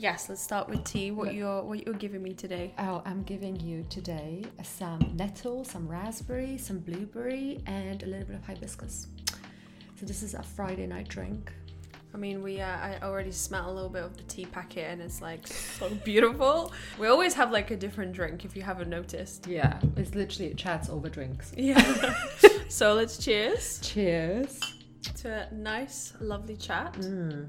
Yes, 0.00 0.28
let's 0.28 0.40
start 0.40 0.68
with 0.68 0.84
tea. 0.84 1.10
What 1.10 1.34
you're 1.34 1.60
what 1.60 1.84
you're 1.84 1.96
giving 1.96 2.22
me 2.22 2.32
today? 2.32 2.72
Oh, 2.78 3.02
I'm 3.04 3.24
giving 3.24 3.58
you 3.58 3.84
today 3.90 4.44
some 4.62 5.00
nettle, 5.16 5.64
some 5.64 5.88
raspberry, 5.88 6.56
some 6.56 6.78
blueberry, 6.78 7.60
and 7.66 8.00
a 8.04 8.06
little 8.06 8.24
bit 8.24 8.36
of 8.36 8.46
hibiscus. 8.46 9.08
So 9.98 10.06
this 10.06 10.22
is 10.22 10.34
a 10.34 10.42
Friday 10.44 10.86
night 10.86 11.08
drink. 11.08 11.52
I 12.14 12.16
mean, 12.16 12.44
we 12.44 12.60
uh, 12.60 12.68
I 12.68 13.00
already 13.02 13.32
smell 13.32 13.68
a 13.68 13.72
little 13.72 13.90
bit 13.90 14.04
of 14.04 14.16
the 14.16 14.22
tea 14.22 14.46
packet, 14.46 14.88
and 14.88 15.02
it's 15.02 15.20
like 15.20 15.48
so 15.48 15.88
beautiful. 16.04 16.72
We 16.96 17.08
always 17.08 17.34
have 17.34 17.50
like 17.50 17.72
a 17.72 17.76
different 17.76 18.12
drink, 18.12 18.44
if 18.44 18.54
you 18.54 18.62
haven't 18.62 18.90
noticed. 18.90 19.48
Yeah, 19.48 19.80
it's 19.96 20.14
literally 20.14 20.54
chats 20.54 20.88
over 20.88 21.08
drinks. 21.08 21.52
Yeah. 21.56 22.14
so 22.68 22.94
let's 22.94 23.18
cheers 23.18 23.80
Cheers. 23.82 24.60
to 25.16 25.48
a 25.50 25.52
nice, 25.52 26.12
lovely 26.20 26.56
chat. 26.56 26.92
Mm. 26.92 27.48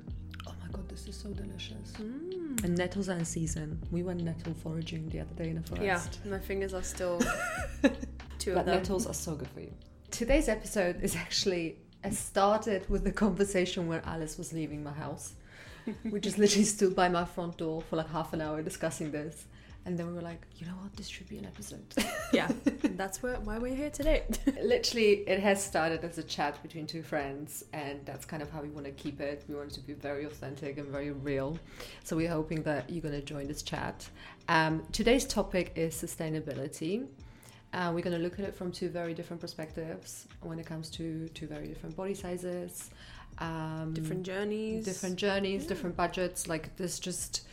This 1.05 1.15
is 1.15 1.21
so 1.21 1.29
delicious. 1.29 1.93
Mm. 1.97 2.63
And 2.63 2.77
nettles 2.77 3.07
are 3.09 3.17
in 3.17 3.25
season. 3.25 3.81
We 3.91 4.03
went 4.03 4.21
nettle 4.21 4.53
foraging 4.53 5.07
the 5.09 5.21
other 5.21 5.33
day 5.35 5.49
in 5.49 5.55
the 5.55 5.61
forest. 5.63 6.19
Yeah, 6.25 6.31
my 6.31 6.39
fingers 6.39 6.73
are 6.73 6.83
still 6.83 7.19
two 8.39 8.53
But 8.53 8.59
of 8.61 8.65
them. 8.65 8.75
nettles 8.75 9.07
are 9.07 9.13
so 9.13 9.35
good 9.35 9.47
for 9.49 9.61
you. 9.61 9.71
Today's 10.11 10.49
episode 10.49 11.01
is 11.01 11.15
actually 11.15 11.77
it 12.03 12.13
started 12.13 12.89
with 12.89 13.03
the 13.03 13.11
conversation 13.11 13.87
where 13.87 14.01
Alise 14.01 14.37
was 14.37 14.51
leaving 14.53 14.83
my 14.83 14.91
house. 14.93 15.33
we 16.03 16.19
just 16.19 16.37
literally 16.37 16.65
stood 16.65 16.95
by 16.95 17.07
my 17.09 17.25
front 17.25 17.57
door 17.57 17.81
for 17.89 17.95
like 17.95 18.09
half 18.09 18.33
an 18.33 18.41
hour 18.41 18.61
discussing 18.61 19.11
this. 19.11 19.45
And 19.85 19.97
then 19.97 20.07
we 20.07 20.13
were 20.13 20.21
like, 20.21 20.45
you 20.57 20.67
know 20.67 20.73
what, 20.73 20.93
this 20.95 21.07
should 21.07 21.27
be 21.29 21.37
an 21.37 21.45
episode. 21.45 21.83
yeah, 22.33 22.51
that's 22.95 23.23
where, 23.23 23.39
why 23.39 23.57
we're 23.57 23.73
here 23.75 23.89
today. 23.89 24.23
literally, 24.61 25.23
it 25.27 25.39
has 25.39 25.63
started 25.63 26.03
as 26.03 26.17
a 26.17 26.23
chat 26.23 26.61
between 26.61 26.85
two 26.85 27.01
friends, 27.01 27.63
and 27.73 27.99
that's 28.05 28.25
kind 28.25 28.43
of 28.43 28.51
how 28.51 28.61
we 28.61 28.69
want 28.69 28.85
to 28.85 28.91
keep 28.91 29.19
it. 29.19 29.43
We 29.47 29.55
want 29.55 29.71
it 29.71 29.75
to 29.75 29.79
be 29.81 29.93
very 29.93 30.25
authentic 30.25 30.77
and 30.77 30.87
very 30.89 31.11
real. 31.11 31.57
So 32.03 32.15
we're 32.15 32.29
hoping 32.29 32.61
that 32.63 32.89
you're 32.89 33.01
going 33.01 33.15
to 33.15 33.21
join 33.21 33.47
this 33.47 33.63
chat. 33.63 34.07
Um, 34.47 34.83
today's 34.91 35.25
topic 35.25 35.71
is 35.75 35.95
sustainability. 35.95 37.07
Uh, 37.73 37.91
we're 37.93 38.01
going 38.01 38.15
to 38.15 38.21
look 38.21 38.39
at 38.39 38.45
it 38.45 38.55
from 38.55 38.71
two 38.71 38.89
very 38.89 39.13
different 39.13 39.39
perspectives 39.41 40.27
when 40.41 40.59
it 40.59 40.65
comes 40.65 40.89
to 40.89 41.29
two 41.29 41.47
very 41.47 41.67
different 41.67 41.95
body 41.95 42.15
sizes, 42.15 42.89
um, 43.37 43.91
different 43.93 44.23
journeys. 44.23 44.85
different 44.85 45.15
journeys, 45.17 45.63
Yeah. 45.63 45.69
different 45.69 45.95
budgets. 45.95 46.47
Like 46.47 46.75
this, 46.77 46.99
just, 46.99 47.47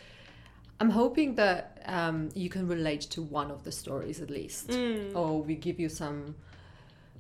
I'm 0.81 0.91
hoping 0.91 1.37
that 1.37 1.83
um, 1.87 2.29
you 2.35 2.49
can 2.51 2.69
relate 2.69 3.03
to 3.13 3.23
one 3.23 3.51
of 3.51 3.65
the 3.65 3.73
stories 3.73 4.21
at 4.21 4.31
least, 4.31 4.69
Mm. 4.69 5.15
or 5.15 5.43
we 5.43 5.55
give 5.55 5.81
you 5.81 5.89
some, 5.89 6.35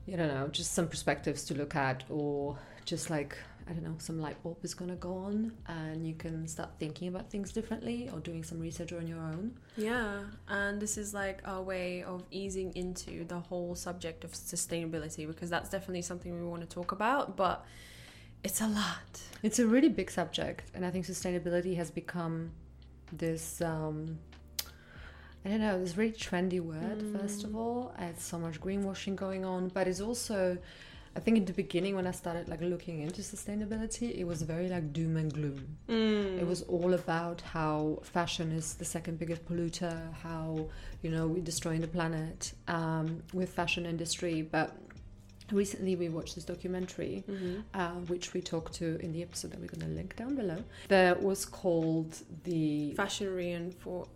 you 0.07 0.17
don't 0.17 0.29
know, 0.29 0.49
just 0.49 0.73
some 0.73 0.89
perspectives 0.89 1.45
to 1.45 1.55
look 1.55 1.75
at, 1.75 2.05
or 2.11 2.59
just 2.85 3.09
like 3.11 3.37
I 3.69 3.73
don't 3.73 3.83
know, 3.83 3.97
some 3.99 4.21
light 4.21 4.41
bulb 4.45 4.59
is 4.63 4.75
gonna 4.75 4.95
go 4.95 5.13
on, 5.15 5.51
and 5.67 6.07
you 6.07 6.15
can 6.15 6.47
start 6.47 6.71
thinking 6.79 7.09
about 7.09 7.31
things 7.31 7.51
differently, 7.51 8.09
or 8.13 8.21
doing 8.21 8.45
some 8.45 8.61
research 8.61 8.93
on 8.93 9.09
your 9.09 9.19
own. 9.19 9.59
Yeah, 9.77 10.21
and 10.47 10.81
this 10.81 10.97
is 10.97 11.13
like 11.13 11.41
our 11.45 11.61
way 11.63 12.05
of 12.05 12.23
easing 12.31 12.73
into 12.77 13.25
the 13.25 13.41
whole 13.41 13.75
subject 13.75 14.23
of 14.23 14.31
sustainability 14.35 15.27
because 15.27 15.51
that's 15.51 15.69
definitely 15.69 16.03
something 16.03 16.33
we 16.41 16.47
want 16.47 16.63
to 16.63 16.69
talk 16.69 16.93
about, 16.93 17.37
but 17.37 17.65
it's 18.45 18.61
a 18.61 18.69
lot. 18.69 19.21
It's 19.43 19.59
a 19.59 19.67
really 19.67 19.89
big 19.89 20.13
subject, 20.13 20.71
and 20.73 20.85
I 20.87 20.91
think 20.93 21.05
sustainability 21.07 21.75
has 21.77 21.91
become 21.91 22.53
this. 23.13 23.61
Um, 23.61 24.19
I 25.45 25.51
don't 25.51 25.61
know, 25.61 25.79
this 25.79 25.97
really 25.97 26.11
trendy 26.11 26.61
word, 26.61 27.05
first 27.17 27.45
of 27.45 27.55
all. 27.55 27.95
It's 28.01 28.25
so 28.25 28.37
much 28.37 28.61
greenwashing 28.61 29.15
going 29.15 29.45
on, 29.45 29.69
but 29.69 29.87
it's 29.87 30.01
also, 30.01 30.59
I 31.15 31.21
think 31.21 31.37
in 31.37 31.45
the 31.45 31.53
beginning 31.53 31.95
when 31.95 32.05
I 32.05 32.11
started 32.11 32.49
like 32.49 32.61
looking 32.63 33.03
into 33.03 33.23
sustainability, 33.23 34.19
it 34.19 34.25
was 34.25 34.43
very 34.43 34.69
like 34.69 34.93
doom 34.93 35.17
and 35.17 35.33
gloom. 35.33 35.77
Mm. 35.89 36.41
It 36.41 36.47
was 36.49 36.63
all 36.63 36.95
about 36.95 37.43
how 37.43 38.01
fashion 38.03 38.51
is 38.51 38.75
the 38.75 38.85
second 38.85 39.21
biggest 39.21 39.47
polluter, 39.47 40.13
how, 40.15 40.69
you 41.03 41.11
know, 41.11 41.29
we're 41.29 41.45
destroying 41.45 41.81
the 41.81 41.87
planet 41.87 42.53
um, 42.67 43.23
with 43.33 43.51
fashion 43.51 43.87
industry. 43.87 44.43
But 44.43 44.77
recently 45.53 45.97
we 45.97 46.09
watched 46.09 46.35
this 46.35 46.45
documentary 46.45 47.25
Mhm. 47.29 47.63
uh, 47.75 47.91
which 48.09 48.35
we 48.35 48.41
talked 48.41 48.75
to 48.75 48.99
in 49.01 49.13
the 49.13 49.23
episode 49.23 49.53
that 49.53 49.61
we're 49.61 49.67
going 49.69 49.89
to 49.89 49.95
link 49.95 50.17
down 50.17 50.35
below. 50.35 50.65
That 50.89 51.23
was 51.23 51.45
called 51.45 52.19
the 52.45 52.93
Fashion 52.95 53.29
reinfor. 53.29 54.09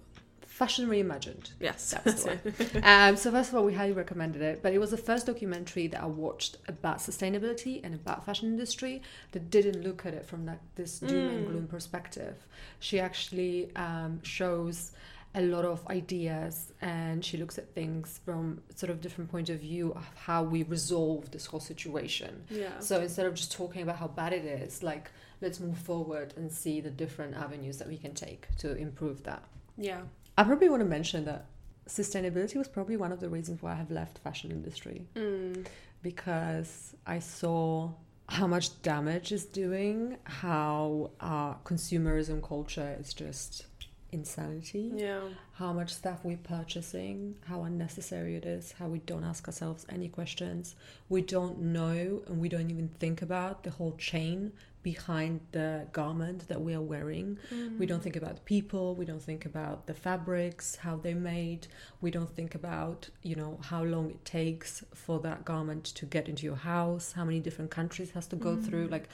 Fashion 0.47 0.89
Reimagined. 0.91 1.53
Yes, 1.59 1.95
That's 2.05 2.25
the 2.25 2.31
one. 2.77 2.83
um, 2.85 3.17
so 3.17 3.31
first 3.31 3.49
of 3.49 3.55
all, 3.57 3.65
we 3.65 3.73
highly 3.73 3.93
recommended 3.93 4.43
it. 4.43 4.63
But 4.63 4.75
it 4.75 4.79
was 4.79 4.91
the 4.91 4.99
first 4.99 5.25
documentary 5.25 5.87
that 5.87 6.03
I 6.03 6.07
watched 6.07 6.59
about 6.69 6.99
sustainability 6.99 7.81
and 7.83 7.95
about 7.95 8.27
fashion 8.27 8.49
industry 8.49 9.01
that 9.33 9.49
didn't 9.49 9.83
look 9.83 10.05
at 10.05 10.13
it 10.13 10.27
from 10.27 10.45
like 10.45 10.59
this 10.75 10.99
doom 10.99 11.29
and 11.29 11.47
Mm. 11.47 11.51
gloom 11.51 11.67
perspective. 11.67 12.35
She 12.79 13.01
actually 13.01 13.75
um, 13.75 14.21
shows 14.23 14.93
a 15.35 15.43
lot 15.43 15.65
of 15.65 15.87
ideas 15.89 16.73
and 16.81 17.25
she 17.25 17.37
looks 17.37 17.57
at 17.57 17.73
things 17.73 18.19
from 18.25 18.61
sort 18.75 18.91
of 18.91 19.01
different 19.01 19.31
point 19.31 19.49
of 19.49 19.61
view 19.61 19.93
of 19.95 20.05
how 20.27 20.43
we 20.43 20.65
resolve 20.65 21.31
this 21.31 21.47
whole 21.47 21.61
situation. 21.61 22.43
Yeah. 22.51 22.79
So 22.81 23.01
instead 23.01 23.27
of 23.27 23.35
just 23.35 23.53
talking 23.53 23.83
about 23.83 23.97
how 23.97 24.09
bad 24.09 24.33
it 24.33 24.45
is, 24.45 24.83
like 24.83 25.11
let's 25.41 25.61
move 25.61 25.79
forward 25.79 26.35
and 26.37 26.51
see 26.51 26.81
the 26.81 26.91
different 26.91 27.37
avenues 27.37 27.79
that 27.79 27.87
we 27.89 27.97
can 27.97 28.13
take 28.15 28.49
to 28.59 28.75
improve 28.77 29.23
that. 29.25 29.45
yeah. 29.77 30.01
I 30.39 30.45
probably 30.45 30.69
want 30.71 30.81
to 30.81 30.89
mention 30.89 31.25
that 31.27 31.47
sustainability 31.89 32.57
was 32.57 32.67
probably 32.69 32.97
one 32.97 33.13
of 33.13 33.21
the 33.21 33.29
reasons 33.29 33.63
why 33.63 33.73
I 33.73 33.75
have 33.75 33.91
left 33.91 34.19
fashion 34.19 34.51
industry 34.51 35.07
Mm. 35.15 35.67
because 36.03 36.95
I 37.07 37.19
saw 37.19 37.91
how 38.29 38.47
much 38.47 38.81
damage 38.83 39.33
is 39.33 39.45
doing, 39.45 40.17
how 40.25 41.11
uh, 41.21 41.55
consumerism 41.65 42.43
culture 42.43 42.97
is 43.01 43.13
just 43.13 43.67
insanity 44.13 44.93
Yeah. 44.95 45.21
how 45.53 45.73
much 45.73 45.95
stuff 45.95 46.21
we're 46.25 46.37
purchasing, 46.37 47.37
how 47.47 47.63
unnecessary 47.63 48.37
it 48.37 48.45
is, 48.45 48.73
how 48.73 48.89
we 48.89 48.99
don't 49.01 49.25
ask 49.25 49.47
ourselves 49.47 49.87
any 49.89 50.09
questions. 50.09 50.75
We 51.09 51.23
don't 51.23 51.59
know 51.61 52.23
and 52.27 52.41
we 52.41 52.49
don't 52.49 52.71
even 52.71 52.89
think 52.89 53.23
about 53.23 53.63
the 53.63 53.71
whole 53.71 53.97
chain 53.97 54.53
behind 54.83 55.41
the 55.53 55.87
garment 55.93 56.49
that 56.49 56.63
we 56.63 56.73
are 56.73 56.81
wearing. 56.81 57.37
We 57.79 57.85
don't 57.85 58.03
think 58.03 58.17
about 58.17 58.37
the 58.37 58.41
people, 58.43 58.95
we 58.95 59.05
don't 59.05 59.21
think 59.23 59.45
about 59.45 59.87
the 59.87 59.93
fabrics, 59.93 60.77
how 60.77 60.97
they're 60.97 61.15
made. 61.15 61.67
We 62.01 62.11
don't 62.11 62.35
think 62.35 62.55
about, 62.55 63.11
you 63.23 63.37
know, 63.37 63.59
how 63.63 63.83
long 63.85 64.09
it 64.11 64.25
takes 64.25 64.83
for 64.95 65.21
that 65.21 65.45
garment 65.45 65.85
to 65.85 66.07
get 66.07 66.29
into 66.31 66.47
your 66.47 66.57
house, 66.57 67.13
how 67.13 67.25
many 67.27 67.41
different 67.41 67.71
countries 67.71 68.13
has 68.13 68.27
to 68.29 68.37
go 68.37 68.57
through. 68.57 68.87
Like 68.87 69.09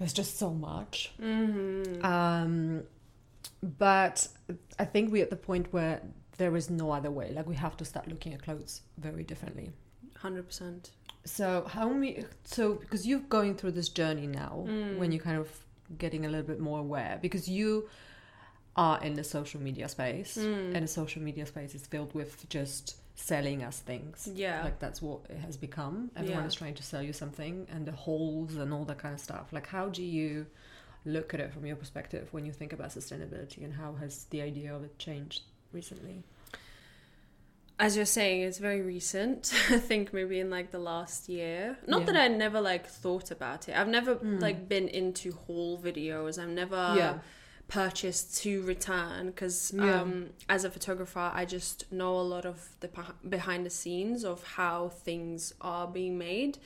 there's 0.00 0.12
just 0.12 0.36
so 0.38 0.50
much. 0.50 1.12
Mm-hmm. 1.22 2.04
Um, 2.04 2.82
but 3.62 4.26
I 4.78 4.84
think 4.84 5.12
we're 5.12 5.22
at 5.22 5.30
the 5.30 5.36
point 5.36 5.72
where 5.72 6.00
there 6.38 6.56
is 6.56 6.70
no 6.70 6.90
other 6.92 7.10
way. 7.10 7.32
Like 7.32 7.46
we 7.46 7.56
have 7.56 7.76
to 7.78 7.84
start 7.84 8.08
looking 8.08 8.32
at 8.34 8.42
clothes 8.42 8.82
very 8.98 9.22
differently. 9.24 9.70
Hundred 10.16 10.46
percent. 10.46 10.90
So 11.24 11.64
how 11.68 11.88
many? 11.90 12.24
So 12.44 12.74
because 12.74 13.06
you're 13.06 13.20
going 13.20 13.54
through 13.56 13.72
this 13.72 13.88
journey 13.90 14.26
now, 14.26 14.64
Mm. 14.66 14.98
when 14.98 15.12
you're 15.12 15.22
kind 15.22 15.38
of 15.38 15.48
getting 15.98 16.24
a 16.24 16.28
little 16.28 16.46
bit 16.46 16.60
more 16.60 16.78
aware, 16.80 17.18
because 17.20 17.48
you 17.48 17.88
are 18.76 19.02
in 19.02 19.14
the 19.14 19.24
social 19.24 19.60
media 19.60 19.88
space, 19.88 20.36
Mm. 20.38 20.74
and 20.74 20.84
the 20.84 20.88
social 20.88 21.20
media 21.22 21.44
space 21.44 21.74
is 21.74 21.86
filled 21.86 22.14
with 22.14 22.48
just 22.48 22.96
selling 23.16 23.62
us 23.62 23.80
things. 23.80 24.28
Yeah. 24.32 24.64
Like 24.64 24.78
that's 24.78 25.02
what 25.02 25.20
it 25.28 25.36
has 25.38 25.56
become. 25.58 26.10
Everyone 26.16 26.42
Yeah. 26.44 26.46
is 26.48 26.54
trying 26.54 26.74
to 26.76 26.82
sell 26.82 27.02
you 27.02 27.12
something, 27.12 27.66
and 27.70 27.84
the 27.84 27.92
holes 27.92 28.54
and 28.56 28.72
all 28.72 28.84
that 28.86 28.98
kind 28.98 29.12
of 29.14 29.20
stuff. 29.20 29.52
Like, 29.52 29.66
how 29.66 29.88
do 29.90 30.02
you 30.02 30.46
look 31.04 31.32
at 31.34 31.40
it 31.40 31.52
from 31.52 31.64
your 31.66 31.76
perspective 31.76 32.28
when 32.32 32.44
you 32.44 32.52
think 32.52 32.72
about 32.72 32.90
sustainability, 32.90 33.64
and 33.64 33.74
how 33.74 33.94
has 33.94 34.24
the 34.30 34.42
idea 34.42 34.74
of 34.74 34.84
it 34.84 34.98
changed 34.98 35.42
recently? 35.72 36.22
As 37.78 37.96
you're 37.96 38.04
saying, 38.04 38.42
it's 38.42 38.58
very 38.58 38.82
recent. 38.82 39.52
I 39.70 39.78
think 39.78 40.12
maybe 40.12 40.38
in 40.38 40.50
like 40.50 40.70
the 40.70 40.78
last 40.78 41.28
year. 41.30 41.78
Not 41.86 42.00
Yeah. 42.00 42.06
that 42.06 42.16
I 42.16 42.28
never 42.28 42.60
like 42.60 42.86
thought 42.86 43.30
about 43.30 43.68
it. 43.68 43.76
I've 43.76 43.88
never 43.88 44.16
Mm. 44.16 44.40
like 44.40 44.68
been 44.68 44.86
into 44.88 45.32
haul 45.32 45.78
videos. 45.78 46.38
I've 46.38 46.50
never 46.50 46.76
yeah, 46.96 47.18
purchased 47.68 48.36
to 48.42 48.62
return 48.64 49.28
because 49.28 49.72
Yeah. 49.74 50.02
um, 50.02 50.30
as 50.50 50.64
a 50.64 50.70
photographer, 50.70 51.30
I 51.32 51.46
just 51.46 51.90
know 51.90 52.20
a 52.20 52.26
lot 52.34 52.44
of 52.44 52.68
the 52.80 52.90
behind 53.26 53.64
the 53.64 53.70
scenes 53.70 54.24
of 54.26 54.42
how 54.44 54.90
things 54.90 55.54
are 55.62 55.86
being 55.86 56.18
made. 56.18 56.58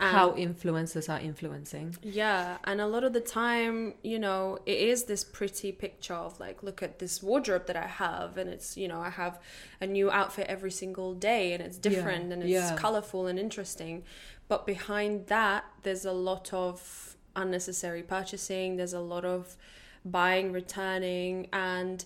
Like 0.00 0.08
Um, 0.08 0.14
how 0.14 0.32
influencers 0.32 1.12
are 1.12 1.20
influencing. 1.20 1.96
Yeah, 2.02 2.58
and 2.64 2.80
a 2.80 2.86
lot 2.86 3.04
of 3.04 3.12
the 3.12 3.20
time, 3.20 3.94
you 4.02 4.18
know, 4.18 4.58
it 4.66 4.78
is 4.78 5.04
this 5.04 5.24
pretty 5.24 5.72
picture 5.72 6.14
of 6.14 6.38
like, 6.40 6.62
look 6.62 6.82
at 6.82 6.98
this 6.98 7.22
wardrobe 7.22 7.66
that 7.66 7.76
I 7.76 7.86
have, 7.86 8.36
and 8.36 8.50
it's, 8.50 8.76
you 8.76 8.88
know, 8.88 9.00
I 9.00 9.10
have 9.10 9.40
a 9.80 9.86
new 9.86 10.10
outfit 10.10 10.46
every 10.48 10.70
single 10.70 11.14
day, 11.14 11.52
and 11.52 11.62
it's 11.62 11.78
different 11.78 12.32
and 12.32 12.42
it's 12.42 12.50
yeah. 12.50 12.76
colorful 12.76 13.26
and 13.26 13.38
interesting. 13.38 14.04
But 14.48 14.66
behind 14.66 15.28
that, 15.28 15.64
there's 15.82 16.04
a 16.04 16.12
lot 16.12 16.52
of 16.52 17.16
unnecessary 17.36 18.02
purchasing, 18.02 18.76
there's 18.76 18.92
a 18.92 19.00
lot 19.00 19.24
of 19.24 19.56
buying, 20.04 20.52
returning, 20.52 21.48
and 21.52 22.04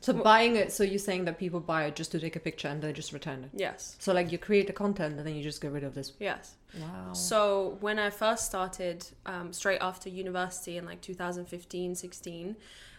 So 0.00 0.12
Well- 0.12 0.22
buying 0.24 0.56
it, 0.56 0.72
so 0.72 0.84
you're 0.84 0.98
saying 0.98 1.24
that 1.24 1.38
people 1.38 1.58
buy 1.60 1.84
it 1.86 1.96
just 1.96 2.12
to 2.12 2.20
take 2.20 2.36
a 2.36 2.40
picture 2.40 2.68
and 2.68 2.80
they 2.82 2.92
just 2.92 3.12
return 3.12 3.44
it. 3.44 3.50
yes, 3.54 3.96
So 3.98 4.12
like 4.12 4.30
you 4.30 4.38
create 4.38 4.66
the 4.66 4.72
content 4.72 5.16
and 5.18 5.26
then 5.26 5.34
you 5.34 5.42
just 5.42 5.60
get 5.60 5.72
rid 5.72 5.84
of 5.84 5.94
this. 5.94 6.12
yes. 6.20 6.54
Wow. 6.78 7.12
So 7.14 7.78
when 7.80 7.98
I 7.98 8.10
first 8.10 8.44
started, 8.46 9.06
um, 9.24 9.52
straight 9.52 9.80
after 9.80 10.08
university 10.10 10.76
in 10.76 10.84
like 10.84 11.00
2015, 11.00 11.94
16, 11.94 12.56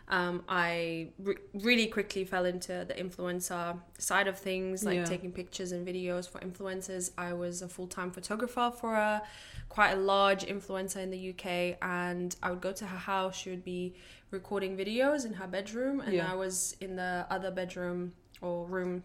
um, 0.10 0.44
I 0.50 1.10
re- 1.20 1.36
really 1.54 1.88
quickly 1.88 2.24
fell 2.26 2.46
into 2.46 2.86
the 2.88 2.94
influencer 2.94 3.80
side 4.00 4.28
of 4.28 4.40
things, 4.40 4.84
like 4.86 4.96
Yeah. 4.96 5.06
taking 5.06 5.32
pictures 5.34 5.72
and 5.74 5.86
videos 5.86 6.28
for 6.28 6.40
influencers. 6.40 7.12
I 7.18 7.34
was 7.34 7.62
a 7.62 7.68
full 7.68 7.88
time 7.88 8.12
photographer 8.12 8.72
for 8.76 8.96
a 8.96 9.22
quite 9.70 9.92
a 9.92 9.98
large 9.98 10.46
influencer 10.46 10.98
in 10.98 11.12
the 11.12 11.18
UK, 11.20 11.78
and 11.82 12.36
I 12.42 12.50
would 12.52 12.62
go 12.62 12.72
to 12.72 12.86
her 12.88 12.98
house. 12.98 13.36
She 13.36 13.50
would 13.50 13.66
be 13.66 13.96
recording 14.32 14.78
videos 14.78 15.26
in 15.26 15.34
her 15.34 15.48
bedroom, 15.48 16.02
and 16.02 16.14
Yeah. 16.14 16.32
I 16.32 16.36
was 16.36 16.76
in 16.80 16.96
the 16.96 17.26
other 17.30 17.52
bedroom 17.52 18.14
or 18.42 18.66
room 18.66 19.04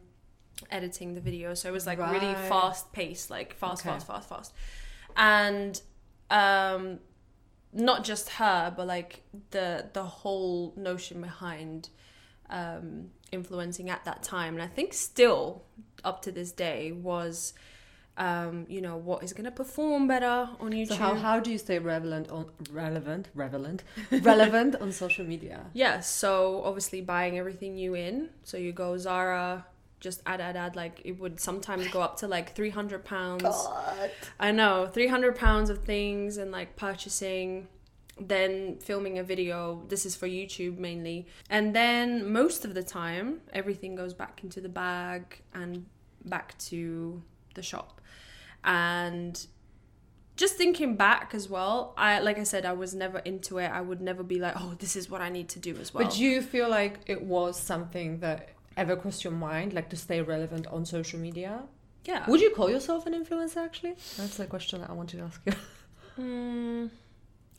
editing 0.70 1.14
the 1.14 1.20
video. 1.20 1.54
So 1.54 1.68
it 1.68 1.72
was 1.72 1.86
like 1.86 1.98
really 1.98 2.34
fast 2.34 2.92
paced, 2.92 3.30
like 3.30 3.54
fast, 3.54 3.82
Okay. 3.84 3.90
fast, 3.94 4.06
fast, 4.06 4.28
fast, 4.28 4.52
and 5.16 5.80
um 6.30 6.98
not 7.74 8.04
just 8.04 8.28
her 8.30 8.72
but 8.76 8.86
like 8.86 9.22
the 9.50 9.88
the 9.92 10.04
whole 10.04 10.72
notion 10.76 11.20
behind 11.20 11.88
um 12.50 13.10
influencing 13.30 13.88
at 13.90 14.04
that 14.04 14.22
time 14.22 14.54
and 14.54 14.62
i 14.62 14.66
think 14.66 14.92
still 14.92 15.64
up 16.04 16.20
to 16.22 16.30
this 16.32 16.52
day 16.52 16.92
was 16.92 17.52
um 18.18 18.66
you 18.68 18.80
know 18.82 18.96
what 18.96 19.22
is 19.22 19.32
going 19.32 19.44
to 19.44 19.50
perform 19.50 20.06
better 20.06 20.46
on 20.60 20.70
youtube 20.72 20.88
So 20.88 20.94
how, 20.96 21.14
how 21.14 21.40
do 21.40 21.50
you 21.50 21.56
stay 21.58 21.78
relevant 21.78 22.28
on 22.30 22.46
relevant 22.70 23.28
relevant 23.34 23.84
relevant 24.22 24.76
on 24.76 24.92
social 24.92 25.24
media? 25.24 25.64
yeah 25.72 26.00
so 26.00 26.62
obviously 26.64 27.00
buying 27.00 27.38
everything 27.38 27.74
new 27.76 27.94
in 27.94 28.28
so 28.44 28.58
you 28.58 28.72
go 28.72 28.98
zara 28.98 29.64
just 30.00 30.20
add 30.26 30.40
add 30.42 30.56
add 30.56 30.76
like 30.76 31.00
it 31.04 31.12
would 31.12 31.40
sometimes 31.40 31.88
go 31.88 32.02
up 32.02 32.16
to 32.18 32.26
like 32.28 32.54
300 32.54 33.04
pounds 33.04 33.44
I 34.40 34.50
know, 34.50 34.86
300 34.92 35.36
pounds 35.36 35.70
of 35.70 35.84
things 35.84 36.36
and 36.38 36.50
like 36.50 36.74
purchasing, 36.76 37.68
then 38.20 38.78
filming 38.78 39.18
a 39.18 39.22
video. 39.22 39.84
This 39.88 40.04
is 40.04 40.16
for 40.16 40.26
YouTube 40.26 40.76
mainly. 40.78 41.26
And 41.48 41.74
then 41.74 42.32
most 42.32 42.64
of 42.64 42.74
the 42.74 42.82
time, 42.82 43.42
everything 43.52 43.94
goes 43.94 44.12
back 44.12 44.40
into 44.42 44.60
the 44.60 44.68
bag 44.68 45.40
and 45.54 45.86
back 46.24 46.58
to 46.70 47.22
the 47.54 47.62
shop. 47.62 48.00
And 48.64 49.44
just 50.36 50.56
thinking 50.56 50.96
back 50.96 51.34
as 51.34 51.48
well, 51.48 51.94
I 51.96 52.20
like 52.20 52.38
I 52.38 52.44
said, 52.44 52.64
I 52.64 52.72
was 52.72 52.94
never 52.94 53.18
into 53.18 53.58
it. 53.58 53.68
I 53.68 53.80
would 53.80 54.00
never 54.00 54.22
be 54.22 54.38
like, 54.38 54.54
oh, 54.56 54.74
this 54.78 54.96
is 54.96 55.10
what 55.10 55.20
I 55.20 55.28
need 55.28 55.48
to 55.50 55.58
do 55.58 55.76
as 55.76 55.92
well. 55.92 56.04
But 56.04 56.14
do 56.14 56.22
you 56.22 56.42
feel 56.42 56.68
like 56.68 57.00
it 57.06 57.22
was 57.22 57.58
something 57.58 58.20
that 58.20 58.50
ever 58.76 58.96
crossed 58.96 59.24
your 59.24 59.32
mind, 59.32 59.72
like 59.72 59.90
to 59.90 59.96
stay 59.96 60.22
relevant 60.22 60.66
on 60.68 60.84
social 60.84 61.18
media? 61.18 61.62
yeah. 62.04 62.28
Would 62.28 62.40
you 62.40 62.50
call 62.50 62.70
yourself 62.70 63.06
an 63.06 63.14
influencer 63.14 63.58
actually? 63.58 63.94
That's 64.16 64.36
the 64.36 64.46
question 64.46 64.80
that 64.80 64.90
I 64.90 64.92
wanted 64.92 65.18
to 65.18 65.24
ask 65.24 65.40
you. 65.46 65.52
Mm, 66.18 66.90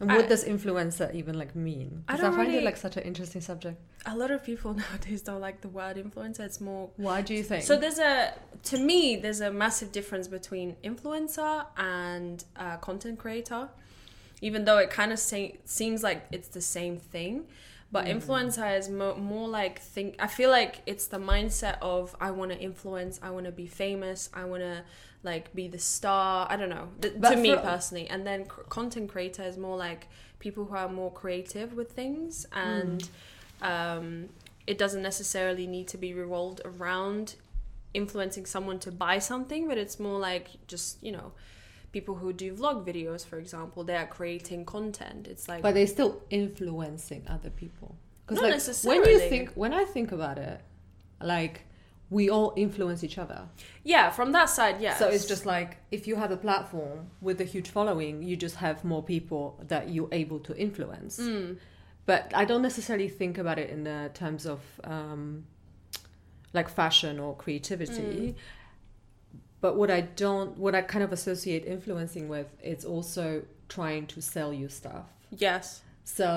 And 0.03 0.11
what 0.17 0.25
I- 0.25 0.27
does 0.27 0.43
influencer 0.45 1.13
even 1.13 1.37
like 1.37 1.55
mean? 1.55 2.03
I 2.07 2.13
Because 2.13 2.19
I, 2.19 2.27
don't 2.27 2.35
find 2.37 2.53
it 2.53 2.63
like 2.63 2.77
such 2.77 2.97
an 2.97 3.03
interesting 3.03 3.41
subject. 3.41 3.77
a 4.05 4.15
lot 4.15 4.31
of 4.31 4.43
people 4.43 4.73
nowadays 4.83 5.21
don't 5.21 5.41
like 5.41 5.61
the 5.61 5.69
word 5.69 5.97
influencer. 5.97 6.41
It's 6.41 6.61
more 6.61 6.89
Why 6.97 7.21
do 7.21 7.33
you 7.33 7.43
think? 7.43 7.63
So 7.63 7.77
there's 7.77 7.99
a 7.99 8.33
to 8.63 8.77
me 8.77 9.15
there's 9.15 9.41
a 9.41 9.51
massive 9.51 9.91
difference 9.91 10.27
between 10.27 10.75
influencer 10.83 11.65
and 11.77 12.43
uh, 12.55 12.77
content 12.77 13.19
creator, 13.19 13.69
even 14.41 14.65
though 14.65 14.77
it 14.77 14.89
kind 14.89 15.11
of 15.11 15.19
say, 15.19 15.59
seems 15.65 16.03
like 16.03 16.25
it's 16.31 16.49
the 16.49 16.61
same 16.61 16.97
thing. 16.97 17.45
But 17.93 18.05
influencer 18.17 18.77
is 18.79 18.89
mo- 18.89 19.15
more 19.15 19.47
like 19.47 19.79
think. 19.79 20.15
I 20.19 20.27
feel 20.27 20.49
like 20.49 20.81
it's 20.85 21.07
the 21.07 21.19
mindset 21.19 21.77
of 21.81 22.15
I 22.19 22.31
want 22.31 22.51
to 22.51 22.59
influence. 22.59 23.19
I 23.21 23.29
want 23.29 23.45
to 23.45 23.51
be 23.51 23.67
famous. 23.67 24.29
I 24.33 24.43
want 24.45 24.63
to 24.63 24.83
like 25.23 25.53
be 25.53 25.67
the 25.67 25.79
star. 25.79 26.47
I 26.49 26.55
don't 26.57 26.69
know. 26.77 26.89
Th- 27.01 27.13
to 27.13 27.19
me 27.37 27.49
personally, 27.63 28.07
and 28.09 28.25
then 28.27 28.45
c- 28.45 28.63
content 28.69 29.09
creator 29.09 29.43
is 29.43 29.57
more 29.57 29.77
like 29.77 30.07
people 30.39 30.65
who 30.65 30.75
are 30.75 30.89
more 30.89 31.11
creative 31.11 31.73
with 31.73 31.91
things 31.91 32.45
and 32.51 33.01
um, 33.61 34.29
it 34.67 34.77
doesn't 34.77 35.01
necessarily 35.01 35.65
need 35.67 35.87
to 35.87 35.97
be 35.97 36.13
revolved 36.13 36.59
around 36.65 37.35
influencing 37.93 38.45
someone 38.45 38.79
to 38.79 38.91
buy 38.91 39.19
something 39.19 39.67
but 39.67 39.77
it's 39.77 39.99
more 39.99 40.19
like 40.19 40.47
just 40.67 41.01
you 41.01 41.11
know 41.11 41.31
people 41.93 42.15
who 42.15 42.33
do 42.33 42.53
vlog 42.53 42.83
videos 42.85 43.25
for 43.25 43.37
example 43.37 43.83
they 43.83 43.95
are 43.95 44.07
creating 44.07 44.65
content 44.65 45.27
it's 45.27 45.47
like 45.47 45.61
but 45.61 45.73
they're 45.75 45.87
still 45.87 46.21
influencing 46.29 47.23
other 47.29 47.51
people. 47.51 47.95
Because 48.25 48.41
Not 48.41 48.87
like 48.87 49.01
when 49.03 49.09
you 49.09 49.19
think, 49.19 49.51
when 49.53 49.73
I 49.73 49.83
think 49.83 50.11
about 50.11 50.37
it, 50.37 50.61
like 51.21 51.65
we 52.09 52.29
all 52.29 52.53
influence 52.55 53.03
each 53.03 53.17
other. 53.17 53.41
yeah 53.83 54.09
from 54.09 54.31
that 54.31 54.49
side 54.49 54.79
yeah 54.79 54.95
So 54.95 55.07
it's 55.09 55.25
just 55.25 55.45
like 55.45 55.77
if 55.91 56.07
you 56.07 56.15
have 56.15 56.31
a 56.31 56.37
platform 56.37 57.09
with 57.21 57.41
a 57.41 57.43
huge 57.43 57.69
following, 57.69 58.23
you 58.23 58.35
just 58.37 58.55
have 58.57 58.83
more 58.83 59.03
people 59.03 59.59
that 59.67 59.89
you're 59.89 60.09
able 60.11 60.39
to 60.41 60.55
influence. 60.57 61.19
Mm. 61.19 61.57
But 62.05 62.31
I 62.35 62.45
don't 62.45 62.61
necessarily 62.61 63.09
think 63.09 63.37
about 63.37 63.57
it 63.59 63.69
in 63.69 63.83
the 63.83 64.11
terms 64.13 64.45
of 64.45 64.59
um, 64.83 65.45
like 66.53 66.69
fashion 66.69 67.19
or 67.19 67.35
creativity. 67.35 68.35
But 69.63 69.71
what 69.79 69.89
I 69.99 70.01
don't, 70.23 70.51
what 70.63 70.73
I 70.79 70.81
kind 70.93 71.03
of 71.07 71.11
associate 71.19 71.63
influencing 71.75 72.25
with, 72.35 72.47
it's 72.71 72.85
also 72.93 73.25
trying 73.75 74.03
to 74.13 74.17
sell 74.33 74.51
you 74.61 74.67
stuff. 74.81 75.07
yes 75.47 75.65
So 76.21 76.29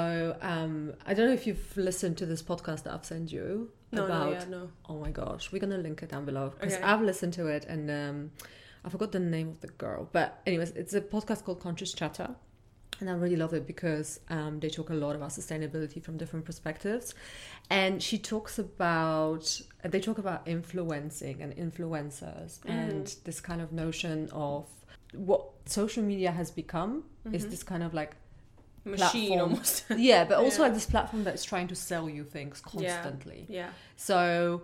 um, 0.52 0.75
I 1.08 1.11
don't 1.14 1.26
know 1.28 1.32
if 1.40 1.44
you've 1.49 1.69
listened 1.88 2.17
to 2.20 2.26
this 2.32 2.43
podcast 2.50 2.81
that 2.84 2.93
I've 2.94 3.05
sent 3.12 3.26
you 3.37 3.46
no 3.99 4.05
about. 4.06 4.26
no 4.26 4.32
yeah 4.37 4.44
no 4.56 4.62
Oh 4.90 4.96
my 5.05 5.11
gosh, 5.20 5.44
we're 5.50 5.64
gonna 5.67 5.82
link 5.87 5.99
it 6.05 6.11
down 6.14 6.25
below 6.31 6.46
because 6.55 6.75
Okay. 6.78 6.82
I've 6.90 7.02
listened 7.11 7.32
to 7.40 7.44
it 7.56 7.62
and 7.73 7.84
um, 8.02 8.17
I 8.84 8.88
forgot 8.94 9.11
the 9.19 9.25
name 9.37 9.49
of 9.55 9.58
the 9.64 9.73
girl. 9.84 10.00
But 10.19 10.28
anyways, 10.50 10.70
it's 10.81 10.94
a 10.94 11.00
podcast 11.14 11.40
called 11.44 11.61
Conscious 11.69 11.93
Chatter, 12.00 12.31
and 13.00 13.10
I 13.10 13.12
really 13.14 13.37
love 13.37 13.52
it 13.54 13.66
because 13.66 14.20
um, 14.31 14.60
they 14.60 14.69
talk 14.69 14.90
a 14.90 14.94
lot 14.94 15.14
about 15.16 15.31
sustainability 15.31 16.02
from 16.02 16.16
different 16.16 16.44
perspectives, 16.44 17.14
and 17.70 18.02
she 18.02 18.19
talks 18.19 18.58
about 18.58 19.60
they 19.84 20.00
talk 20.00 20.19
about 20.19 20.46
influencing 20.46 21.43
and 21.43 21.54
influencers 21.56 22.58
and 22.66 23.14
this 23.25 23.40
kind 23.40 23.60
of 23.60 23.72
notion 23.72 24.28
of 24.32 24.66
what 25.14 25.44
social 25.66 26.02
media 26.02 26.31
has 26.31 26.50
become 26.50 27.04
is 27.32 27.46
this 27.46 27.62
kind 27.62 27.82
of 27.82 27.93
like 27.94 28.16
machine 28.84 29.28
platform. 29.28 29.40
almost 29.50 29.84
yeah, 29.96 30.25
but 30.25 30.38
also 30.38 30.58
Yeah. 30.58 30.62
like 30.69 30.75
this 30.75 30.87
platform 30.87 31.25
that's 31.25 31.44
trying 31.44 31.69
to 31.69 31.75
sell 31.75 32.08
you 32.08 32.25
things 32.25 32.60
constantly. 32.60 33.46
yeah 33.49 33.70
So 33.96 34.62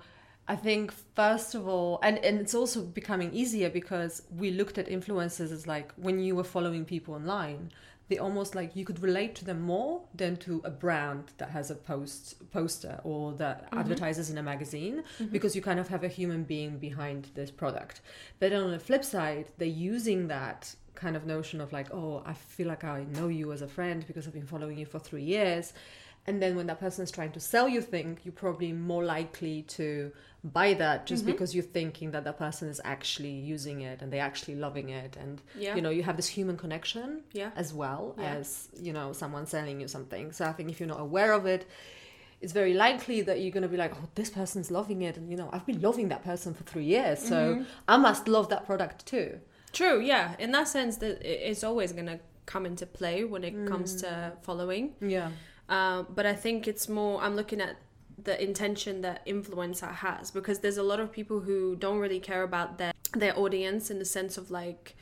I 0.48 0.56
think 0.56 0.92
first 1.14 1.54
of 1.54 1.66
all, 1.68 1.98
and, 2.02 2.18
and 2.18 2.38
it's 2.40 2.54
also 2.54 2.82
becoming 2.82 3.32
easier 3.32 3.70
because 3.70 4.22
we 4.36 4.50
looked 4.50 4.76
at 4.78 4.86
influencers 4.88 5.52
as 5.52 5.66
like 5.66 5.92
when 5.96 6.18
you 6.20 6.34
were 6.36 6.44
following 6.44 6.84
people 6.84 7.14
online, 7.14 7.70
they 8.12 8.18
almost 8.18 8.54
like 8.54 8.76
you 8.76 8.84
could 8.84 9.00
relate 9.02 9.34
to 9.34 9.42
them 9.42 9.62
more 9.62 10.02
than 10.14 10.36
to 10.36 10.60
a 10.64 10.70
brand 10.70 11.24
that 11.38 11.48
has 11.48 11.70
a 11.70 11.74
post 11.74 12.50
poster 12.50 13.00
or 13.04 13.32
that 13.32 13.64
mm-hmm. 13.64 13.78
advertises 13.78 14.28
in 14.28 14.36
a 14.36 14.42
magazine 14.42 15.02
mm-hmm. 15.18 15.32
because 15.32 15.56
you 15.56 15.62
kind 15.62 15.80
of 15.80 15.88
have 15.88 16.04
a 16.04 16.08
human 16.08 16.44
being 16.44 16.76
behind 16.76 17.30
this 17.34 17.50
product. 17.50 18.02
But 18.38 18.52
on 18.52 18.70
the 18.70 18.78
flip 18.78 19.02
side, 19.02 19.46
they're 19.56 19.66
using 19.94 20.28
that 20.28 20.74
kind 20.94 21.16
of 21.16 21.24
notion 21.24 21.58
of 21.62 21.72
like, 21.72 21.88
oh, 21.94 22.22
I 22.26 22.34
feel 22.34 22.68
like 22.68 22.84
I 22.84 23.04
know 23.16 23.28
you 23.28 23.50
as 23.50 23.62
a 23.62 23.68
friend 23.68 24.04
because 24.06 24.26
I've 24.26 24.34
been 24.34 24.46
following 24.46 24.76
you 24.76 24.84
for 24.84 24.98
three 24.98 25.24
years. 25.24 25.72
And 26.26 26.40
then 26.40 26.54
when 26.54 26.66
that 26.68 26.78
person 26.78 27.02
is 27.02 27.10
trying 27.10 27.32
to 27.32 27.40
sell 27.40 27.68
you 27.68 27.80
thing, 27.80 28.18
you're 28.22 28.32
probably 28.32 28.72
more 28.72 29.04
likely 29.04 29.62
to 29.62 30.12
buy 30.44 30.74
that 30.74 31.06
just 31.06 31.22
mm-hmm. 31.22 31.32
because 31.32 31.54
you're 31.54 31.64
thinking 31.64 32.12
that 32.12 32.24
that 32.24 32.38
person 32.38 32.68
is 32.68 32.80
actually 32.84 33.30
using 33.30 33.80
it 33.80 34.02
and 34.02 34.12
they're 34.12 34.22
actually 34.22 34.56
loving 34.56 34.90
it. 34.90 35.16
And, 35.16 35.40
yeah 35.56 35.74
you 35.74 35.82
know, 35.82 35.90
you 35.90 36.02
have 36.02 36.16
this 36.16 36.28
human 36.28 36.56
connection 36.56 37.22
yeah 37.32 37.50
as 37.56 37.72
well 37.74 38.14
Yeah. 38.18 38.34
as, 38.34 38.68
you 38.80 38.92
know, 38.92 39.12
someone 39.12 39.46
selling 39.46 39.80
you 39.80 39.88
something. 39.88 40.32
So 40.32 40.44
I 40.44 40.52
think 40.52 40.70
if 40.70 40.78
you're 40.80 40.88
not 40.88 41.00
aware 41.00 41.32
of 41.32 41.46
it, 41.46 41.66
it's 42.40 42.52
very 42.52 42.74
likely 42.74 43.22
that 43.22 43.40
you're 43.40 43.52
going 43.52 43.62
to 43.62 43.68
be 43.68 43.76
like, 43.76 43.94
oh, 43.94 44.08
this 44.16 44.30
person's 44.30 44.70
loving 44.70 45.02
it. 45.02 45.16
And, 45.16 45.30
you 45.30 45.36
know, 45.36 45.48
I've 45.52 45.64
been 45.64 45.80
loving 45.80 46.08
that 46.08 46.24
person 46.24 46.54
for 46.54 46.64
three 46.64 46.84
years. 46.84 47.20
So 47.20 47.54
mm-hmm. 47.54 47.62
I 47.86 47.96
must 47.96 48.26
love 48.26 48.48
that 48.48 48.66
product 48.66 49.06
too. 49.06 49.38
True, 49.72 50.00
yeah. 50.00 50.34
In 50.38 50.50
that 50.52 50.68
sense, 50.68 50.96
that 50.98 51.22
it's 51.22 51.64
always 51.64 51.92
gonna 51.92 52.18
come 52.46 52.66
into 52.66 52.84
play 52.84 53.24
when 53.24 53.44
it 53.44 53.66
comes 53.66 53.94
to 54.02 54.06
mm. 54.06 54.44
following. 54.44 54.94
Yeah. 55.00 55.30
Um, 55.68 56.06
but 56.14 56.26
I 56.26 56.34
think 56.34 56.66
it's 56.68 56.88
more. 56.88 57.22
I'm 57.22 57.36
looking 57.36 57.60
at 57.60 57.76
the 58.22 58.40
intention 58.42 59.00
that 59.00 59.24
influencer 59.26 59.92
has 59.96 60.30
because 60.30 60.60
there's 60.60 60.76
a 60.76 60.82
lot 60.82 61.00
of 61.00 61.10
people 61.10 61.40
who 61.40 61.74
don't 61.76 61.98
really 61.98 62.20
care 62.20 62.42
about 62.42 62.78
their 62.78 62.92
their 63.14 63.38
audience 63.38 63.90
in 63.90 63.98
the 63.98 64.04
sense 64.04 64.36
of 64.38 64.50
like, 64.50 64.94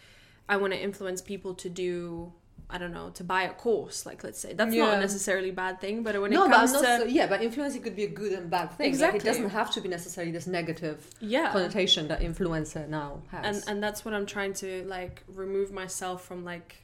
I 0.48 0.56
want 0.56 0.72
to 0.72 0.80
influence 0.82 1.20
people 1.22 1.54
to 1.54 1.68
do. 1.68 2.32
I 2.72 2.78
don't 2.78 2.92
know 2.92 3.10
to 3.14 3.24
buy 3.24 3.42
a 3.42 3.52
course, 3.52 4.06
like 4.06 4.22
let's 4.22 4.38
say 4.38 4.52
that's 4.52 4.72
not 4.72 4.76
Yeah. 4.90 4.96
a 4.96 5.00
necessarily 5.00 5.50
bad 5.50 5.80
thing, 5.80 6.04
but 6.04 6.20
when 6.22 6.30
no, 6.30 6.44
it 6.44 6.52
comes 6.52 6.72
not 6.72 6.82
to 6.82 6.98
so, 6.98 7.04
yeah, 7.04 7.26
but 7.26 7.42
influencing 7.42 7.82
could 7.82 7.96
be 7.96 8.04
a 8.04 8.08
good 8.08 8.32
and 8.32 8.48
bad 8.48 8.70
thing. 8.70 8.84
Like, 8.84 8.88
Exactly. 8.94 9.18
it 9.18 9.24
doesn't 9.24 9.50
have 9.50 9.72
to 9.72 9.80
be 9.80 9.88
necessarily 9.88 10.30
this 10.30 10.46
negative 10.46 11.10
yeah, 11.20 11.50
connotation 11.50 12.06
that 12.06 12.20
influencer 12.20 12.86
now 12.88 13.22
has. 13.32 13.44
and 13.44 13.64
and 13.68 13.82
that's 13.82 14.04
what 14.04 14.14
I'm 14.14 14.24
trying 14.24 14.52
to 14.62 14.84
like 14.86 15.24
remove 15.26 15.72
myself 15.72 16.24
from 16.24 16.44
like 16.44 16.76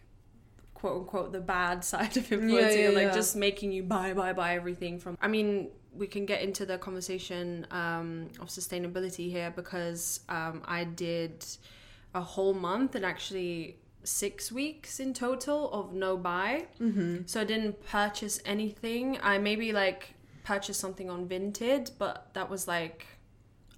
quote 0.76 1.00
unquote 1.00 1.32
the 1.32 1.40
bad 1.40 1.84
side 1.84 2.16
of 2.16 2.30
influencing 2.32 2.80
yeah, 2.80 2.86
and 2.86 2.94
like 2.94 3.08
yeah. 3.08 3.14
just 3.14 3.36
making 3.36 3.72
you 3.72 3.82
buy 3.82 4.12
buy 4.12 4.32
buy 4.32 4.54
everything 4.54 4.98
from 4.98 5.16
I 5.20 5.28
mean 5.28 5.70
we 5.94 6.06
can 6.06 6.26
get 6.26 6.42
into 6.42 6.66
the 6.66 6.76
conversation 6.76 7.66
um, 7.70 8.28
of 8.38 8.48
sustainability 8.48 9.30
here 9.30 9.50
because 9.56 10.20
um, 10.28 10.62
I 10.66 10.84
did 10.84 11.44
a 12.14 12.20
whole 12.20 12.52
month 12.52 12.94
and 12.94 13.04
actually 13.04 13.78
six 14.04 14.52
weeks 14.52 15.00
in 15.00 15.14
total 15.14 15.72
of 15.72 15.94
no 15.94 16.16
buy 16.16 16.66
mm-hmm. 16.80 17.22
so 17.26 17.40
I 17.40 17.44
didn't 17.44 17.82
purchase 17.86 18.40
anything 18.44 19.18
I 19.22 19.38
maybe 19.38 19.72
like 19.72 20.16
purchased 20.46 20.80
something 20.80 21.10
on 21.10 21.28
Vinted, 21.28 21.90
but 21.98 22.28
that 22.32 22.48
was 22.48 22.66
like 22.66 23.06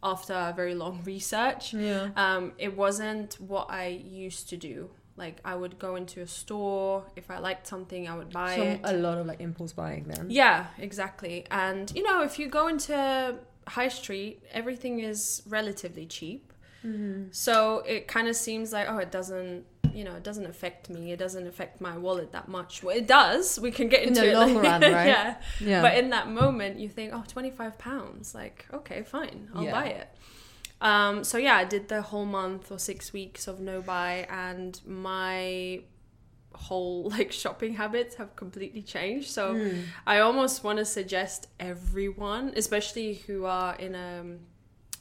after 0.02 0.34
a 0.34 0.52
very 0.54 0.74
long 0.74 1.02
research. 1.04 1.74
Yeah. 1.74 2.10
Um, 2.14 2.52
it 2.58 2.76
wasn't 2.76 3.34
what 3.40 3.70
I 3.70 3.86
used 3.86 4.48
to 4.50 4.56
do. 4.56 4.90
Like 5.18 5.38
I 5.44 5.54
would 5.54 5.78
go 5.78 5.96
into 5.96 6.20
a 6.22 6.26
store 6.26 7.04
if 7.16 7.30
I 7.30 7.38
liked 7.38 7.66
something, 7.66 8.08
I 8.08 8.16
would 8.16 8.30
buy 8.30 8.56
So 8.56 8.62
it. 8.62 8.80
a 8.84 8.92
lot 8.94 9.18
of 9.18 9.26
like 9.26 9.40
impulse 9.40 9.72
buying 9.72 10.04
then. 10.04 10.26
Yeah, 10.30 10.66
exactly. 10.78 11.44
And 11.50 11.92
you 11.96 12.02
know, 12.02 12.22
if 12.22 12.38
you 12.38 12.46
go 12.48 12.68
into 12.68 13.34
high 13.66 13.88
street, 13.88 14.42
everything 14.52 15.00
is 15.00 15.42
relatively 15.46 16.06
cheap. 16.06 16.52
Mm-hmm. 16.86 17.24
So 17.32 17.80
it 17.86 18.06
kind 18.08 18.28
of 18.28 18.36
seems 18.36 18.72
like 18.72 18.86
oh, 18.88 18.98
it 18.98 19.10
doesn't, 19.10 19.64
you 19.92 20.04
know, 20.04 20.14
it 20.14 20.22
doesn't 20.22 20.46
affect 20.46 20.88
me. 20.88 21.10
It 21.12 21.18
doesn't 21.18 21.46
affect 21.46 21.80
my 21.80 21.98
wallet 21.98 22.30
that 22.32 22.46
much. 22.48 22.82
Well, 22.84 22.96
it 22.96 23.08
does. 23.08 23.58
We 23.58 23.70
can 23.72 23.88
get 23.88 24.02
In 24.02 24.08
into 24.10 24.20
the 24.20 24.30
it. 24.30 24.34
long 24.36 24.54
run, 24.68 24.80
right? 24.82 25.06
yeah. 25.14 25.36
Yeah. 25.60 25.82
But 25.82 25.98
in 25.98 26.10
that 26.10 26.28
moment, 26.30 26.78
you 26.78 26.88
think, 26.88 27.12
oh, 27.12 27.24
25 27.26 27.76
pounds. 27.78 28.34
Like, 28.34 28.66
okay, 28.72 29.02
fine, 29.02 29.48
I'll 29.54 29.64
Yeah. 29.64 29.72
buy 29.72 29.86
it. 29.86 30.08
Um, 30.80 31.24
so 31.24 31.38
yeah, 31.38 31.56
I 31.56 31.64
did 31.64 31.88
the 31.88 32.02
whole 32.02 32.24
month 32.26 32.70
or 32.70 32.78
six 32.78 33.12
weeks 33.12 33.48
of 33.48 33.58
no 33.60 33.82
buy, 33.82 34.26
and 34.30 34.80
my 34.86 35.82
whole 36.54 37.08
like 37.16 37.32
shopping 37.32 37.74
habits 37.74 38.16
have 38.16 38.34
completely 38.36 38.82
changed. 38.82 39.30
So 39.30 39.54
Mm. 39.54 39.82
I 40.06 40.20
almost 40.20 40.64
want 40.64 40.78
to 40.78 40.84
suggest 40.84 41.48
everyone, 41.58 42.52
especially 42.56 43.14
who 43.26 43.44
are 43.44 43.74
in 43.76 43.94
a 43.94 44.24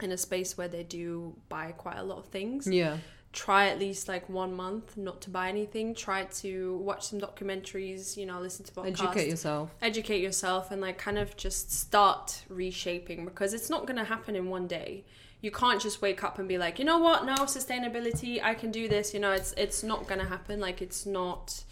in 0.04 0.12
a 0.12 0.18
space 0.18 0.58
where 0.58 0.68
they 0.68 0.84
do 0.84 1.36
buy 1.50 1.72
quite 1.72 1.98
a 1.98 2.04
lot 2.04 2.20
of 2.20 2.26
things, 2.26 2.68
yeah. 2.68 2.98
try 3.34 3.68
at 3.68 3.80
least 3.80 4.08
like 4.08 4.30
one 4.30 4.54
month 4.56 4.96
not 4.96 5.22
to 5.22 5.30
buy 5.32 5.50
anything. 5.50 5.96
Try 5.96 6.26
to 6.42 6.78
watch 6.78 7.04
some 7.08 7.20
documentaries, 7.20 8.16
you 8.16 8.26
know, 8.28 8.40
listen 8.40 8.64
to 8.66 8.72
podcasts, 8.72 8.88
Educate 9.02 9.28
yourself. 9.30 9.76
educate 9.82 10.22
yourself, 10.22 10.70
and 10.72 10.82
like 10.82 10.98
kind 11.00 11.18
of 11.18 11.36
just 11.36 11.72
start 11.72 12.44
reshaping 12.50 13.26
because 13.26 13.54
it's 13.56 13.70
not 13.72 13.88
going 13.88 13.98
to 13.98 14.04
happen 14.04 14.36
in 14.36 14.50
one 14.50 14.68
day. 14.68 15.04
You 15.42 15.52
can't 15.52 15.82
just 15.82 16.02
wake 16.02 16.24
up 16.24 16.40
and 16.40 16.48
be 16.48 16.58
like, 16.58 16.80
you 16.80 16.86
know 16.86 16.98
what, 16.98 17.26
no 17.26 17.36
sustainability, 17.36 18.42
I 18.42 18.54
can 18.56 18.72
do 18.72 18.88
this. 18.88 19.14
You 19.14 19.20
know, 19.20 19.32
it's 19.32 19.54
it's 19.58 19.84
not 19.84 20.08
to 20.08 20.24
happen. 20.26 20.60
Like 20.60 20.82
it's 20.82 21.06
not. 21.06 21.64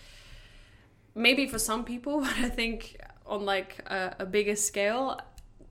Maybe 1.15 1.47
for 1.47 1.59
some 1.59 1.85
people, 1.85 2.19
but 2.25 2.37
I 2.37 2.49
think 2.49 2.99
on 3.25 3.45
like 3.45 3.79
a, 3.87 4.15
a 4.19 4.25
bigger 4.25 4.55
scale, 4.55 5.19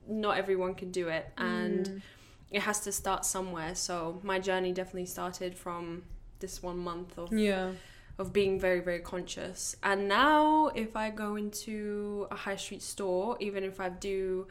not 0.08 0.36
everyone 0.38 0.74
can 0.74 0.90
do 0.90 1.08
it, 1.08 1.30
mm. 1.36 1.44
and 1.44 2.02
it 2.50 2.62
has 2.62 2.80
to 2.80 2.92
start 2.92 3.24
somewhere. 3.24 3.74
So 3.74 4.20
my 4.22 4.38
journey 4.38 4.72
definitely 4.72 5.06
started 5.06 5.54
from 5.56 6.02
this 6.44 6.62
one 6.62 6.78
month 6.78 7.18
of 7.18 7.32
Yeah. 7.32 7.72
of 8.18 8.32
being 8.32 8.60
very 8.60 8.80
very 8.80 9.00
conscious 9.00 9.74
and 9.82 10.08
now 10.08 10.68
if 10.84 10.94
i 10.94 11.10
go 11.10 11.34
into 11.36 12.28
a 12.30 12.36
high 12.36 12.56
street 12.56 12.82
store 12.82 13.36
even 13.40 13.64
if 13.64 13.80
i 13.80 13.88
do 13.88 14.46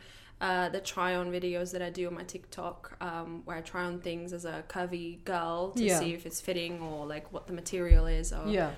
uh, 0.47 0.67
the 0.75 0.81
try 0.93 1.11
on 1.21 1.25
videos 1.31 1.71
that 1.73 1.81
i 1.81 1.89
do 1.99 2.03
on 2.09 2.13
my 2.21 2.23
tiktok 2.35 2.77
um, 3.07 3.29
where 3.45 3.57
i 3.59 3.61
try 3.61 3.83
on 3.89 3.95
things 4.07 4.33
as 4.37 4.43
a 4.45 4.57
curvy 4.73 5.09
girl 5.33 5.71
to 5.71 5.83
Yeah. 5.85 5.99
see 5.99 6.11
if 6.17 6.25
it's 6.27 6.41
fitting 6.49 6.73
or 6.81 7.05
like 7.13 7.25
what 7.33 7.43
the 7.49 7.53
material 7.61 8.05
is 8.19 8.27
or 8.39 8.47
Yeah. 8.57 8.71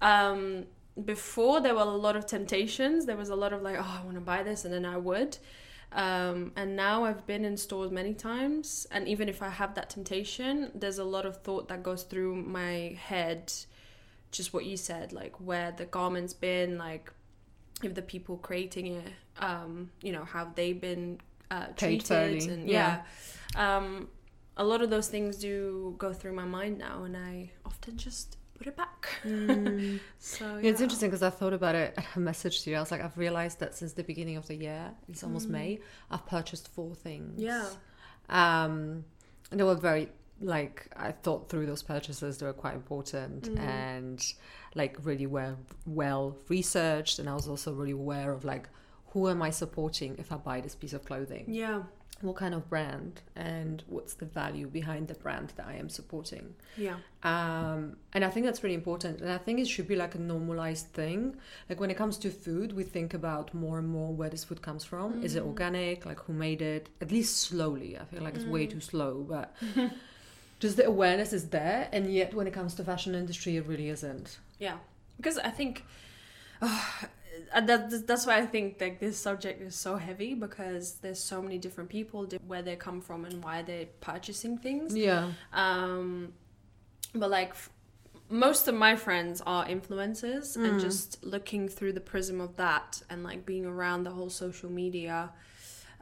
um 0.00 0.64
before 1.04 1.60
there 1.60 1.74
were 1.74 1.80
a 1.80 1.84
lot 2.06 2.16
of 2.16 2.26
temptations 2.26 3.06
there 3.06 3.16
was 3.16 3.30
a 3.30 3.36
lot 3.36 3.52
of 3.52 3.60
like 3.62 3.76
oh 3.78 3.98
i 4.00 4.04
want 4.04 4.14
to 4.22 4.26
buy 4.34 4.42
this 4.42 4.64
and 4.64 4.72
then 4.76 4.84
i 4.84 4.96
would 4.96 5.38
um, 5.94 6.52
and 6.56 6.74
now 6.74 7.04
I've 7.04 7.26
been 7.26 7.44
in 7.44 7.54
stores 7.58 7.90
many 7.90 8.14
times, 8.14 8.86
and 8.90 9.06
even 9.06 9.28
if 9.28 9.42
I 9.42 9.50
have 9.50 9.74
that 9.74 9.90
temptation, 9.90 10.70
there's 10.74 10.96
a 10.96 11.04
lot 11.04 11.26
of 11.26 11.42
thought 11.42 11.68
that 11.68 11.82
goes 11.82 12.02
through 12.04 12.34
my 12.36 12.96
head. 12.98 13.52
Just 14.30 14.54
what 14.54 14.64
you 14.64 14.78
said, 14.78 15.12
like 15.12 15.34
where 15.38 15.70
the 15.70 15.84
garment's 15.84 16.32
been, 16.32 16.78
like 16.78 17.12
if 17.84 17.94
the 17.94 18.02
people 18.02 18.36
creating 18.38 18.86
it, 18.86 19.12
um, 19.38 19.90
you 20.02 20.12
know, 20.12 20.24
how 20.24 20.50
they've 20.54 20.80
been 20.80 21.20
uh, 21.50 21.66
treated, 21.76 22.06
fairly, 22.06 22.48
and 22.48 22.68
yeah. 22.68 23.02
yeah, 23.54 23.76
um, 23.76 24.08
a 24.56 24.64
lot 24.64 24.82
of 24.82 24.90
those 24.90 25.08
things 25.08 25.36
do 25.36 25.94
go 25.98 26.12
through 26.12 26.32
my 26.32 26.44
mind 26.44 26.78
now, 26.78 27.04
and 27.04 27.16
I 27.16 27.50
often 27.64 27.96
just 27.96 28.36
put 28.62 28.66
it 28.66 28.76
back. 28.76 29.08
Mm. 29.24 29.98
So 30.18 30.58
Yeah, 30.58 30.70
It's 30.70 30.80
interesting 30.80 31.08
because 31.10 31.22
I 31.22 31.30
thought 31.30 31.52
about 31.52 31.74
it. 31.74 31.94
I 31.98 32.18
messaged 32.18 32.66
you. 32.66 32.76
I 32.76 32.80
was 32.80 32.90
like, 32.90 33.02
I've 33.02 33.18
realized 33.18 33.58
that 33.60 33.74
since 33.74 33.92
the 33.92 34.04
beginning 34.04 34.36
of 34.36 34.46
the 34.46 34.54
year, 34.54 34.92
it's 35.08 35.24
almost 35.24 35.48
May, 35.48 35.80
I've 36.10 36.26
purchased 36.26 36.68
four 36.68 36.94
things. 36.94 37.40
Mm. 37.40 37.44
Yeah. 37.44 37.68
Um, 38.28 39.04
and 39.50 39.60
they 39.60 39.64
were 39.64 39.74
very 39.74 40.08
like 40.42 40.88
I 40.96 41.12
thought 41.12 41.48
through 41.48 41.66
those 41.66 41.82
purchases. 41.82 42.38
They 42.38 42.46
were 42.46 42.52
quite 42.52 42.74
important 42.74 43.48
Mm. 43.50 43.58
and 43.58 44.34
like 44.74 44.96
really 45.02 45.26
well 45.26 45.56
well 45.86 46.36
researched. 46.48 47.18
And 47.18 47.28
I 47.28 47.34
was 47.34 47.48
also 47.48 47.72
really 47.72 47.92
aware 47.92 48.32
of 48.32 48.44
like 48.44 48.68
who 49.10 49.28
am 49.28 49.42
I 49.42 49.50
supporting 49.50 50.16
if 50.18 50.32
I 50.32 50.36
buy 50.36 50.60
this 50.60 50.74
piece 50.74 50.92
of 50.94 51.04
clothing? 51.04 51.44
Yeah. 51.48 51.82
What 52.22 52.36
kind 52.36 52.54
of 52.54 52.70
brand 52.70 53.20
and 53.34 53.82
what's 53.88 54.14
the 54.14 54.26
value 54.26 54.68
behind 54.68 55.08
the 55.08 55.14
brand 55.14 55.52
that 55.56 55.66
I 55.66 55.74
am 55.74 55.88
supporting? 55.88 56.54
Yeah. 56.76 56.96
um, 57.24 57.96
and 58.14 58.24
I 58.24 58.30
think 58.30 58.46
that's 58.46 58.62
really 58.62 58.76
important. 58.76 59.20
And 59.20 59.30
I 59.30 59.38
think 59.38 59.58
it 59.58 59.66
should 59.66 59.88
be 59.88 59.96
like 59.96 60.14
a 60.14 60.18
normalized 60.20 60.86
thing. 60.92 61.36
Like 61.68 61.80
when 61.80 61.90
it 61.90 61.96
comes 61.96 62.16
to 62.18 62.30
food, 62.30 62.72
we 62.74 62.84
think 62.84 63.12
about 63.12 63.52
more 63.52 63.78
and 63.80 63.88
more 63.88 64.14
where 64.14 64.30
this 64.30 64.44
food 64.44 64.62
comes 64.62 64.84
from. 64.84 65.22
Is 65.24 65.34
it 65.34 65.42
organic? 65.42 66.06
Like 66.06 66.20
who 66.20 66.32
made 66.32 66.62
it? 66.62 66.88
At 67.00 67.10
least 67.10 67.36
slowly. 67.38 67.98
I 67.98 68.04
feel 68.04 68.22
like 68.22 68.36
it's 68.36 68.44
way 68.46 68.66
too 68.66 68.80
slow, 68.80 69.26
but 69.28 69.54
just 70.62 70.76
the 70.76 70.86
awareness 70.86 71.32
is 71.32 71.48
there. 71.48 71.88
And 71.92 72.14
yet, 72.14 72.32
when 72.34 72.46
it 72.46 72.52
comes 72.52 72.74
to 72.74 72.84
fashion 72.84 73.16
industry, 73.16 73.56
it 73.56 73.66
really 73.66 73.88
isn't. 73.88 74.38
Yeah, 74.60 74.76
because 75.16 75.36
I 75.36 75.50
think 75.50 75.84
uh, 76.62 76.80
that 77.52 78.06
that's 78.06 78.26
why 78.26 78.38
I 78.38 78.46
think 78.46 78.80
like 78.80 79.00
this 79.00 79.18
subject 79.18 79.60
is 79.60 79.74
so 79.74 79.96
heavy 79.96 80.34
because 80.34 80.94
there's 81.02 81.18
so 81.18 81.42
many 81.42 81.58
different 81.58 81.90
people 81.90 82.28
where 82.46 82.62
they 82.62 82.76
come 82.76 83.00
from 83.00 83.24
and 83.24 83.42
why 83.42 83.62
they're 83.62 83.88
purchasing 84.00 84.56
things. 84.56 84.96
Yeah. 84.96 85.32
Um, 85.52 86.32
but 87.12 87.28
like 87.28 87.54
most 88.30 88.68
of 88.68 88.76
my 88.76 88.94
friends 88.94 89.42
are 89.44 89.66
influencers, 89.66 90.56
and 90.56 90.80
just 90.80 91.24
looking 91.24 91.68
through 91.68 91.92
the 91.92 92.00
prism 92.00 92.40
of 92.40 92.56
that 92.56 93.02
and 93.10 93.24
like 93.24 93.44
being 93.44 93.66
around 93.66 94.04
the 94.04 94.10
whole 94.10 94.30
social 94.30 94.70
media 94.70 95.30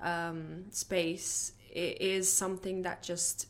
um, 0.02 0.67
space, 0.71 1.52
it 1.73 2.00
is 2.02 2.31
something 2.31 2.83
that 2.83 3.02
just 3.02 3.47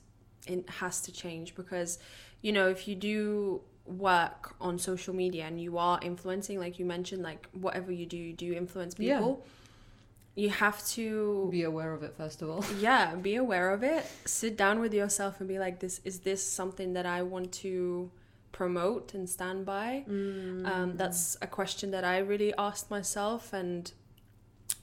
it 0.51 0.69
has 0.81 1.01
to 1.07 1.11
change 1.13 1.55
because 1.55 1.99
you 2.43 2.53
know 2.53 2.69
if 2.69 2.87
you 2.89 2.95
do 2.95 3.61
work 3.87 4.55
on 4.61 4.79
social 4.79 5.15
media 5.15 5.45
and 5.45 5.61
you 5.61 5.77
are 5.79 5.99
influencing 6.03 6.59
like 6.65 6.79
you 6.79 6.85
mentioned 6.97 7.23
like 7.23 7.47
whatever 7.53 7.91
you 7.93 8.07
do 8.07 8.17
you 8.17 8.33
do 8.33 8.53
influence 8.53 8.95
people 8.95 9.33
Yeah. 9.45 10.43
you 10.45 10.51
have 10.51 10.79
to 10.97 11.49
Be 11.51 11.65
aware 11.65 11.93
of 11.93 12.03
it, 12.03 12.13
first 12.17 12.41
of 12.43 12.49
all. 12.51 12.65
yeah 12.81 13.15
be 13.17 13.35
aware 13.37 13.71
of 13.77 13.83
it 13.83 14.05
sit 14.25 14.57
down 14.57 14.81
with 14.81 14.95
yourself 14.95 15.41
and 15.41 15.49
be 15.49 15.59
like 15.59 15.81
this 15.81 16.01
is 16.05 16.21
this 16.21 16.43
something 16.61 16.93
that 16.95 17.07
i 17.07 17.21
want 17.23 17.51
to 17.65 18.11
promote 18.53 19.15
and 19.15 19.29
stand 19.29 19.65
by 19.65 20.05
um, 20.09 20.93
that's 20.97 21.37
a 21.43 21.47
question 21.47 21.91
that 21.91 22.05
i 22.05 22.19
really 22.19 22.53
asked 22.59 22.91
myself 22.91 23.53
and 23.53 23.93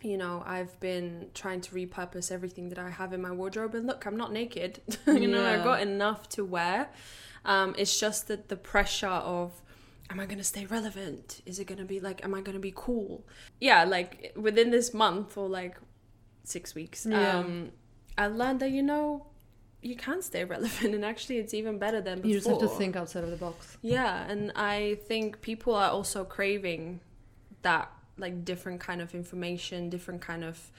you 0.01 0.17
know 0.17 0.43
i've 0.45 0.79
been 0.79 1.27
trying 1.33 1.59
to 1.59 1.71
repurpose 1.73 2.31
everything 2.31 2.69
that 2.69 2.77
i 2.77 2.89
have 2.89 3.13
in 3.13 3.21
my 3.21 3.31
wardrobe 3.31 3.73
and 3.73 3.87
look 3.87 4.05
i'm 4.05 4.15
not 4.17 4.31
naked. 4.31 4.79
You 5.07 5.27
know 5.27 5.43
i've 5.45 5.63
got 5.63 5.81
enough 5.81 6.29
to 6.29 6.45
wear. 6.45 6.89
Um, 7.45 7.73
it's 7.77 7.97
just 7.99 8.27
that 8.27 8.49
the 8.49 8.57
pressure 8.57 9.07
of 9.37 9.61
am 10.09 10.19
i 10.19 10.25
going 10.25 10.37
to 10.37 10.43
stay 10.43 10.65
relevant? 10.65 11.41
Is 11.45 11.59
it 11.59 11.65
going 11.65 11.79
to 11.79 11.85
be 11.85 11.99
like 11.99 12.23
am 12.23 12.33
i 12.33 12.41
going 12.41 12.53
to 12.55 12.59
be 12.71 12.73
cool? 12.75 13.25
Yeah 13.59 13.83
like 13.85 14.33
within 14.35 14.69
this 14.71 14.93
month 14.93 15.37
or 15.37 15.47
like 15.49 15.75
six 16.43 16.75
weeks 16.75 17.05
Yeah. 17.09 17.39
um 17.39 17.71
i 18.17 18.27
learned 18.27 18.59
that 18.61 18.71
you 18.71 18.83
know 18.83 19.27
you 19.81 19.95
can 19.95 20.21
stay 20.21 20.43
relevant 20.55 20.93
and 20.95 21.03
actually 21.05 21.37
it's 21.39 21.53
even 21.53 21.77
better 21.77 22.01
than 22.01 22.17
before 22.17 22.29
You 22.29 22.35
just 22.35 22.47
have 22.49 22.59
to 22.59 22.67
think 22.67 22.95
outside 22.95 23.23
of 23.23 23.31
the 23.31 23.35
box. 23.37 23.77
yeah 23.81 24.25
and 24.31 24.51
i 24.55 24.97
think 25.07 25.41
people 25.41 25.73
are 25.75 25.89
also 25.89 26.23
craving 26.23 26.99
that 27.63 27.91
like 28.17 28.43
different 28.45 28.79
kind 28.79 29.01
of 29.01 29.13
information 29.15 29.89
different 29.89 30.21
kind 30.21 30.43
of 30.43 30.71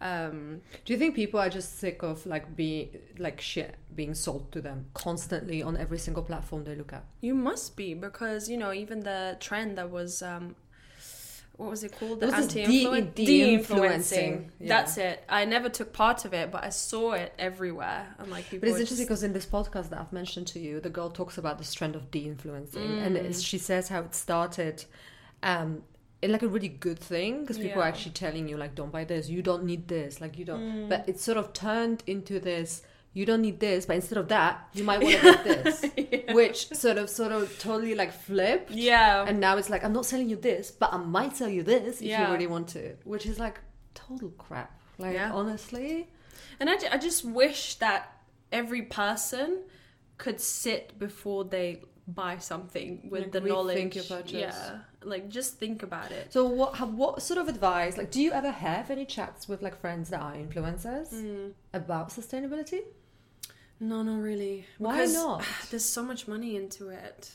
um 0.00 0.60
Do 0.84 0.92
you 0.92 0.98
think 0.98 1.14
people 1.14 1.38
are 1.40 1.48
just 1.48 1.78
sick 1.78 2.02
of 2.02 2.26
like 2.26 2.56
being 2.56 2.88
like 3.18 3.40
shit 3.40 3.76
being 3.94 4.14
sold 4.14 4.50
to 4.52 4.60
them 4.60 4.86
constantly 4.94 5.62
on 5.62 5.76
every 5.76 5.98
single 5.98 6.22
platform 6.24 6.64
they 6.64 6.74
look 6.74 6.92
at? 6.92 7.04
you 7.20 7.34
must 7.34 7.76
be 7.76 7.94
because 7.94 8.48
you 8.48 8.56
know 8.56 8.72
even 8.72 9.00
the 9.00 9.36
trend 9.40 9.78
that 9.78 9.90
was 9.90 10.22
um 10.22 10.56
what 11.58 11.68
was 11.70 11.84
it 11.84 11.92
called 11.96 12.18
the 12.18 12.26
There 12.26 12.36
was 12.36 12.46
this 12.48 12.56
anti-influencing 12.56 13.12
de- 13.14 13.26
de-influencing, 13.26 14.50
yeah. 14.58 14.68
that's 14.68 14.96
it 14.96 15.22
i 15.28 15.44
never 15.44 15.68
took 15.68 15.92
part 15.92 16.24
of 16.24 16.32
it 16.34 16.50
but 16.50 16.64
i 16.64 16.70
saw 16.70 17.12
it 17.12 17.32
everywhere 17.38 18.06
and 18.18 18.30
like 18.30 18.44
people 18.48 18.60
But 18.60 18.68
it's 18.70 18.80
interesting 18.80 18.96
just- 18.96 19.08
because 19.08 19.22
in 19.22 19.32
this 19.34 19.46
podcast 19.46 19.90
that 19.90 20.00
I've 20.00 20.12
mentioned 20.12 20.46
to 20.48 20.58
you, 20.58 20.80
the 20.80 20.90
girl 20.90 21.10
talks 21.10 21.38
about 21.38 21.58
this 21.58 21.72
trend 21.74 21.94
of 21.94 22.10
de-influencing, 22.10 22.82
Mm. 22.88 23.26
and 23.26 23.36
she 23.36 23.58
says 23.58 23.88
how 23.88 24.00
it 24.00 24.14
started, 24.14 24.84
um, 25.42 25.82
like 26.30 26.42
a 26.42 26.48
really 26.48 26.68
good 26.68 26.98
thing 26.98 27.40
because 27.40 27.58
people 27.58 27.82
are 27.82 27.86
actually 27.86 28.12
telling 28.12 28.48
you 28.48 28.56
like, 28.56 28.74
don't 28.74 28.92
buy 28.92 29.04
this, 29.04 29.28
you 29.28 29.42
don't 29.42 29.64
need 29.64 29.88
this, 29.88 30.20
like 30.20 30.38
you 30.38 30.44
don't. 30.44 30.60
Mm. 30.60 30.88
But 30.88 31.08
it 31.08 31.18
sort 31.18 31.36
of 31.38 31.52
turned 31.52 32.02
into 32.06 32.38
this. 32.38 32.82
You 33.14 33.26
don't 33.26 33.42
need 33.42 33.60
this, 33.60 33.84
but 33.84 33.96
instead 33.96 34.16
of 34.16 34.28
that, 34.28 34.68
you 34.72 34.84
might 34.84 35.02
want 35.02 35.16
to 35.16 35.20
get 35.44 35.44
this, 35.44 36.34
which 36.34 36.68
sort 36.68 36.96
of, 36.96 37.10
sort 37.10 37.30
of, 37.30 37.58
totally 37.58 37.94
like 37.94 38.10
flipped. 38.10 38.70
yeah 38.70 39.26
And 39.28 39.38
now 39.38 39.58
it's 39.58 39.68
like, 39.68 39.84
I'm 39.84 39.92
not 39.92 40.06
selling 40.06 40.30
you 40.30 40.36
this, 40.36 40.70
but 40.70 40.94
I 40.94 40.96
might 40.96 41.36
sell 41.36 41.48
you 41.50 41.62
this 41.62 42.00
if 42.00 42.06
Yeah. 42.08 42.26
you 42.26 42.32
really 42.32 42.46
want 42.46 42.68
to. 42.68 42.94
Which 43.04 43.26
is 43.26 43.38
like, 43.38 43.60
total 43.92 44.30
crap. 44.30 44.80
Like 44.96 45.12
Yeah. 45.14 45.30
honestly, 45.32 46.08
And 46.58 46.70
I, 46.70 46.76
I 46.92 46.96
just 46.96 47.22
wish 47.24 47.74
that 47.76 48.16
every 48.50 48.82
person 48.82 49.58
could 50.16 50.40
sit 50.40 50.98
before 50.98 51.44
they 51.44 51.82
buy 52.08 52.36
something 52.38 53.08
with 53.10 53.22
Like 53.22 53.32
the 53.32 53.40
knowledge. 53.40 53.96
Yeah, 54.26 54.78
like 55.04 55.28
just 55.28 55.58
think 55.58 55.82
about 55.82 56.10
it. 56.10 56.32
So 56.32 56.44
what 56.46 56.74
have, 56.76 56.92
what 56.94 57.22
sort 57.22 57.38
of 57.38 57.48
advice 57.48 57.96
like 57.96 58.10
do 58.10 58.20
you 58.20 58.32
ever 58.32 58.50
have 58.50 58.90
any 58.90 59.04
chats 59.04 59.48
with 59.48 59.62
like 59.62 59.80
friends 59.80 60.10
that 60.10 60.20
are 60.20 60.34
influencers 60.34 61.12
Mm. 61.12 61.52
about 61.72 62.08
sustainability? 62.10 62.80
No, 63.80 64.02
not 64.02 64.20
really. 64.20 64.66
Why 64.78 64.92
Because 64.98 65.14
not? 65.14 65.44
There's 65.70 65.84
so 65.84 66.02
much 66.02 66.28
money 66.28 66.56
into 66.56 66.88
it. 66.88 67.30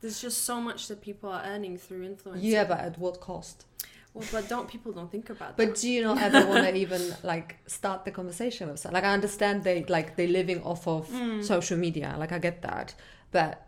There's 0.00 0.20
just 0.20 0.44
so 0.44 0.60
much 0.60 0.88
that 0.88 1.00
people 1.00 1.30
are 1.30 1.42
earning 1.44 1.78
through 1.78 2.02
influence. 2.04 2.42
Yeah, 2.42 2.64
but 2.64 2.78
at 2.80 2.98
what 2.98 3.20
cost? 3.20 3.64
Well, 4.12 4.24
but 4.32 4.48
don't 4.48 4.66
people 4.68 4.92
don't 4.92 5.10
think 5.10 5.28
about 5.28 5.56
But 5.58 5.74
do 5.74 5.90
you 5.90 6.02
not 6.02 6.18
ever 6.22 6.46
want 6.46 6.64
to 6.64 6.74
even 6.84 7.14
like 7.22 7.56
start 7.66 8.04
the 8.06 8.10
conversation 8.10 8.68
with 8.68 8.78
someone? 8.80 8.94
Like 9.02 9.04
I 9.10 9.12
understand 9.14 9.62
they 9.64 9.84
like 9.84 10.16
they're 10.16 10.28
living 10.28 10.62
off 10.62 10.86
of 10.88 11.08
Mm. 11.10 11.44
social 11.44 11.76
media. 11.76 12.14
Like 12.18 12.32
I 12.32 12.38
get 12.38 12.62
that, 12.62 12.94
but 13.30 13.65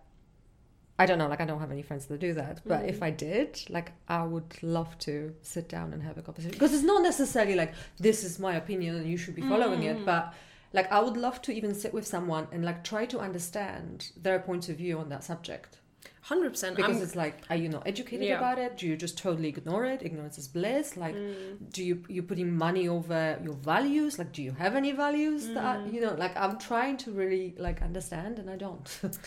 I 0.99 1.07
don't 1.07 1.19
know. 1.19 1.29
Like 1.29 1.41
I 1.41 1.45
don't 1.45 1.61
have 1.61 1.71
any 1.71 1.83
friends 1.83 2.07
that 2.07 2.19
do 2.19 2.35
that. 2.35 2.61
But 2.67 2.83
Mm. 2.83 2.89
if 2.89 3.03
I 3.03 3.11
did, 3.11 3.51
like 3.71 3.93
I 4.09 4.25
would 4.25 4.51
love 4.63 4.99
to 5.01 5.35
sit 5.43 5.69
down 5.69 5.93
and 5.93 6.03
have 6.03 6.19
a 6.19 6.23
conversation 6.23 6.53
because 6.57 6.75
it's 6.75 6.83
not 6.93 7.03
necessarily 7.03 7.55
like 7.55 7.73
this 7.99 8.25
is 8.25 8.39
my 8.39 8.55
opinion 8.57 8.97
and 8.97 9.07
you 9.09 9.17
should 9.17 9.35
be 9.37 9.43
following 9.43 9.81
Mm. 9.83 9.91
it. 9.93 10.05
But 10.05 10.35
like 10.73 10.91
I 10.93 11.01
would 11.01 11.17
love 11.17 11.41
to 11.43 11.53
even 11.53 11.73
sit 11.75 11.95
with 11.95 12.07
someone 12.07 12.49
and 12.53 12.65
like 12.65 12.83
try 12.85 13.07
to 13.07 13.19
understand 13.21 14.11
their 14.21 14.39
point 14.41 14.69
of 14.69 14.77
view 14.77 14.99
on 14.99 15.09
that 15.11 15.23
subject. 15.25 15.79
Hundred 16.23 16.51
percent. 16.51 16.77
Because 16.77 17.01
it's 17.01 17.17
like, 17.17 17.37
are 17.49 17.57
you 17.57 17.69
not 17.71 17.87
educated 17.87 18.27
Yeah. 18.29 18.39
about 18.39 18.59
it? 18.59 18.77
Do 18.77 18.87
you 18.87 18.97
just 18.97 19.17
totally 19.17 19.49
ignore 19.49 19.85
it? 19.87 20.03
Ignorance 20.03 20.37
is 20.37 20.47
bliss. 20.49 20.97
Like, 20.97 21.15
Mm. 21.15 21.73
do 21.73 21.83
you 21.89 22.05
you 22.09 22.23
putting 22.23 22.51
money 22.67 22.87
over 22.89 23.39
your 23.43 23.55
values? 23.55 24.19
Like, 24.19 24.33
do 24.33 24.43
you 24.43 24.53
have 24.53 24.75
any 24.75 24.93
values 24.93 25.47
Mm. 25.49 25.55
that 25.55 25.93
you 25.95 26.01
know? 26.05 26.15
Like, 26.25 26.37
I'm 26.37 26.59
trying 26.59 26.97
to 27.05 27.13
really 27.13 27.55
like 27.67 27.81
understand, 27.83 28.39
and 28.41 28.51
I 28.51 28.57
don't. 28.57 28.87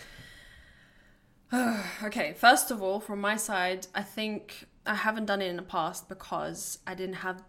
okay, 2.04 2.34
first 2.34 2.72
of 2.72 2.82
all, 2.82 3.00
from 3.00 3.20
my 3.22 3.36
side, 3.36 3.88
I 3.94 4.04
think 4.04 4.66
I 4.86 4.96
haven't 4.96 5.26
done 5.26 5.42
it 5.42 5.48
in 5.48 5.58
the 5.58 5.62
past 5.62 6.08
because 6.08 6.80
I 6.88 6.96
didn't 6.96 7.16
have 7.16 7.44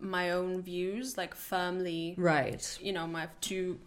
my 0.00 0.30
own 0.30 0.60
views 0.60 1.16
like 1.16 1.34
firmly, 1.34 2.14
right. 2.18 2.78
you 2.80 2.92
know, 2.92 3.06
my 3.06 3.28
two 3.40 3.78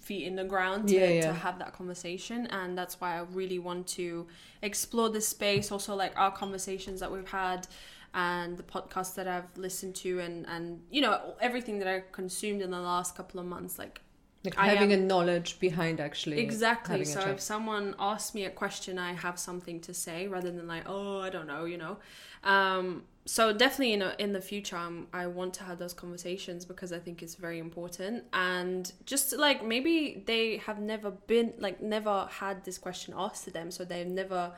feet 0.00 0.26
in 0.26 0.36
the 0.36 0.44
ground 0.44 0.88
to, 0.88 0.94
Yeah, 0.94 1.08
yeah. 1.08 1.20
to 1.22 1.32
have 1.32 1.58
that 1.58 1.72
conversation. 1.72 2.46
And 2.48 2.76
that's 2.76 3.00
why 3.00 3.16
I 3.16 3.20
really 3.20 3.58
want 3.58 3.86
to 3.88 4.26
explore 4.62 5.08
this 5.08 5.26
space. 5.28 5.72
Also, 5.72 5.94
like 5.94 6.12
our 6.18 6.30
conversations 6.30 7.00
that 7.00 7.10
we've 7.10 7.28
had 7.28 7.66
and 8.12 8.56
the 8.56 8.62
podcasts 8.62 9.14
that 9.14 9.28
I've 9.28 9.56
listened 9.56 9.94
to 9.96 10.20
and, 10.20 10.46
and 10.46 10.82
you 10.90 11.00
know, 11.00 11.34
everything 11.40 11.78
that 11.78 11.88
I 11.88 12.02
consumed 12.12 12.60
in 12.60 12.70
the 12.70 12.80
last 12.80 13.16
couple 13.16 13.40
of 13.40 13.46
months, 13.46 13.78
like 13.78 14.02
Like 14.44 14.56
I 14.56 14.68
having 14.68 14.92
am- 14.92 15.00
a 15.00 15.02
knowledge 15.04 15.60
behind 15.60 16.00
actually. 16.00 16.38
Exactly. 16.38 17.04
So 17.04 17.20
if 17.20 17.40
someone 17.40 17.94
asks 17.98 18.34
me 18.34 18.44
a 18.46 18.50
question, 18.50 18.98
I 18.98 19.12
have 19.12 19.38
something 19.38 19.80
to 19.80 19.92
say 19.92 20.28
rather 20.28 20.50
than 20.50 20.66
like, 20.66 20.84
oh, 20.86 21.20
I 21.20 21.28
don't 21.30 21.46
know, 21.46 21.66
you 21.66 21.76
know. 21.76 21.98
Um, 22.42 23.04
so 23.26 23.52
definitely, 23.52 23.92
in 23.92 24.00
a, 24.02 24.14
in 24.18 24.32
the 24.32 24.40
future, 24.40 24.78
um, 24.78 25.06
I 25.12 25.26
want 25.26 25.52
to 25.54 25.64
have 25.64 25.78
those 25.78 25.92
conversations 25.92 26.64
because 26.64 26.90
I 26.90 26.98
think 26.98 27.22
it's 27.22 27.34
very 27.34 27.58
important. 27.58 28.24
And 28.32 28.90
just 29.04 29.36
like 29.36 29.62
maybe 29.64 30.22
they 30.26 30.56
have 30.56 30.80
never 30.80 31.10
been 31.10 31.52
like 31.58 31.82
never 31.82 32.26
had 32.30 32.64
this 32.64 32.78
question 32.78 33.12
asked 33.16 33.44
to 33.44 33.50
them, 33.50 33.70
so 33.70 33.84
they've 33.84 34.06
never 34.06 34.52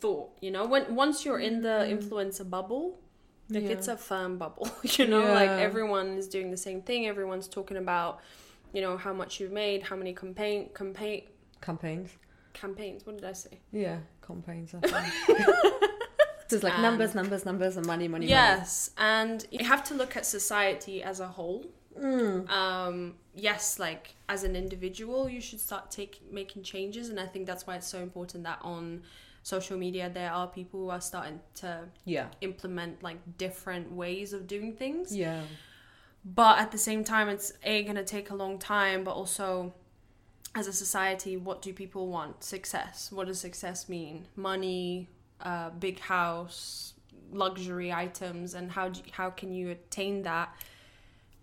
thought, 0.00 0.30
you 0.40 0.50
know. 0.50 0.66
When 0.66 0.94
once 0.96 1.24
you're 1.24 1.38
in 1.38 1.62
the 1.62 1.86
influencer 1.88 2.48
bubble, 2.48 2.98
like 3.48 3.62
Yeah. 3.62 3.68
it's 3.70 3.88
a 3.88 3.96
firm 3.96 4.36
bubble, 4.36 4.68
you 4.82 5.06
know. 5.06 5.32
Like 5.32 5.50
everyone 5.50 6.18
is 6.18 6.26
doing 6.26 6.50
the 6.50 6.56
same 6.56 6.82
thing. 6.82 7.06
Everyone's 7.06 7.46
talking 7.48 7.76
about 7.76 8.20
you 8.72 8.80
know 8.82 8.96
how 8.96 9.12
much 9.12 9.40
you've 9.40 9.52
made 9.52 9.82
how 9.82 9.96
many 9.96 10.12
campaign 10.12 10.68
campaign 10.74 11.22
campaigns. 11.60 12.10
campaigns 12.52 13.04
what 13.06 13.16
did 13.16 13.24
i 13.24 13.32
say 13.32 13.58
Yeah, 13.72 13.98
campaigns. 14.26 14.74
I 14.74 14.80
think. 14.80 15.82
It's 16.48 16.62
like 16.62 16.74
And- 16.74 16.82
numbers, 16.82 17.12
numbers, 17.14 17.44
numbers, 17.44 17.76
and 17.76 17.84
money, 17.86 18.06
money, 18.08 18.26
yes 18.28 18.90
and 18.98 19.44
you 19.50 19.64
have 19.64 19.82
to 19.84 19.94
look 19.94 20.16
at 20.16 20.24
society 20.26 21.02
as 21.02 21.20
a 21.20 21.26
whole. 21.28 21.64
Mm. 21.98 22.46
um 22.50 23.14
yes 23.34 23.78
like 23.78 24.16
as 24.28 24.44
an 24.44 24.54
individual 24.54 25.30
you 25.30 25.40
should 25.40 25.60
start 25.68 25.90
take 25.90 26.20
making 26.30 26.62
changes 26.62 27.08
and 27.08 27.18
i 27.18 27.24
think 27.24 27.46
that's 27.46 27.66
why 27.66 27.74
it's 27.76 27.86
so 27.86 28.00
important 28.08 28.44
that 28.44 28.58
on 28.60 29.00
social 29.42 29.78
media 29.78 30.10
there 30.12 30.30
are 30.30 30.46
people 30.46 30.78
who 30.82 30.90
are 30.90 31.00
starting 31.00 31.40
to 31.62 31.70
Yeah, 32.04 32.26
implement 32.42 33.02
like 33.02 33.16
different 33.38 33.90
ways 33.92 34.34
of 34.34 34.46
doing 34.46 34.74
things 34.74 35.16
yeah, 35.16 35.40
but 36.34 36.58
at 36.58 36.72
the 36.72 36.78
same 36.78 37.04
time 37.04 37.28
it's 37.28 37.52
a 37.62 37.84
going 37.84 37.96
to 37.96 38.04
take 38.04 38.30
a 38.30 38.34
long 38.34 38.58
time 38.58 39.04
but 39.04 39.12
also 39.12 39.72
as 40.56 40.66
a 40.66 40.72
society 40.72 41.36
what 41.36 41.62
do 41.62 41.72
people 41.72 42.08
want? 42.08 42.42
Success. 42.42 43.12
What 43.12 43.28
does 43.28 43.38
success 43.38 43.88
mean? 43.88 44.26
Money 44.34 45.08
uh, 45.40 45.70
big 45.70 46.00
house 46.00 46.94
luxury 47.30 47.92
items 47.92 48.54
and 48.54 48.70
how 48.70 48.88
do 48.88 49.00
how 49.12 49.30
can 49.30 49.52
you 49.52 49.70
attain 49.70 50.22
that 50.22 50.48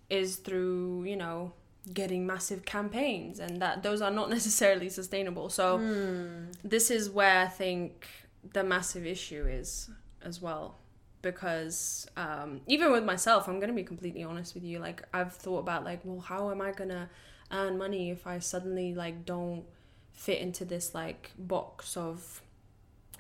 is 0.10 0.38
through 0.38 1.04
you 1.04 1.16
know 1.16 1.52
getting 1.94 2.26
massive 2.26 2.64
campaigns 2.66 3.40
and 3.40 3.62
that 3.62 3.84
those 3.84 4.02
are 4.02 4.12
not 4.12 4.30
necessarily 4.38 4.90
sustainable. 4.90 5.50
So 5.50 5.78
this 6.64 6.90
is 6.92 7.10
where 7.10 7.40
i 7.40 7.48
think 7.48 8.08
the 8.54 8.64
massive 8.64 9.06
issue 9.06 9.46
is 9.48 9.90
as 10.22 10.42
well 10.42 10.76
because 11.24 12.06
um, 12.16 12.62
even 12.68 12.92
with 12.92 13.04
myself 13.04 13.48
i'm 13.48 13.56
going 13.56 13.70
to 13.70 13.76
be 13.76 13.84
completely 13.84 14.24
honest 14.24 14.54
with 14.54 14.64
you 14.64 14.78
like 14.78 15.02
i've 15.14 15.34
thought 15.34 15.60
about 15.60 15.84
like 15.84 16.00
well 16.04 16.20
how 16.20 16.52
am 16.52 16.62
i 16.62 16.72
going 16.72 16.90
to 16.90 17.10
earn 17.52 17.78
money 17.78 18.12
if 18.12 18.28
i 18.28 18.38
suddenly 18.38 18.94
like 18.94 19.26
don't 19.26 19.64
fit 20.12 20.40
into 20.40 20.64
this 20.64 20.94
like 20.94 21.32
box 21.38 21.98
of 21.98 22.44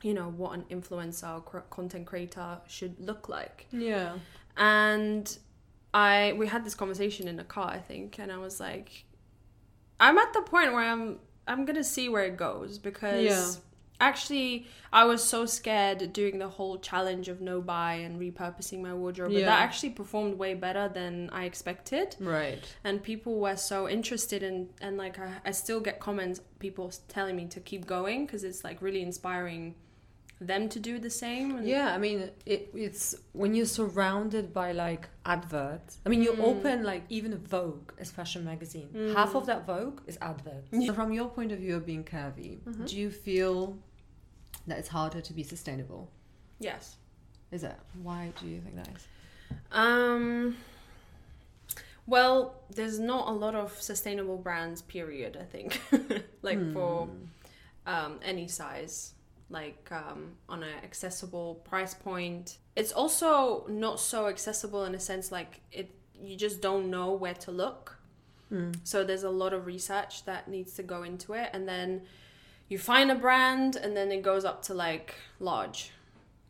you 0.03 0.13
know 0.13 0.29
what 0.29 0.51
an 0.51 0.65
influencer 0.69 1.41
or 1.53 1.61
content 1.69 2.05
creator 2.05 2.59
should 2.67 2.99
look 2.99 3.29
like 3.29 3.65
yeah. 3.71 4.13
and 4.57 5.39
i 5.93 6.33
we 6.37 6.45
had 6.45 6.63
this 6.63 6.75
conversation 6.75 7.27
in 7.27 7.37
the 7.37 7.43
car 7.43 7.69
i 7.69 7.79
think 7.79 8.19
and 8.19 8.31
i 8.31 8.37
was 8.37 8.59
like 8.59 9.05
i'm 9.99 10.17
at 10.17 10.33
the 10.33 10.41
point 10.41 10.73
where 10.73 10.83
i'm 10.83 11.19
i'm 11.47 11.65
gonna 11.65 11.83
see 11.83 12.09
where 12.09 12.25
it 12.25 12.37
goes 12.37 12.77
because 12.77 13.23
Yeah. 13.23 13.51
Actually 13.99 14.65
i 14.91 15.03
was 15.05 15.23
so 15.23 15.45
scared 15.45 16.11
doing 16.13 16.39
the 16.39 16.47
whole 16.47 16.77
challenge 16.77 17.27
of 17.29 17.39
no 17.41 17.61
buy 17.61 17.93
and 17.95 18.19
repurposing 18.19 18.81
my 18.81 18.93
wardrobe 18.93 19.31
but 19.31 19.39
Yeah. 19.39 19.45
that 19.45 19.61
actually 19.61 19.91
performed 19.91 20.37
way 20.37 20.53
better 20.53 20.89
than 20.89 21.29
i 21.31 21.45
expected 21.45 22.15
Right. 22.19 22.63
and 22.83 23.01
people 23.01 23.39
were 23.39 23.55
so 23.55 23.87
interested 23.87 24.43
in 24.43 24.69
and 24.81 24.97
like 24.97 25.19
i, 25.19 25.31
I 25.45 25.51
still 25.51 25.79
get 25.79 25.99
comments 25.99 26.41
people 26.59 26.91
telling 27.07 27.35
me 27.35 27.45
to 27.47 27.59
keep 27.59 27.85
going 27.85 28.25
because 28.25 28.43
it's 28.43 28.63
like 28.63 28.81
really 28.81 29.01
inspiring 29.01 29.75
them 30.47 30.69
to 30.69 30.79
do 30.79 30.99
the 30.99 31.09
same 31.09 31.63
Yeah, 31.63 31.93
I 31.93 31.97
mean, 31.97 32.29
it, 32.45 32.69
it's 32.73 33.15
when 33.33 33.53
you're 33.55 33.65
surrounded 33.65 34.53
by 34.53 34.71
like 34.71 35.07
adverts. 35.25 35.99
I 36.05 36.09
mean, 36.09 36.21
you 36.23 36.33
Mm. 36.33 36.43
open 36.43 36.83
like 36.83 37.03
even 37.09 37.37
Vogue 37.37 37.91
as 37.99 38.11
fashion 38.11 38.43
magazine. 38.45 38.89
Half 39.15 39.35
of 39.35 39.45
that 39.47 39.65
Vogue 39.65 39.99
is 40.07 40.17
adverts. 40.21 40.69
So 40.87 40.93
from 40.93 41.11
your 41.13 41.29
point 41.29 41.51
of 41.51 41.59
view 41.59 41.75
of 41.75 41.85
being 41.85 42.03
curvy, 42.03 42.59
Mm-hmm. 42.59 42.85
do 42.85 42.97
you 42.97 43.09
feel 43.11 43.77
that 44.67 44.77
it's 44.79 44.89
harder 44.89 45.21
to 45.21 45.33
be 45.33 45.43
sustainable? 45.43 46.09
yes 46.59 46.95
Is 47.51 47.63
it? 47.63 47.75
Why 48.01 48.31
do 48.39 48.47
you 48.47 48.59
think 48.61 48.75
that 48.75 48.87
is? 48.95 49.07
Um. 49.71 50.55
Well, 52.05 52.55
there's 52.69 52.99
not 52.99 53.27
a 53.29 53.31
lot 53.31 53.55
of 53.55 53.81
sustainable 53.81 54.37
brands. 54.37 54.81
Period. 54.81 55.37
I 55.39 55.45
think, 55.45 55.79
like 56.41 56.59
for 56.73 57.07
um, 57.85 58.19
any 58.23 58.47
size, 58.47 59.13
like 59.49 59.87
um, 59.91 60.31
on 60.49 60.63
an 60.63 60.73
accessible 60.83 61.55
price 61.63 61.93
point. 61.93 62.57
It's 62.75 62.91
also 62.91 63.65
not 63.67 63.99
so 63.99 64.27
accessible 64.27 64.85
in 64.85 64.95
a 64.95 64.99
sense 64.99 65.31
like 65.31 65.61
it. 65.71 65.91
You 66.21 66.35
just 66.37 66.61
don't 66.61 66.89
know 66.89 67.11
where 67.13 67.33
to 67.35 67.51
look. 67.51 67.97
So 68.83 69.03
there's 69.03 69.23
a 69.23 69.31
lot 69.31 69.51
of 69.51 69.65
research 69.65 70.25
that 70.25 70.47
needs 70.47 70.73
to 70.75 70.83
go 70.83 71.01
into 71.01 71.33
it, 71.33 71.49
and 71.53 71.67
then 71.67 72.03
you 72.69 72.77
find 72.77 73.09
a 73.09 73.15
brand, 73.15 73.77
and 73.77 73.97
then 73.97 74.11
it 74.11 74.21
goes 74.21 74.45
up 74.45 74.61
to 74.63 74.75
like 74.75 75.15
large, 75.39 75.89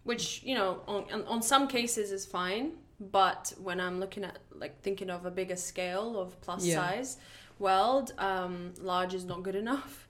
which 0.04 0.44
you 0.44 0.54
know 0.54 0.82
on 0.86 1.06
on- 1.14 1.26
on 1.28 1.42
some 1.42 1.66
cases 1.66 2.12
is 2.12 2.26
fine, 2.26 2.74
but 3.00 3.54
when 3.58 3.80
I'm 3.80 4.02
looking 4.02 4.26
at 4.26 4.38
like 4.54 4.82
thinking 4.82 5.10
of 5.10 5.26
a 5.26 5.32
bigger 5.32 5.56
scale 5.56 6.20
of 6.20 6.40
plus 6.42 6.66
Yeah. 6.66 6.76
size 6.76 7.18
world, 7.58 8.12
um, 8.18 8.74
large 8.82 9.14
is 9.14 9.24
not 9.24 9.42
good 9.42 9.56
enough. 9.56 10.03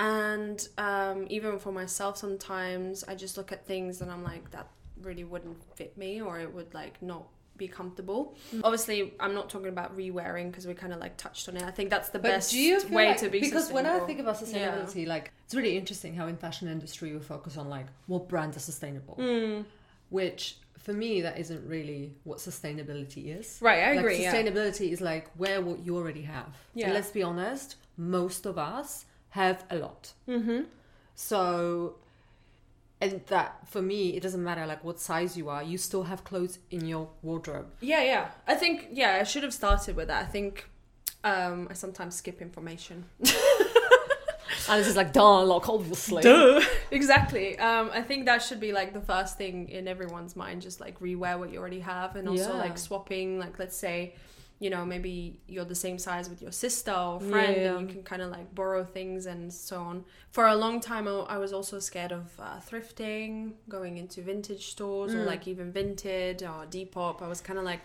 And 0.00 0.66
um, 0.78 1.26
even 1.28 1.58
for 1.58 1.72
myself, 1.72 2.16
sometimes 2.16 3.04
I 3.06 3.14
just 3.14 3.36
look 3.36 3.52
at 3.52 3.66
things 3.66 4.00
and 4.00 4.10
I'm 4.10 4.24
like, 4.24 4.50
that 4.52 4.66
really 5.02 5.24
wouldn't 5.24 5.58
fit 5.76 5.96
me, 5.98 6.20
or 6.22 6.40
it 6.40 6.52
would 6.54 6.72
like 6.72 7.00
not 7.02 7.26
be 7.58 7.68
comfortable. 7.68 8.34
Obviously, 8.64 9.12
I'm 9.20 9.34
not 9.34 9.50
talking 9.50 9.68
about 9.68 9.94
re-wearing 9.94 10.50
because 10.50 10.66
we 10.66 10.72
kind 10.72 10.94
of 10.94 11.00
like 11.00 11.18
touched 11.18 11.46
on 11.50 11.56
it. 11.58 11.62
I 11.64 11.70
think 11.70 11.90
that's 11.90 12.08
the 12.08 12.18
But 12.18 12.28
best 12.28 12.50
do 12.52 12.58
you 12.58 12.80
feel 12.80 12.96
way 12.96 13.08
like, 13.08 13.18
to 13.18 13.28
be 13.28 13.40
because 13.40 13.70
when 13.70 13.84
I 13.84 13.98
think 14.00 14.20
about 14.20 14.40
Yeah. 14.40 14.46
sustainability, 14.74 15.06
like 15.06 15.32
it's 15.44 15.54
really 15.54 15.76
interesting 15.76 16.14
how 16.14 16.26
in 16.28 16.38
fashion 16.38 16.68
industry 16.68 17.12
we 17.12 17.20
focus 17.20 17.58
on 17.58 17.68
like 17.68 17.86
what 18.06 18.26
brands 18.26 18.56
are 18.56 18.60
sustainable, 18.60 19.16
Mm. 19.18 19.66
which 20.08 20.56
for 20.78 20.94
me, 20.94 21.20
that 21.20 21.38
isn't 21.38 21.68
really 21.68 22.14
what 22.24 22.38
sustainability 22.38 23.38
is. 23.38 23.58
Right, 23.60 23.82
I 23.82 23.90
Like, 23.90 23.98
agree. 24.00 24.22
yeah. 24.22 24.32
Sustainability 24.34 24.92
is 24.92 25.02
like 25.02 25.28
wear 25.38 25.60
what 25.60 25.80
you 25.84 25.94
already 25.94 26.22
have. 26.22 26.56
Yeah. 26.72 26.86
And 26.86 26.94
let's 26.94 27.10
be 27.10 27.22
honest, 27.22 27.76
most 27.98 28.46
of 28.46 28.56
us 28.56 29.04
have 29.30 29.64
a 29.70 29.76
lot. 29.76 30.12
Mm-hmm. 30.28 30.62
So, 31.14 31.96
and 33.00 33.20
that 33.26 33.68
for 33.68 33.82
me, 33.82 34.16
it 34.16 34.22
doesn't 34.22 34.42
matter 34.42 34.66
like 34.66 34.82
what 34.84 35.00
size 35.00 35.36
you 35.36 35.48
are. 35.48 35.62
You 35.62 35.78
still 35.78 36.04
have 36.04 36.24
clothes 36.24 36.58
in 36.70 36.86
your 36.86 37.08
wardrobe. 37.22 37.66
Yeah, 37.80 38.02
yeah. 38.02 38.28
I 38.46 38.54
think 38.54 38.88
yeah, 38.92 39.18
I 39.20 39.24
should 39.24 39.42
have 39.42 39.54
started 39.54 39.96
with 39.96 40.08
that. 40.08 40.22
I 40.22 40.26
think 40.26 40.68
um, 41.24 41.68
I 41.70 41.74
sometimes 41.74 42.16
skip 42.16 42.40
information. 42.40 43.04
And 44.68 44.80
this 44.80 44.88
is 44.88 44.96
like 44.96 45.12
duh, 45.12 45.42
like 45.44 45.68
obviously. 45.68 46.22
Duh. 46.22 46.60
exactly. 46.90 47.58
Um, 47.58 47.90
I 47.92 48.02
think 48.02 48.26
that 48.26 48.42
should 48.42 48.60
be 48.60 48.72
like 48.72 48.92
the 48.92 49.00
first 49.00 49.36
thing 49.38 49.68
in 49.68 49.88
everyone's 49.88 50.36
mind, 50.36 50.62
just 50.62 50.80
like 50.80 50.98
rewear 51.00 51.38
what 51.38 51.52
you 51.52 51.58
already 51.58 51.80
have, 51.80 52.14
and 52.14 52.28
also 52.28 52.52
Yeah. 52.52 52.58
like 52.58 52.78
swapping. 52.78 53.38
Like 53.38 53.58
let's 53.58 53.76
say, 53.76 54.14
you 54.60 54.68
know, 54.70 54.84
maybe 54.84 55.40
you're 55.48 55.64
the 55.64 55.74
same 55.86 55.98
size 55.98 56.28
with 56.28 56.40
your 56.42 56.52
sister 56.52 56.92
or 56.92 57.18
friend, 57.18 57.56
Yeah. 57.56 57.76
and 57.76 57.80
you 57.80 57.86
can 57.94 58.02
kind 58.02 58.22
of 58.22 58.30
like 58.30 58.54
borrow 58.54 58.84
things 58.84 59.24
and 59.26 59.52
so 59.52 59.80
on. 59.80 60.04
For 60.30 60.46
a 60.46 60.54
long 60.54 60.80
time, 60.80 61.08
I 61.08 61.38
was 61.38 61.52
also 61.52 61.78
scared 61.80 62.12
of 62.12 62.26
uh, 62.38 62.60
thrifting, 62.68 63.54
going 63.68 63.96
into 63.96 64.20
vintage 64.22 64.66
stores 64.74 65.14
or 65.14 65.20
Mm. 65.24 65.26
like 65.32 65.48
even 65.48 65.72
Vinted 65.72 66.42
or 66.42 66.66
Depop. 66.66 67.22
I 67.22 67.28
was 67.28 67.40
kind 67.40 67.58
of 67.58 67.64
like. 67.64 67.80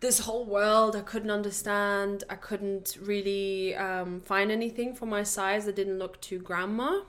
This 0.00 0.20
whole 0.20 0.44
world 0.44 0.94
I 0.94 1.00
couldn't 1.00 1.30
understand. 1.32 2.22
I 2.30 2.36
couldn't 2.36 2.96
really 3.02 3.74
um, 3.74 4.20
find 4.20 4.52
anything 4.52 4.94
for 4.94 5.06
my 5.06 5.24
size 5.24 5.64
that 5.66 5.74
didn't 5.74 5.98
look 5.98 6.20
too 6.20 6.38
grandma 6.38 7.00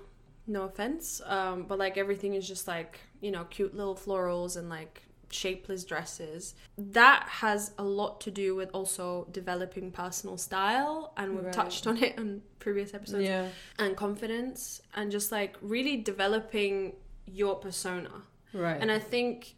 no 0.48 0.64
offense 0.64 1.22
um 1.28 1.66
but 1.68 1.78
like 1.78 1.96
everything 1.96 2.34
is 2.34 2.48
just 2.48 2.68
like 2.68 3.00
you 3.22 3.30
know 3.30 3.44
cute 3.52 3.76
little 3.76 3.94
florals 3.94 4.58
and 4.58 4.68
like 4.68 5.04
shapeless 5.32 5.84
dresses 5.84 6.56
that 6.78 7.24
has 7.28 7.72
a 7.78 7.84
lot 7.84 8.20
to 8.22 8.32
do 8.32 8.56
with 8.56 8.70
also 8.74 9.28
developing 9.32 9.92
personal 9.92 10.38
style 10.38 11.14
and 11.18 11.36
we've 11.36 11.46
Right. 11.46 11.54
touched 11.54 11.86
on 11.88 11.98
it 12.04 12.18
on 12.18 12.42
previous 12.60 12.94
episodes 12.94 13.24
Yeah. 13.26 13.50
and 13.78 13.96
confidence 13.96 14.82
and 14.96 15.12
just 15.12 15.32
like 15.32 15.56
really 15.62 15.98
developing 15.98 16.96
your 17.26 17.56
persona 17.56 18.24
Right. 18.54 18.82
and 18.82 18.92
i 18.92 19.00
think 19.00 19.56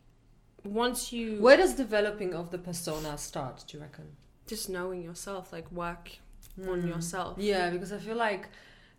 once 0.64 1.12
you 1.14 1.40
Where 1.42 1.58
does 1.58 1.74
developing 1.74 2.34
of 2.36 2.52
the 2.52 2.58
persona 2.60 3.18
start? 3.18 3.64
Do 3.68 3.78
you 3.78 3.84
reckon? 3.84 4.16
just 4.48 4.70
knowing 4.70 5.02
yourself 5.02 5.54
like 5.54 5.72
work 5.72 6.18
on 6.68 6.82
Mm. 6.84 6.88
yourself 6.90 7.38
Yeah, 7.40 7.70
because 7.70 7.94
I 7.94 7.98
feel 8.00 8.18
like 8.18 8.50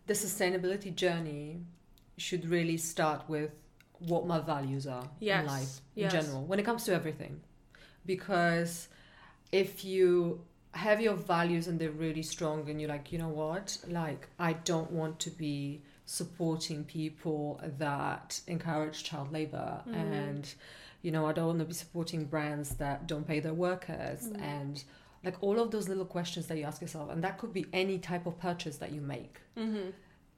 the 0.06 0.14
sustainability 0.14 0.92
journey 0.94 1.60
should 2.16 2.48
really 2.48 2.78
start 2.78 3.28
with 3.28 3.50
what 4.06 4.26
my 4.26 4.40
values 4.40 4.86
are 4.86 5.08
Yes, 5.20 5.40
in 5.42 5.46
life 5.46 5.80
in 5.96 6.10
general 6.10 6.44
when 6.44 6.58
it 6.58 6.64
comes 6.64 6.84
to 6.84 6.92
everything. 6.94 7.40
Because 8.06 8.88
if 9.52 9.84
you 9.84 10.40
have 10.72 11.00
your 11.00 11.14
values 11.14 11.68
and 11.68 11.78
they're 11.78 11.90
really 11.90 12.22
strong 12.22 12.68
and 12.68 12.80
you're 12.80 12.88
like, 12.88 13.12
you 13.12 13.18
know 13.18 13.28
what, 13.28 13.76
like 13.88 14.28
I 14.38 14.54
don't 14.54 14.90
want 14.90 15.18
to 15.20 15.30
be 15.30 15.82
supporting 16.04 16.84
people 16.84 17.60
that 17.78 18.40
encourage 18.46 19.04
child 19.04 19.32
labor 19.32 19.82
Mhm. 19.86 19.94
and 19.94 20.54
you 21.02 21.10
know, 21.10 21.26
I 21.26 21.32
don't 21.32 21.46
want 21.46 21.58
to 21.58 21.64
be 21.64 21.72
supporting 21.74 22.26
brands 22.26 22.76
that 22.76 23.08
don't 23.08 23.26
pay 23.26 23.40
their 23.40 23.54
workers 23.54 24.28
Mm. 24.28 24.40
and 24.40 24.84
like 25.24 25.36
all 25.42 25.58
of 25.58 25.72
those 25.72 25.88
little 25.88 26.04
questions 26.04 26.46
that 26.46 26.56
you 26.58 26.64
ask 26.64 26.80
yourself 26.80 27.10
and 27.10 27.22
that 27.24 27.38
could 27.38 27.52
be 27.52 27.66
any 27.72 27.98
type 27.98 28.24
of 28.24 28.38
purchase 28.38 28.76
that 28.78 28.92
you 28.92 29.00
make 29.00 29.40
mm-hmm. 29.56 29.90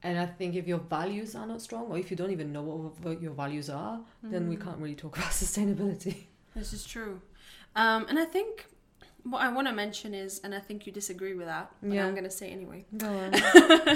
And 0.05 0.15
i 0.25 0.27
think 0.39 0.55
if 0.61 0.67
your 0.73 0.79
values 0.99 1.35
are 1.35 1.47
not 1.53 1.61
strong 1.69 1.85
or 1.91 1.97
if 1.99 2.11
you 2.11 2.17
don't 2.21 2.31
even 2.31 2.53
know 2.53 2.63
what, 2.63 3.01
what 3.05 3.17
your 3.27 3.33
values 3.43 3.69
are 3.71 3.97
then 4.23 4.43
we 4.49 4.57
Mhm. 4.57 4.63
can't 4.65 4.79
really 4.85 4.95
talk 5.05 5.17
about 5.19 5.33
sustainability 5.45 6.17
This 6.55 6.73
is 6.73 6.85
true. 6.95 7.15
Um, 7.83 8.01
and 8.09 8.17
I 8.25 8.27
think 8.37 8.67
what 9.33 9.41
I 9.47 9.49
want 9.57 9.67
to 9.71 9.75
mention 9.85 10.15
is, 10.15 10.41
and 10.45 10.55
I 10.55 10.61
think 10.67 10.87
you 10.87 10.93
disagree 10.93 11.35
with 11.41 11.47
that, 11.55 11.67
but 11.83 11.91
Yeah. 11.95 12.07
I'm 12.07 12.15
going 12.19 12.31
to 12.33 12.37
say 12.41 12.49
anyway. 12.59 12.81
go 13.05 13.09
on 13.25 13.31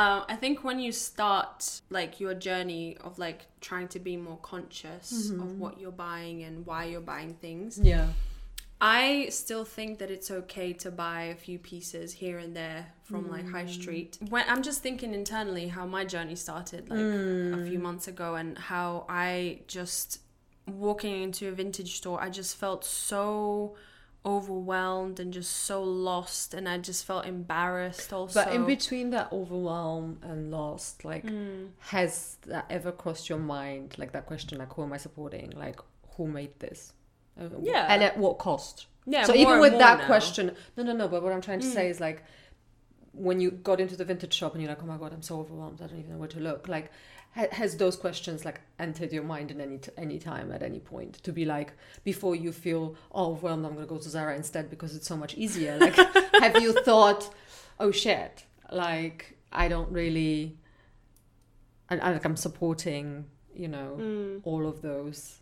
um, 0.00 0.18
I 0.28 0.36
think 0.42 0.64
when 0.68 0.78
you 0.86 0.92
start 0.92 1.80
like 1.98 2.12
your 2.24 2.34
journey 2.34 2.84
of 3.06 3.18
like 3.26 3.40
trying 3.68 3.88
to 3.96 3.98
be 4.08 4.14
more 4.28 4.38
conscious 4.52 5.30
of 5.30 5.48
Mhm. 5.50 5.58
what 5.62 5.72
you're 5.80 5.98
buying 6.08 6.42
and 6.46 6.66
why 6.66 6.84
you're 6.90 7.08
buying 7.14 7.32
things, 7.46 7.78
yeah 7.92 8.08
I 8.80 9.28
still 9.30 9.64
think 9.64 9.98
that 10.00 10.10
it's 10.10 10.30
okay 10.30 10.72
to 10.74 10.90
buy 10.90 11.22
a 11.24 11.34
few 11.34 11.58
pieces 11.58 12.12
here 12.12 12.38
and 12.38 12.54
there 12.54 12.92
from 13.04 13.30
like 13.30 13.48
high 13.48 13.64
Mm. 13.64 13.70
street. 13.70 14.18
When 14.28 14.44
I'm 14.48 14.62
just 14.62 14.82
thinking 14.82 15.14
internally 15.14 15.68
how 15.68 15.86
my 15.86 16.04
journey 16.04 16.34
started 16.34 16.90
like 16.90 16.98
Mm. 16.98 17.62
a 17.62 17.66
few 17.66 17.78
months 17.78 18.06
ago 18.06 18.34
and 18.34 18.58
how 18.58 19.06
I 19.08 19.62
just 19.66 20.20
walking 20.66 21.22
into 21.22 21.48
a 21.48 21.52
vintage 21.52 21.96
store, 21.96 22.20
I 22.20 22.28
just 22.28 22.56
felt 22.56 22.84
so 22.84 23.76
overwhelmed 24.26 25.20
and 25.20 25.32
just 25.32 25.52
so 25.52 25.82
lost 25.82 26.52
and 26.52 26.68
I 26.68 26.78
just 26.78 27.04
felt 27.04 27.24
embarrassed 27.26 28.12
also. 28.12 28.44
but 28.44 28.52
in 28.52 28.66
between 28.66 29.10
that 29.10 29.32
overwhelm 29.32 30.18
and 30.22 30.50
lost 30.50 31.04
like 31.04 31.24
Mm. 31.24 31.70
has 31.78 32.36
that 32.42 32.66
ever 32.68 32.90
crossed 32.90 33.28
your 33.28 33.38
mind 33.38 33.94
like 33.96 34.10
that 34.12 34.26
question 34.26 34.58
like 34.58 34.72
who 34.72 34.82
am 34.82 34.92
i 34.92 34.96
supporting 34.96 35.50
like 35.52 35.78
who 36.16 36.26
made 36.26 36.58
this 36.58 36.92
Uh, 37.40 37.48
Yeah. 37.60 37.86
and 37.92 38.02
at 38.02 38.16
what 38.18 38.38
cost 38.38 38.86
Yeah, 39.06 39.24
so 39.24 39.34
even 39.34 39.60
with 39.60 39.76
that 39.78 39.98
now. 40.00 40.06
question 40.06 40.54
no 40.76 40.82
no 40.82 40.92
no 40.92 41.06
but 41.08 41.22
what 41.22 41.32
i'm 41.32 41.40
trying 41.42 41.60
to 41.60 41.66
Mm. 41.66 41.72
say 41.74 41.88
is 41.90 42.00
like 42.00 42.24
when 43.12 43.40
you 43.40 43.50
got 43.50 43.80
into 43.80 43.96
the 43.96 44.04
vintage 44.04 44.34
shop 44.34 44.52
and 44.54 44.62
you're 44.62 44.68
like 44.70 44.82
oh 44.82 44.86
my 44.86 44.96
god 44.96 45.12
i'm 45.12 45.22
so 45.22 45.38
overwhelmed 45.40 45.80
i 45.82 45.86
don't 45.86 45.98
even 45.98 46.12
know 46.12 46.18
where 46.18 46.28
to 46.28 46.40
look 46.40 46.66
like 46.68 46.90
ha- 47.34 47.52
has 47.52 47.76
those 47.76 47.96
questions 47.96 48.44
like 48.44 48.60
entered 48.78 49.12
your 49.12 49.22
mind 49.22 49.50
in 49.50 49.60
any 49.60 49.78
t- 49.78 49.90
any 49.96 50.18
time 50.18 50.50
at 50.52 50.62
any 50.62 50.80
point 50.80 51.14
to 51.22 51.32
be 51.32 51.44
like 51.44 51.72
before 52.04 52.34
you 52.34 52.52
feel 52.52 52.94
oh, 53.12 53.30
overwhelmed 53.32 53.64
i'm 53.66 53.74
going 53.74 53.86
to 53.86 53.94
go 53.94 53.98
to 53.98 54.08
zara 54.08 54.34
instead 54.36 54.68
because 54.70 54.94
it's 54.96 55.06
so 55.06 55.16
much 55.16 55.34
easier 55.34 55.78
like 55.78 55.94
have 56.42 56.60
you 56.60 56.72
thought 56.84 57.22
oh 57.80 57.90
shit 57.90 58.44
like 58.70 59.36
i 59.52 59.66
don't 59.68 59.90
really 59.92 60.56
I, 61.90 61.98
I 61.98 62.10
like 62.12 62.24
i'm 62.24 62.36
supporting 62.36 63.26
you 63.54 63.68
know 63.68 63.96
Mm. 63.98 64.40
all 64.44 64.66
of 64.66 64.82
those 64.82 65.38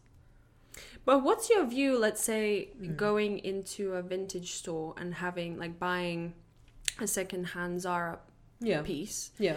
But 1.05 1.23
what's 1.23 1.51
your 1.51 1.65
view, 1.67 1.99
let's 1.99 2.23
say, 2.23 2.71
Mm. 2.81 2.97
going 2.97 3.39
into 3.39 3.93
a 3.93 4.03
vintage 4.03 4.53
store 4.53 4.95
and 4.97 5.15
having 5.15 5.59
like 5.59 5.79
buying 5.79 6.35
a 7.01 7.07
second-hand 7.07 7.81
Zara 7.81 8.19
yeah 8.61 8.83
piece, 8.83 9.33
yeah 9.39 9.57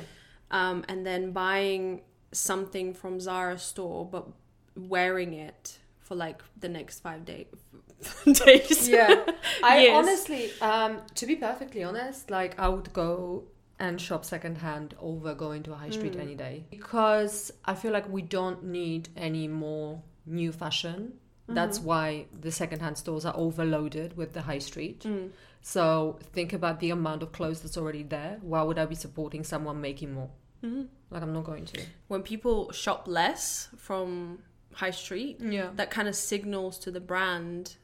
um, 0.51 0.83
and 0.89 1.05
then 1.05 1.31
buying 1.31 2.01
something 2.31 2.93
from 2.93 3.19
Zara 3.19 3.57
store 3.59 4.05
but 4.05 4.27
wearing 4.75 5.33
it 5.33 5.77
for 5.99 6.15
like 6.15 6.41
the 6.59 6.67
next 6.69 6.99
five 7.01 7.23
day- 7.25 7.47
days? 8.45 8.87
yeah 8.89 9.23
i 9.63 9.83
Yes. 9.83 9.95
honestly 9.97 10.51
um 10.61 11.01
to 11.15 11.25
be 11.25 11.35
perfectly 11.35 11.83
honest 11.83 12.29
like 12.31 12.57
i 12.59 12.67
would 12.67 12.91
go 12.93 13.43
and 13.79 13.99
shop 14.01 14.25
secondhand 14.25 14.95
over 14.99 15.33
going 15.35 15.63
to 15.63 15.73
a 15.73 15.75
high 15.75 15.89
street 15.91 16.13
Mm. 16.13 16.21
any 16.21 16.35
day 16.35 16.65
because 16.71 17.51
i 17.65 17.73
feel 17.75 17.91
like 17.91 18.07
we 18.09 18.21
don't 18.23 18.63
need 18.63 19.09
any 19.15 19.47
more 19.47 20.01
new 20.27 20.51
fashion 20.51 21.13
that's 21.49 21.79
Mhm. 21.79 21.83
why 21.83 22.25
the 22.41 22.51
secondhand 22.51 22.97
stores 22.97 23.23
are 23.25 23.33
overloaded 23.37 24.17
with 24.17 24.33
the 24.33 24.41
high 24.41 24.59
street 24.59 24.99
Mm. 25.05 25.29
so 25.61 26.19
think 26.33 26.51
about 26.53 26.79
the 26.81 26.89
amount 26.89 27.23
of 27.23 27.31
clothes 27.31 27.61
that's 27.61 27.77
already 27.77 28.03
there 28.03 28.37
why 28.41 28.61
would 28.61 28.77
i 28.77 28.85
be 28.85 28.95
supporting 28.95 29.43
someone 29.45 29.79
making 29.79 30.13
more 30.13 30.29
Mhm. 30.63 30.87
like 31.09 31.21
i'm 31.23 31.31
not 31.33 31.45
going 31.45 31.65
to 31.65 31.81
When 32.09 32.21
people 32.21 32.71
shop 32.73 33.07
less 33.07 33.69
from 33.77 34.39
high 34.73 34.91
street, 34.91 35.37
yeah 35.39 35.69
that 35.75 35.89
kind 35.89 36.07
of 36.09 36.15
signals 36.15 36.77
to 36.79 36.91
the 36.91 36.99
brand. 36.99 37.77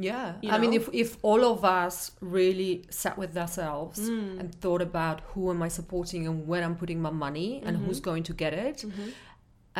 yeah 0.00 0.36
You 0.42 0.50
i 0.52 0.58
mean 0.58 0.72
if 0.72 0.88
if 0.92 1.18
all 1.22 1.44
of 1.44 1.64
us 1.64 2.12
really 2.20 2.84
sat 2.90 3.18
with 3.18 3.36
ourselves 3.36 3.98
Mm. 4.08 4.38
and 4.40 4.54
thought 4.62 4.80
about 4.90 5.20
who 5.30 5.50
am 5.50 5.60
I 5.62 5.68
supporting 5.68 6.26
and 6.28 6.46
where 6.48 6.62
I'm 6.66 6.76
putting 6.76 7.00
my 7.02 7.10
money 7.10 7.60
and 7.64 7.76
Mhm. 7.76 7.84
who's 7.84 8.00
going 8.00 8.22
to 8.30 8.32
get 8.42 8.52
it, 8.54 8.78
Mhm. 8.86 9.12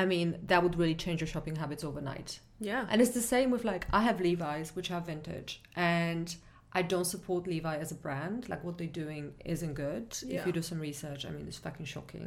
I 0.00 0.04
mean, 0.12 0.28
that 0.50 0.60
would 0.62 0.76
really 0.80 0.94
change 1.04 1.18
your 1.22 1.28
shopping 1.34 1.56
habits 1.62 1.82
overnight. 1.84 2.30
Yeah. 2.70 2.82
And 2.90 3.00
it's 3.02 3.14
the 3.20 3.26
same 3.34 3.48
with 3.54 3.64
like, 3.72 3.84
I 3.92 4.00
have 4.08 4.20
Levi's, 4.20 4.68
which 4.76 4.90
are 4.94 5.00
vintage, 5.12 5.52
and 5.76 6.26
I 6.78 6.82
don't 6.82 7.06
support 7.14 7.46
Levi 7.46 7.76
as 7.84 7.90
a 7.92 7.94
brand. 8.06 8.40
Like, 8.50 8.62
what 8.66 8.76
they're 8.78 8.86
doing 9.04 9.24
isn't 9.54 9.74
good. 9.74 10.06
Yeah. 10.24 10.40
If 10.40 10.46
you 10.46 10.52
do 10.52 10.62
some 10.70 10.78
research, 10.90 11.20
I 11.26 11.30
mean, 11.30 11.46
it's 11.48 11.56
fucking 11.66 11.86
shocking. 11.94 12.26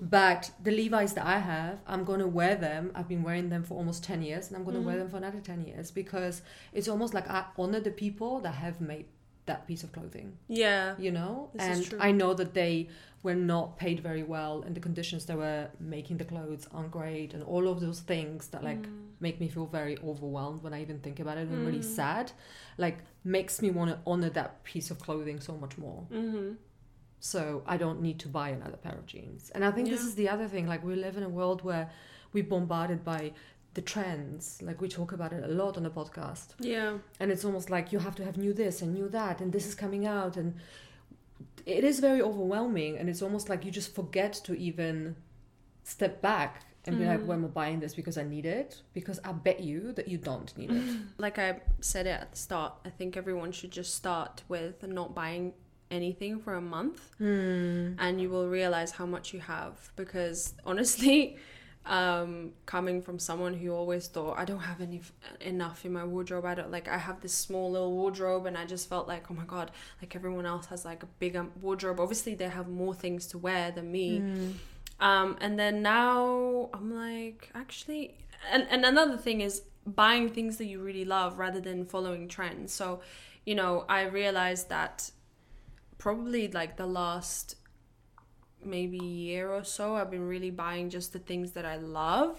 But 0.00 0.50
the 0.62 0.70
Levi's 0.80 1.12
that 1.14 1.26
I 1.26 1.38
have, 1.54 1.76
I'm 1.92 2.04
going 2.10 2.20
to 2.20 2.28
wear 2.40 2.54
them. 2.68 2.92
I've 2.94 3.08
been 3.08 3.24
wearing 3.28 3.48
them 3.48 3.62
for 3.64 3.74
almost 3.80 4.04
10 4.04 4.22
years, 4.22 4.44
and 4.48 4.56
I'm 4.56 4.64
going 4.64 4.76
to 4.80 4.86
wear 4.88 4.94
Mhm. 4.96 5.00
them 5.00 5.10
for 5.10 5.16
another 5.24 5.40
10 5.40 5.60
years 5.70 5.90
because 5.90 6.42
it's 6.72 6.88
almost 6.88 7.12
like 7.14 7.28
I 7.28 7.40
honor 7.58 7.80
the 7.80 7.90
people 7.90 8.32
that 8.44 8.54
have 8.64 8.80
made 8.80 9.06
that 9.46 9.66
piece 9.66 9.82
of 9.82 9.90
clothing 9.96 10.28
Yeah. 10.48 10.94
you 10.98 11.10
know 11.10 11.50
This 11.54 11.66
is 11.78 11.92
and 11.92 12.02
i 12.02 12.10
know 12.12 12.32
that 12.40 12.50
they 12.54 12.88
were 13.22 13.34
not 13.34 13.76
paid 13.76 14.00
very 14.00 14.22
well 14.22 14.62
and 14.64 14.74
the 14.74 14.80
conditions 14.80 15.26
they 15.26 15.34
were 15.34 15.68
making 15.78 16.16
the 16.16 16.24
clothes 16.24 16.66
aren't 16.72 16.90
great 16.90 17.34
and 17.34 17.42
all 17.42 17.68
of 17.68 17.78
those 17.80 18.00
things 18.00 18.48
that 18.48 18.64
like 18.64 18.82
Mm. 18.82 19.08
make 19.20 19.38
me 19.40 19.48
feel 19.48 19.66
very 19.66 19.98
overwhelmed 19.98 20.62
when 20.62 20.72
i 20.72 20.80
even 20.80 20.98
think 21.00 21.20
about 21.20 21.36
it 21.36 21.46
and 21.48 21.66
really 21.66 21.80
Mm. 21.80 21.84
sad 22.00 22.32
like 22.78 22.98
makes 23.22 23.60
me 23.60 23.70
want 23.70 23.90
to 23.90 23.98
honor 24.06 24.30
that 24.30 24.64
piece 24.64 24.90
of 24.90 24.98
clothing 24.98 25.38
so 25.40 25.54
much 25.56 25.76
more 25.76 26.06
Mm-hmm. 26.10 26.52
so 27.18 27.62
i 27.66 27.76
don't 27.76 28.00
need 28.00 28.18
to 28.20 28.28
buy 28.28 28.48
another 28.50 28.76
pair 28.76 28.94
of 28.94 29.04
jeans 29.06 29.50
and 29.54 29.64
i 29.64 29.70
think 29.70 29.88
this 29.90 30.02
is 30.02 30.14
the 30.14 30.28
other 30.28 30.48
thing 30.48 30.66
like 30.66 30.82
we 30.82 30.94
live 30.96 31.16
in 31.16 31.22
a 31.22 31.28
world 31.28 31.62
where 31.62 31.90
we're 32.32 32.44
bombarded 32.44 33.04
by 33.04 33.32
the 33.74 33.80
trends. 33.82 34.60
Like 34.62 34.80
we 34.80 34.88
talk 34.88 35.12
about 35.12 35.32
it 35.32 35.44
a 35.44 35.46
lot 35.62 35.76
on 35.76 35.84
the 35.84 35.90
podcast. 35.90 36.48
Yeah. 36.58 36.98
And 37.20 37.30
it's 37.30 37.44
almost 37.44 37.70
like 37.70 37.92
you 37.92 38.00
have 38.00 38.16
to 38.16 38.24
have 38.24 38.36
new 38.36 38.52
this 38.52 38.82
and 38.82 38.92
new 38.94 39.08
that, 39.10 39.40
and 39.40 39.52
this 39.52 39.64
is 39.64 39.76
coming 39.76 40.06
out, 40.06 40.36
and 40.36 40.54
it 41.66 41.84
is 41.84 42.00
very 42.00 42.20
overwhelming. 42.22 42.96
And 42.98 43.08
it's 43.08 43.22
almost 43.22 43.48
like 43.48 43.64
you 43.64 43.70
just 43.70 43.94
forget 43.94 44.32
to 44.44 44.54
even 44.58 45.16
step 45.84 46.20
back 46.22 46.64
and 46.86 46.98
be 46.98 47.04
like, 47.04 47.20
Mm. 47.20 47.26
"Well, 47.26 47.38
am 47.38 47.44
I 47.44 47.48
buying 47.48 47.80
this 47.80 47.94
because 47.94 48.16
I 48.16 48.22
need 48.24 48.46
it?" 48.46 48.82
Because 48.94 49.20
I 49.24 49.32
bet 49.32 49.60
you 49.60 49.92
that 49.92 50.08
you 50.08 50.18
don't 50.18 50.56
need 50.56 50.70
it. 50.70 50.82
Like 51.18 51.38
I 51.38 51.60
said 51.80 52.06
it 52.06 52.20
at 52.22 52.30
the 52.32 52.38
start, 52.38 52.72
I 52.84 52.90
think 52.90 53.16
everyone 53.16 53.52
should 53.52 53.70
just 53.70 53.94
start 53.94 54.42
with 54.48 54.82
not 54.86 55.14
buying 55.14 55.52
anything 55.90 56.38
for 56.38 56.54
a 56.54 56.60
month 56.60 57.00
Hmm. 57.18 57.94
and 57.98 58.20
you 58.20 58.30
will 58.30 58.48
realize 58.48 58.92
how 58.92 59.06
much 59.06 59.34
you 59.34 59.40
have 59.40 59.90
because 59.96 60.54
honestly 60.64 61.36
um 61.86 62.52
coming 62.66 63.00
from 63.00 63.18
someone 63.18 63.54
who 63.54 63.72
always 63.72 64.06
thought 64.06 64.38
i 64.38 64.44
don't 64.44 64.60
have 64.60 64.82
any 64.82 65.00
enough 65.40 65.84
in 65.86 65.92
my 65.94 66.04
wardrobe. 66.04 66.44
I 66.44 66.54
don't 66.54 66.70
like 66.70 66.88
i 66.88 66.98
have 66.98 67.20
this 67.22 67.32
small 67.32 67.70
little 67.70 67.92
wardrobe 67.92 68.44
and 68.44 68.56
i 68.58 68.66
just 68.66 68.88
felt 68.88 69.08
like 69.08 69.30
oh 69.30 69.34
my 69.34 69.44
god 69.44 69.70
like 70.02 70.14
everyone 70.14 70.44
else 70.44 70.66
has 70.66 70.84
like 70.84 71.02
a 71.02 71.06
bigger 71.18 71.46
wardrobe. 71.60 71.98
Obviously 71.98 72.34
they 72.34 72.48
have 72.48 72.68
more 72.68 72.94
things 72.94 73.26
to 73.28 73.38
wear 73.38 73.70
than 73.70 73.90
me. 73.90 74.18
Hmm. 74.18 74.50
um 75.00 75.36
and 75.40 75.58
then 75.58 75.80
now 75.80 76.68
i'm 76.74 76.94
like 76.94 77.50
actually 77.54 78.14
and, 78.52 78.66
and 78.70 78.84
another 78.84 79.16
thing 79.16 79.40
is 79.40 79.62
buying 79.86 80.28
things 80.28 80.58
that 80.58 80.66
you 80.66 80.80
really 80.82 81.06
love 81.06 81.38
rather 81.38 81.60
than 81.60 81.86
following 81.86 82.28
trends. 82.28 82.72
So 82.74 83.00
you 83.46 83.54
know 83.54 83.86
i 83.88 84.02
realized 84.02 84.68
that 84.68 85.10
probably 85.96 86.48
like 86.48 86.76
the 86.76 86.86
last 86.86 87.56
maybe 88.64 88.98
year 88.98 89.50
or 89.50 89.64
so 89.64 89.94
i've 89.96 90.10
been 90.10 90.26
really 90.26 90.50
buying 90.50 90.90
just 90.90 91.12
the 91.12 91.18
things 91.18 91.52
that 91.52 91.64
i 91.64 91.76
love. 91.76 92.38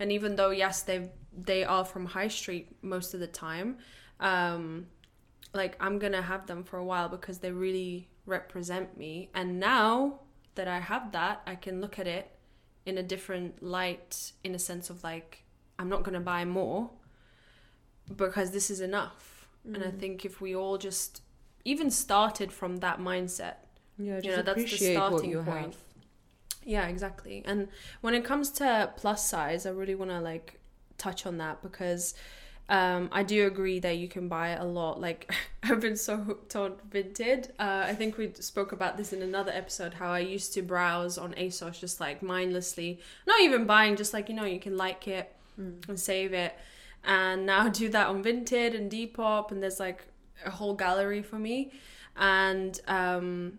And 0.00 0.12
even 0.12 0.36
though 0.36 0.50
yes 0.50 0.82
they 0.82 1.10
they 1.36 1.64
are 1.64 1.84
from 1.84 2.06
high 2.06 2.28
street 2.28 2.76
most 2.82 3.14
of 3.14 3.20
the 3.20 3.26
time 3.26 3.78
um 4.20 4.86
like 5.54 5.76
i'm 5.80 5.98
gonna 5.98 6.22
have 6.22 6.46
them 6.46 6.62
for 6.64 6.78
a 6.78 6.84
while 6.84 7.08
because 7.08 7.38
they 7.38 7.50
really 7.52 8.08
represent 8.26 8.96
me. 8.96 9.30
And 9.34 9.58
now 9.58 10.20
that 10.54 10.68
i 10.68 10.78
have 10.80 11.12
that 11.12 11.42
i 11.46 11.54
can 11.54 11.80
look 11.80 11.98
at 11.98 12.06
it 12.06 12.30
in 12.86 12.98
a 12.98 13.02
different 13.02 13.62
light 13.62 14.32
in 14.44 14.54
a 14.54 14.58
sense 14.58 14.90
of 14.90 15.02
like 15.04 15.44
i'm 15.78 15.88
not 15.88 16.02
gonna 16.02 16.20
buy 16.20 16.44
more 16.44 16.90
because 18.16 18.50
this 18.50 18.70
is 18.70 18.80
enough. 18.80 19.48
And 19.64 19.84
i 19.84 19.90
think 19.90 20.24
if 20.24 20.40
we 20.40 20.54
all 20.54 20.78
just 20.78 21.22
even 21.64 21.90
started 21.90 22.52
from 22.52 22.78
that 22.78 22.98
mindset 22.98 23.56
Yeah, 23.98 24.16
you 24.16 24.22
just 24.22 24.36
know 24.36 24.42
that's 24.42 24.70
the 24.70 24.92
starting 24.92 25.44
point 25.44 25.74
have. 25.74 25.76
yeah 26.64 26.86
exactly 26.86 27.42
and 27.44 27.68
when 28.00 28.14
it 28.14 28.24
comes 28.24 28.50
to 28.52 28.92
plus 28.96 29.28
size 29.28 29.66
i 29.66 29.70
really 29.70 29.94
want 29.94 30.10
to 30.10 30.20
like 30.20 30.60
touch 30.98 31.26
on 31.26 31.38
that 31.38 31.62
because 31.62 32.14
um, 32.70 33.08
I 33.12 33.22
do 33.22 33.46
agree 33.46 33.78
that 33.80 33.96
you 33.96 34.08
can 34.08 34.28
buy 34.28 34.48
a 34.50 34.64
lot. 34.64 35.00
Like 35.00 35.32
I've 35.62 35.80
been 35.80 35.96
so 35.96 36.16
hooked 36.16 36.54
on 36.54 36.74
Vinted. 36.90 37.50
Uh, 37.58 37.84
I 37.86 37.94
think 37.94 38.18
we 38.18 38.32
spoke 38.34 38.72
about 38.72 38.96
this 38.96 39.12
in 39.12 39.22
another 39.22 39.52
episode. 39.52 39.94
How 39.94 40.10
I 40.10 40.18
used 40.18 40.52
to 40.54 40.62
browse 40.62 41.16
on 41.16 41.32
ASOS 41.34 41.80
just 41.80 42.00
like 42.00 42.22
mindlessly, 42.22 43.00
not 43.26 43.40
even 43.40 43.64
buying, 43.64 43.96
just 43.96 44.12
like 44.12 44.28
you 44.28 44.34
know 44.34 44.44
you 44.44 44.60
can 44.60 44.76
like 44.76 45.08
it 45.08 45.34
and 45.56 45.98
save 45.98 46.32
it, 46.34 46.54
and 47.04 47.46
now 47.46 47.68
do 47.70 47.88
that 47.88 48.08
on 48.08 48.22
Vinted 48.22 48.76
and 48.76 48.90
Depop, 48.90 49.50
and 49.50 49.62
there's 49.62 49.80
like 49.80 50.06
a 50.44 50.50
whole 50.50 50.74
gallery 50.74 51.22
for 51.22 51.38
me, 51.38 51.72
and 52.16 52.78
um, 52.86 53.58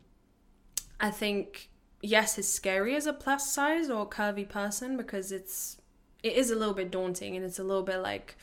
I 1.00 1.12
think 1.12 1.70
yes, 2.02 2.38
it's 2.38 2.48
scary 2.48 2.96
as 2.96 3.06
a 3.06 3.14
plus 3.14 3.52
size 3.54 3.90
or 3.90 4.08
curvy 4.08 4.48
person 4.48 4.98
because 4.98 5.32
it's 5.32 5.78
it 6.24 6.34
is 6.34 6.52
a 6.52 6.56
little 6.56 6.74
bit 6.74 6.92
daunting 6.92 7.36
and 7.36 7.46
it's 7.46 7.60
a 7.60 7.64
little 7.64 7.84
bit 7.84 7.98
like 7.98 8.36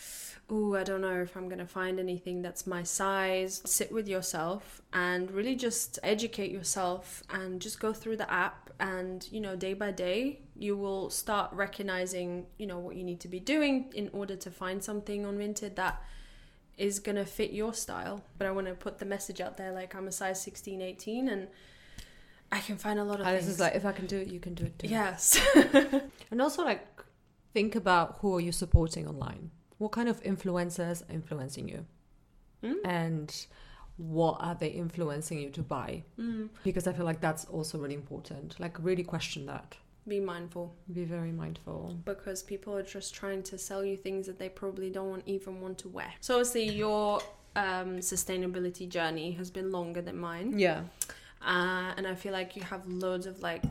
oh 0.49 0.75
i 0.75 0.83
don't 0.83 1.03
know 1.03 1.21
if 1.21 1.37
i'm 1.37 1.47
going 1.47 1.59
to 1.59 1.67
find 1.67 1.99
anything 1.99 2.41
that's 2.41 2.67
my 2.67 2.83
size. 2.83 3.61
Sit 3.65 3.93
with 3.93 4.09
yourself 4.09 4.81
and 4.93 5.31
really 5.31 5.57
just 5.57 5.99
educate 6.03 6.51
yourself 6.51 7.23
and 7.31 7.61
just 7.61 7.81
go 7.81 7.93
through 7.93 8.17
the 8.17 8.33
app 8.33 8.71
and 8.79 9.27
you 9.31 9.41
know 9.41 9.57
day 9.57 9.75
by 9.75 9.91
day 9.91 10.41
you 10.55 10.77
will 10.77 11.11
start 11.11 11.51
recognizing 11.53 12.47
you 12.59 12.67
know 12.67 12.79
what 12.79 12.97
you 12.97 13.03
need 13.03 13.21
to 13.21 13.29
be 13.29 13.41
doing 13.41 13.93
in 13.95 14.09
order 14.13 14.37
to 14.37 14.51
find 14.51 14.83
something 14.83 15.27
on 15.27 15.37
vinted 15.37 15.75
that 15.75 16.03
is 16.79 16.99
going 16.99 17.17
to 17.17 17.25
fit 17.25 17.53
your 17.53 17.75
style. 17.75 18.23
But 18.39 18.47
i 18.47 18.51
want 18.51 18.67
to 18.69 18.75
put 18.75 18.99
the 18.99 19.05
message 19.05 19.41
out 19.41 19.57
there 19.57 19.73
like 19.73 19.95
i'm 19.95 20.07
a 20.07 20.13
size 20.13 20.41
16 20.43 20.81
18 20.81 21.29
and 21.29 21.49
i 22.53 22.61
can 22.61 22.77
find 22.77 22.99
a 22.99 23.05
lot 23.05 23.21
of 23.21 23.27
Alise 23.27 23.39
things 23.41 23.49
is 23.49 23.61
like, 23.61 23.75
if 23.75 23.85
I 23.85 23.93
can 23.93 24.07
do 24.07 24.19
it, 24.19 24.29
you 24.29 24.41
can 24.41 24.55
do 24.55 24.65
it 24.65 24.79
too. 24.79 24.89
yes 24.89 25.39
And 26.31 26.41
also, 26.43 26.65
like, 26.65 26.87
think 27.55 27.75
about 27.77 28.19
who 28.21 28.37
are 28.37 28.41
you 28.41 28.53
supporting 28.53 29.07
online. 29.07 29.51
What 29.79 29.93
kind 29.93 30.09
of 30.09 30.23
influencers 30.23 31.03
are 31.09 31.13
influencing 31.13 31.69
you, 31.69 31.87
Mm. 32.63 32.77
and 32.85 33.47
what 33.99 34.37
are 34.41 34.55
they 34.55 34.69
influencing 34.69 35.39
you 35.39 35.51
to 35.51 35.63
buy? 35.63 36.03
Mm. 36.19 36.49
Because 36.65 36.87
I 36.87 36.93
feel 36.93 37.05
like 37.05 37.21
that's 37.21 37.45
also 37.47 37.79
really 37.79 37.95
important. 37.95 38.59
Like, 38.59 38.75
really 38.83 39.05
question 39.05 39.47
that. 39.47 39.77
be 40.09 40.21
mindful 40.21 40.67
Be 40.93 41.05
very 41.05 41.33
mindful. 41.33 41.81
because 42.05 42.43
people 42.43 42.73
are 42.79 42.83
just 42.97 43.15
trying 43.15 43.43
to 43.51 43.59
sell 43.59 43.83
you 43.85 43.97
things 43.97 44.27
that 44.29 44.39
they 44.39 44.49
probably 44.49 44.89
don't 44.91 45.11
want, 45.11 45.23
even 45.27 45.61
want 45.61 45.77
to 45.79 45.89
wear. 45.89 46.13
So 46.21 46.35
obviously 46.37 46.65
your 46.85 47.21
um, 47.57 47.99
sustainability 47.99 48.89
journey 48.89 49.33
has 49.33 49.51
been 49.51 49.71
longer 49.73 50.01
than 50.03 50.17
mine, 50.19 50.59
Yeah. 50.59 50.81
Uh, 51.47 51.95
and 51.97 52.07
I 52.07 52.15
feel 52.15 52.33
like 52.33 52.57
you 52.57 52.63
have 52.63 52.87
loads 52.87 53.27
of 53.27 53.41
like 53.43 53.65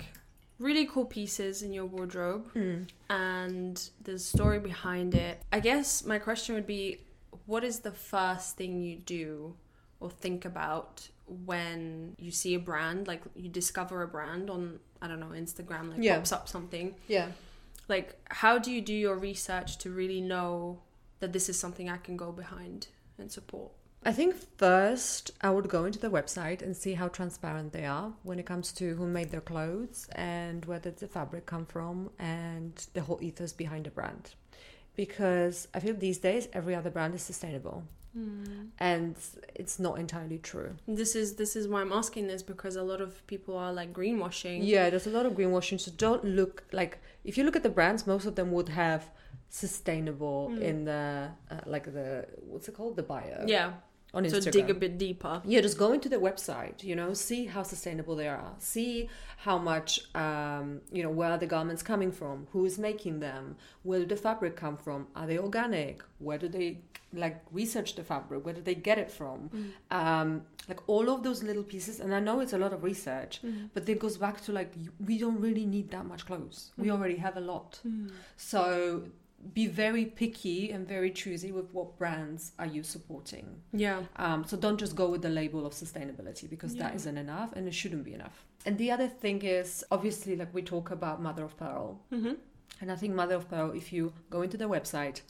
really 0.59 0.85
cool 0.85 1.05
pieces 1.05 1.61
in 1.61 1.73
your 1.73 1.85
wardrobe, 1.85 2.45
Mm. 2.53 2.87
and 3.09 3.89
there's 4.01 4.21
a 4.23 4.37
story 4.37 4.59
behind 4.59 5.13
it. 5.13 5.41
I 5.51 5.59
guess 5.59 6.05
my 6.05 6.17
question 6.19 6.55
would 6.55 6.67
be, 6.67 6.99
what 7.45 7.63
is 7.63 7.79
the 7.79 7.91
first 7.91 8.55
thing 8.57 8.81
you 8.81 8.95
do 8.97 9.55
or 9.99 10.09
think 10.09 10.45
about 10.45 11.09
when 11.45 12.15
you 12.19 12.31
see 12.31 12.53
a 12.55 12.59
brand, 12.59 13.07
like 13.07 13.21
you 13.35 13.49
discover 13.49 14.01
a 14.03 14.07
brand 14.07 14.49
on 14.49 14.79
I 15.01 15.07
don't 15.07 15.19
know 15.19 15.33
Instagram, 15.35 15.89
like 15.91 15.99
Yeah. 16.01 16.15
pops 16.15 16.31
up 16.31 16.47
something 16.47 16.95
Yeah. 17.07 17.29
like 17.87 18.15
how 18.29 18.57
do 18.57 18.71
you 18.71 18.81
do 18.81 18.93
your 18.93 19.17
research 19.17 19.77
to 19.79 19.91
really 19.91 20.21
know 20.21 20.81
that 21.19 21.31
this 21.33 21.49
is 21.49 21.59
something 21.59 21.87
i 21.89 21.97
can 21.97 22.17
go 22.17 22.31
behind 22.31 22.87
and 23.19 23.31
support 23.31 23.71
I 24.07 24.11
think 24.13 24.35
first 24.57 25.31
I 25.41 25.49
would 25.49 25.67
go 25.67 25.85
into 25.85 25.97
the 25.99 26.09
website 26.11 26.61
and 26.61 26.77
see 26.77 26.93
how 26.93 27.07
transparent 27.07 27.73
they 27.73 27.85
are 27.85 28.13
when 28.23 28.37
it 28.39 28.45
comes 28.45 28.71
to 28.73 28.95
who 28.95 29.07
made 29.07 29.31
their 29.31 29.41
clothes 29.41 30.07
and 30.13 30.63
where 30.65 30.79
did 30.79 30.97
the 30.97 31.07
fabric 31.07 31.45
come 31.47 31.65
from 31.65 32.11
and 32.19 32.73
the 32.93 33.01
whole 33.01 33.19
ethos 33.21 33.51
behind 33.51 33.85
the 33.85 33.89
brand. 33.89 34.35
Because 34.95 35.67
I 35.73 35.79
feel 35.79 35.95
these 35.95 36.19
days 36.19 36.47
every 36.53 36.75
other 36.75 36.91
brand 36.91 37.15
is 37.15 37.23
sustainable 37.23 37.83
and 38.79 39.15
it's 39.55 39.77
not 39.77 39.99
entirely 39.99 40.37
true. 40.37 40.73
this 40.87 41.15
is 41.17 41.35
this 41.35 41.53
is 41.57 41.67
why 41.67 41.81
i'm 41.81 41.91
asking 41.91 42.27
this 42.27 42.41
because 42.41 42.77
a 42.77 42.81
lot 42.91 43.01
of 43.01 43.11
people 43.27 43.57
are 43.57 43.73
like 43.73 43.91
greenwashing 43.91 44.59
Yeah, 44.63 44.89
there's 44.89 45.05
a 45.05 45.09
lot 45.09 45.25
of 45.25 45.33
greenwashing. 45.33 45.81
So 45.81 45.91
don't 45.97 46.23
look 46.23 46.63
like 46.71 46.99
if 47.25 47.37
you 47.37 47.43
look 47.43 47.57
at 47.57 47.63
the 47.63 47.69
brands, 47.77 48.07
most 48.07 48.25
of 48.25 48.35
them 48.35 48.53
would 48.53 48.69
have 48.69 49.09
sustainable 49.49 50.49
Mm. 50.51 50.61
in 50.69 50.85
the 50.85 51.29
uh, 51.51 51.55
like 51.65 51.85
the 51.97 52.25
what's 52.49 52.67
it 52.69 52.75
called 52.77 52.95
the 52.95 53.03
bio 53.03 53.43
yeah 53.47 53.73
on 54.15 54.23
Instagram. 54.23 54.43
so 54.43 54.51
dig 54.51 54.69
a 54.69 54.73
bit 54.73 54.97
deeper. 54.97 55.41
Yeah 55.45 55.61
just 55.61 55.77
go 55.77 55.91
into 55.97 56.09
the 56.09 56.17
website 56.17 56.83
you 56.83 56.95
know 56.95 57.13
see 57.13 57.45
how 57.45 57.63
sustainable 57.63 58.15
they 58.15 58.27
are. 58.27 58.53
See 58.57 59.09
how 59.37 59.57
much 59.57 59.91
um, 60.15 60.81
you 60.91 61.03
know 61.03 61.09
where 61.19 61.31
are 61.31 61.37
the 61.45 61.51
garments 61.55 61.83
coming 61.83 62.11
from? 62.11 62.47
Who 62.53 62.65
is 62.65 62.77
making 62.89 63.19
them? 63.19 63.55
Where 63.83 63.99
did 63.99 64.09
the 64.09 64.15
fabric 64.27 64.55
come 64.55 64.77
from? 64.77 65.07
Are 65.15 65.27
they 65.27 65.37
organic? 65.37 66.01
Where 66.19 66.37
do 66.37 66.47
they 66.47 66.79
like 67.13 67.37
research 67.51 67.95
the 67.95 68.03
fabric? 68.03 68.45
Where 68.45 68.53
do 68.53 68.61
they 68.61 68.75
get 68.75 68.97
it 68.97 69.11
from? 69.11 69.37
Um, 69.91 70.29
like 70.67 70.81
all 70.87 71.09
of 71.09 71.21
those 71.23 71.43
little 71.43 71.61
pieces 71.63 71.99
and 71.99 72.11
i 72.15 72.19
know 72.19 72.39
it's 72.39 72.53
a 72.53 72.57
lot 72.57 72.73
of 72.73 72.83
research 72.83 73.39
but 73.75 73.87
it 73.87 73.99
goes 73.99 74.17
back 74.17 74.41
to 74.45 74.51
like 74.51 74.71
we 75.07 75.15
don't 75.19 75.39
really 75.39 75.65
need 75.75 75.91
that 75.91 76.05
much 76.05 76.25
clothes. 76.25 76.71
We 76.77 76.89
already 76.89 77.17
have 77.17 77.37
a 77.37 77.41
lot. 77.53 77.79
So 78.35 79.03
be 79.53 79.67
very 79.67 80.05
picky 80.05 80.71
and 80.71 80.87
very 80.87 81.11
choosy 81.11 81.51
with 81.51 81.67
what 81.73 81.97
brands 81.97 82.51
are 82.57 82.65
you 82.65 82.81
supporting 82.83 83.61
yeah 83.73 84.01
um, 84.15 84.43
so 84.45 84.57
don't 84.57 84.79
just 84.79 84.95
go 84.95 85.09
with 85.09 85.21
the 85.21 85.29
label 85.29 85.65
of 85.65 85.73
sustainability 85.73 86.49
because 86.49 86.73
that 86.75 86.91
Yeah. 86.91 86.95
isn't 86.95 87.17
enough 87.17 87.53
and 87.53 87.67
it 87.67 87.73
shouldn't 87.73 88.03
be 88.03 88.13
enough. 88.13 88.45
And 88.65 88.77
the 88.77 88.89
other 88.91 89.07
thing 89.07 89.41
is 89.43 89.83
obviously 89.91 90.35
like 90.35 90.51
we 90.53 90.61
talk 90.63 90.89
about 90.91 91.21
mother 91.21 91.43
of 91.43 91.55
pearl. 91.57 92.01
mm-hmm. 92.11 92.33
And 92.81 92.91
I 92.91 92.95
think 92.95 93.13
mother 93.13 93.35
of 93.35 93.47
pearl, 93.49 93.71
if 93.71 93.93
you 93.93 94.11
go 94.29 94.41
into 94.41 94.57
their 94.57 94.67
website 94.67 95.21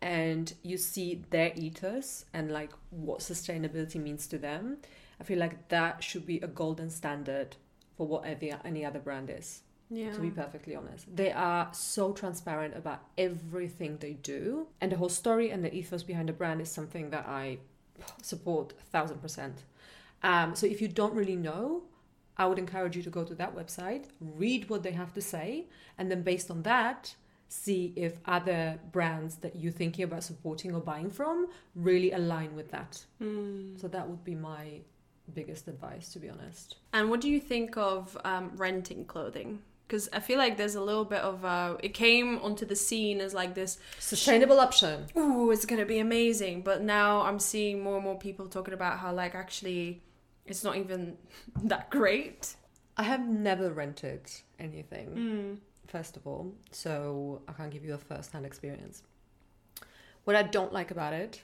and 0.00 0.52
you 0.62 0.76
see 0.78 1.22
their 1.30 1.52
ethos 1.56 2.24
and 2.32 2.50
like 2.50 2.70
what 2.90 3.20
sustainability 3.20 3.96
means 4.00 4.26
to 4.28 4.38
them, 4.38 4.78
I 5.20 5.24
feel 5.24 5.38
like 5.38 5.68
that 5.68 6.02
should 6.04 6.26
be 6.26 6.38
a 6.40 6.46
golden 6.46 6.90
standard 6.90 7.56
for 7.96 8.06
whatever 8.06 8.60
any 8.64 8.84
other 8.84 8.98
brand 9.00 9.30
is 9.30 9.62
yeah 9.90 10.12
to 10.12 10.20
be 10.20 10.30
perfectly 10.30 10.74
honest. 10.74 11.04
They 11.14 11.32
are 11.32 11.68
so 11.72 12.12
transparent 12.12 12.76
about 12.76 13.00
everything 13.16 13.98
they 13.98 14.14
do, 14.14 14.66
and 14.80 14.92
the 14.92 14.96
whole 14.96 15.08
story 15.08 15.50
and 15.50 15.64
the 15.64 15.74
ethos 15.74 16.02
behind 16.02 16.28
the 16.28 16.32
brand 16.32 16.60
is 16.60 16.70
something 16.70 17.10
that 17.10 17.26
I 17.26 17.58
support 18.22 18.74
a 18.78 18.84
thousand 18.84 19.20
percent. 19.22 19.62
Um, 20.22 20.54
so 20.54 20.66
if 20.66 20.80
you 20.80 20.88
don't 20.88 21.14
really 21.14 21.36
know, 21.36 21.82
I 22.36 22.46
would 22.46 22.58
encourage 22.58 22.96
you 22.96 23.02
to 23.02 23.10
go 23.10 23.24
to 23.24 23.34
that 23.34 23.54
website, 23.54 24.06
read 24.20 24.68
what 24.68 24.82
they 24.82 24.92
have 24.92 25.12
to 25.14 25.20
say, 25.20 25.66
and 25.98 26.10
then 26.10 26.22
based 26.22 26.50
on 26.50 26.62
that, 26.62 27.14
see 27.48 27.92
if 27.96 28.18
other 28.26 28.78
brands 28.92 29.36
that 29.36 29.56
you're 29.56 29.72
thinking 29.72 30.04
about 30.04 30.24
supporting 30.24 30.74
or 30.74 30.80
buying 30.80 31.10
from 31.10 31.48
really 31.74 32.12
align 32.12 32.54
with 32.56 32.70
that. 32.72 33.04
Mm. 33.22 33.80
So 33.80 33.88
that 33.88 34.08
would 34.08 34.24
be 34.24 34.34
my 34.34 34.80
biggest 35.32 35.68
advice, 35.68 36.12
to 36.12 36.18
be 36.18 36.28
honest. 36.28 36.76
And 36.92 37.08
what 37.10 37.20
do 37.20 37.30
you 37.30 37.40
think 37.40 37.76
of 37.76 38.16
um, 38.24 38.52
renting 38.56 39.04
clothing? 39.04 39.60
Because 39.86 40.08
I 40.12 40.18
feel 40.20 40.38
like 40.38 40.56
there's 40.56 40.74
a 40.74 40.80
little 40.80 41.04
bit 41.04 41.20
of 41.20 41.44
uh, 41.44 41.76
it 41.80 41.94
came 41.94 42.38
onto 42.40 42.64
the 42.66 42.74
scene 42.74 43.20
as 43.20 43.34
like 43.34 43.54
this 43.54 43.78
Sustainable 43.98 44.58
option. 44.58 45.06
ooh, 45.16 45.50
it's 45.52 45.64
gonna 45.64 45.86
be 45.86 45.98
amazing. 46.00 46.62
But 46.62 46.82
now 46.82 47.22
I'm 47.22 47.38
seeing 47.38 47.82
more 47.82 47.96
and 47.96 48.04
more 48.04 48.18
people 48.18 48.46
talking 48.48 48.74
about 48.74 48.98
how 48.98 49.12
like 49.12 49.34
actually 49.34 50.02
it's 50.44 50.64
not 50.64 50.76
even 50.76 51.16
that 51.64 51.90
great. 51.90 52.56
I 52.96 53.02
have 53.04 53.28
never 53.28 53.70
rented 53.70 54.22
anything. 54.58 55.08
Mm. 55.10 55.58
first 55.86 56.16
of 56.16 56.26
all, 56.26 56.52
so 56.72 57.42
I 57.46 57.52
can't 57.52 57.70
give 57.70 57.84
you 57.84 57.94
a 57.94 57.98
first 57.98 58.32
hand 58.32 58.44
experience. 58.46 59.02
What 60.24 60.34
I 60.34 60.42
don't 60.42 60.72
like 60.72 60.90
about 60.90 61.12
it, 61.12 61.42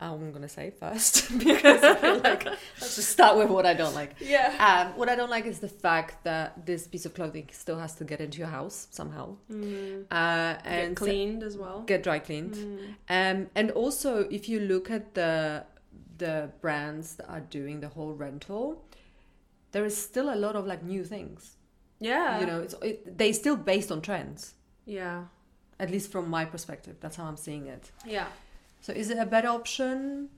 I'm 0.00 0.32
gonna 0.32 0.48
say 0.48 0.70
first 0.70 1.36
because 1.38 1.82
I 1.82 1.94
feel 1.94 2.18
like 2.18 2.44
let's 2.80 2.96
just 2.96 3.10
start 3.10 3.36
with 3.36 3.50
what 3.50 3.66
I 3.66 3.74
don't 3.74 3.94
like. 3.94 4.12
Yeah. 4.20 4.48
Um, 4.58 4.98
what 4.98 5.08
I 5.08 5.14
don't 5.16 5.30
like 5.30 5.46
is 5.46 5.58
the 5.60 5.68
fact 5.68 6.24
that 6.24 6.64
this 6.66 6.86
piece 6.86 7.04
of 7.06 7.12
clothing 7.14 7.48
still 7.52 7.78
has 7.78 7.94
to 7.96 8.04
get 8.04 8.20
into 8.20 8.38
your 8.38 8.48
house 8.48 8.88
somehow 8.90 9.36
Mm. 9.50 10.06
uh, 10.10 10.54
Get 10.54 10.66
and 10.66 10.96
cleaned 10.96 11.42
as 11.42 11.56
well. 11.58 11.82
get 11.86 12.02
dry 12.02 12.18
cleaned. 12.18 12.54
Mm. 12.54 12.94
Um, 13.08 13.50
and 13.54 13.70
also, 13.72 14.20
if 14.30 14.48
you 14.48 14.60
look 14.60 14.90
at 14.90 15.14
the 15.14 15.64
the 16.18 16.50
brands 16.60 17.16
that 17.16 17.28
are 17.28 17.40
doing 17.40 17.80
the 17.80 17.88
whole 17.88 18.12
rental, 18.12 18.82
there 19.72 19.84
is 19.84 19.96
still 19.96 20.32
a 20.32 20.36
lot 20.36 20.54
of 20.56 20.66
like 20.66 20.82
new 20.82 21.04
things. 21.04 21.56
Yeah. 21.98 22.40
You 22.40 22.46
know, 22.46 22.60
it's 22.60 22.74
it, 22.82 23.18
they 23.18 23.32
still 23.32 23.56
based 23.56 23.90
on 23.92 24.00
trends. 24.00 24.54
Yeah. 24.86 25.24
at 25.78 25.90
least 25.90 26.10
from 26.12 26.28
my 26.28 26.44
perspective 26.44 26.96
that's 27.00 27.16
how 27.16 27.24
i'm 27.24 27.36
seeing 27.38 27.66
it 27.74 27.90
Yeah. 28.04 28.26
So 28.80 28.92
is 28.92 29.10
it 29.10 29.18
a 29.18 29.26
better 29.26 29.48
option 29.48 30.28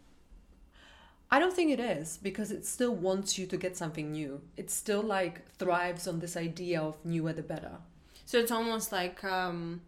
i 1.31 1.39
don't 1.39 1.55
think 1.55 1.71
it 1.71 1.81
is 1.81 2.19
because 2.23 2.51
it 2.51 2.65
still 2.67 2.95
wants 2.95 3.39
you 3.39 3.47
to 3.47 3.57
get 3.57 3.77
something 3.77 4.13
new 4.13 4.41
it 4.57 4.71
still 4.71 5.03
like 5.03 5.49
thrives 5.57 6.07
on 6.07 6.21
this 6.21 6.37
idea 6.37 6.81
of 6.81 6.97
newer 7.05 7.33
the 7.33 7.43
better 7.43 7.77
So 8.25 8.39
it's 8.39 8.53
almost 8.53 8.93
like 8.93 9.23
um, 9.25 9.81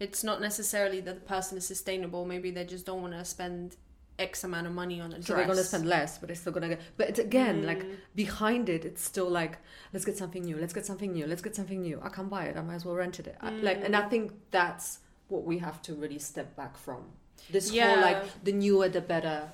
it's 0.00 0.22
not 0.24 0.40
necessarily 0.40 1.00
that 1.06 1.14
the 1.20 1.26
person 1.36 1.54
is 1.58 1.66
sustainable. 1.74 2.22
Maybe 2.34 2.50
they 2.50 2.64
just 2.74 2.84
don't 2.88 3.00
want 3.04 3.14
to 3.14 3.24
spend 3.24 3.76
X 4.18 4.42
amount 4.44 4.66
of 4.66 4.72
money 4.82 4.98
on 5.04 5.10
a 5.12 5.18
dress. 5.18 5.26
so 5.26 5.34
they're 5.36 5.46
gonna 5.52 5.62
spend 5.72 5.86
less 5.86 6.18
but 6.18 6.26
they're 6.28 6.40
still 6.42 6.52
gonna 6.56 6.68
get 6.74 6.80
but 6.98 7.04
it's 7.10 7.22
again 7.30 7.56
like 7.70 7.82
Mm. 7.84 7.96
behind 8.24 8.64
it 8.76 8.82
it's 8.88 9.02
still 9.12 9.30
like 9.40 9.54
let's 9.92 10.04
get 10.08 10.16
something 10.22 10.42
new 10.48 10.56
let's 10.62 10.74
get 10.78 10.86
something 10.90 11.12
new 11.18 11.26
let's 11.32 11.42
get 11.46 11.54
something 11.60 11.80
new 11.88 11.96
i 12.06 12.08
can't 12.16 12.30
buy 12.36 12.44
it 12.50 12.56
i 12.60 12.62
might 12.68 12.78
as 12.80 12.84
well 12.86 12.96
rent 13.04 13.16
it 13.20 13.26
I- 13.40 13.50
like 13.68 13.80
and 13.86 13.94
i 14.00 14.02
Mm. 14.02 14.10
think 14.12 14.24
that's 14.58 14.86
what 15.32 15.42
we 15.50 15.56
have 15.66 15.78
to 15.86 15.90
really 16.02 16.18
step 16.32 16.48
back 16.62 16.74
from 16.84 17.02
this 17.50 17.70
Yeah. 17.72 17.94
whole 17.94 18.00
like 18.02 18.44
the 18.44 18.52
newer 18.52 18.88
the 18.88 19.00
better 19.00 19.48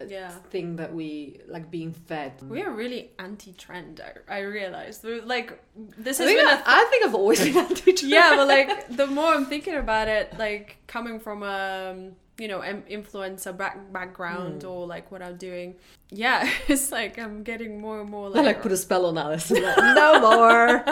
uh, 0.00 0.04
Yeah. 0.04 0.28
thing 0.52 0.76
that 0.76 0.92
we 0.94 1.40
like 1.48 1.70
being 1.70 1.92
fed 1.92 2.32
We 2.42 2.60
are 2.62 2.70
really 2.70 3.10
anti-trend. 3.18 4.00
I, 4.28 4.36
I 4.36 4.40
realized 4.40 5.02
We're, 5.04 5.22
like 5.24 5.58
this 5.98 6.20
is. 6.20 6.26
I 6.26 6.34
think, 6.34 6.40
I, 6.40 6.52
a 6.54 6.62
I 6.66 6.86
think 6.90 7.06
I've 7.06 7.14
always 7.14 7.40
been 7.42 7.56
anti-trend. 7.66 8.12
yeah, 8.12 8.36
but 8.36 8.46
like 8.48 8.94
the 8.96 9.06
more 9.06 9.32
I'm 9.34 9.46
thinking 9.46 9.74
about 9.76 10.08
it, 10.08 10.36
like 10.38 10.76
coming 10.86 11.18
from 11.18 11.42
a 11.42 12.10
you 12.38 12.48
know 12.48 12.60
influencer 12.60 13.56
back- 13.56 13.90
background 13.92 14.60
Mm. 14.62 14.70
or 14.70 14.86
like 14.86 15.10
what 15.10 15.22
I'm 15.22 15.36
doing, 15.38 15.76
yeah, 16.10 16.44
it's 16.68 16.92
like 16.92 17.18
I'm 17.18 17.42
getting 17.42 17.80
more 17.80 18.00
and 18.02 18.10
more 18.10 18.26
I 18.26 18.30
like, 18.36 18.46
like 18.46 18.62
put 18.62 18.72
a 18.72 18.76
spell 18.76 19.06
on 19.06 19.14
Alise. 19.14 19.48
Like, 19.50 19.78
no 20.00 20.20
more. 20.20 20.84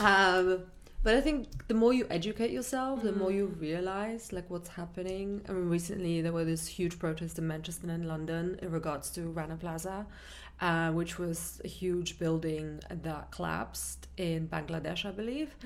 um, 0.00 0.64
but 1.02 1.14
I 1.14 1.20
think 1.22 1.66
the 1.68 1.74
more 1.74 1.94
you 1.94 2.06
educate 2.10 2.50
yourself, 2.50 3.02
the 3.02 3.12
more 3.12 3.30
you 3.30 3.46
realize 3.46 4.32
like 4.32 4.50
what's 4.50 4.68
happening. 4.68 5.40
I 5.48 5.52
mean, 5.52 5.68
recently 5.68 6.20
there 6.20 6.32
were 6.32 6.44
this 6.44 6.66
huge 6.66 6.98
protest 6.98 7.38
in 7.38 7.46
Manchester 7.46 7.88
and 7.88 8.06
London 8.06 8.58
in 8.60 8.70
regards 8.70 9.08
to 9.12 9.22
Rana 9.28 9.56
Plaza, 9.56 10.06
uh, 10.60 10.90
which 10.90 11.18
was 11.18 11.58
a 11.64 11.68
huge 11.68 12.18
building 12.18 12.80
that 12.90 13.30
collapsed 13.30 14.08
in 14.18 14.46
Bangladesh, 14.48 15.06
I 15.06 15.12
believe, 15.12 15.56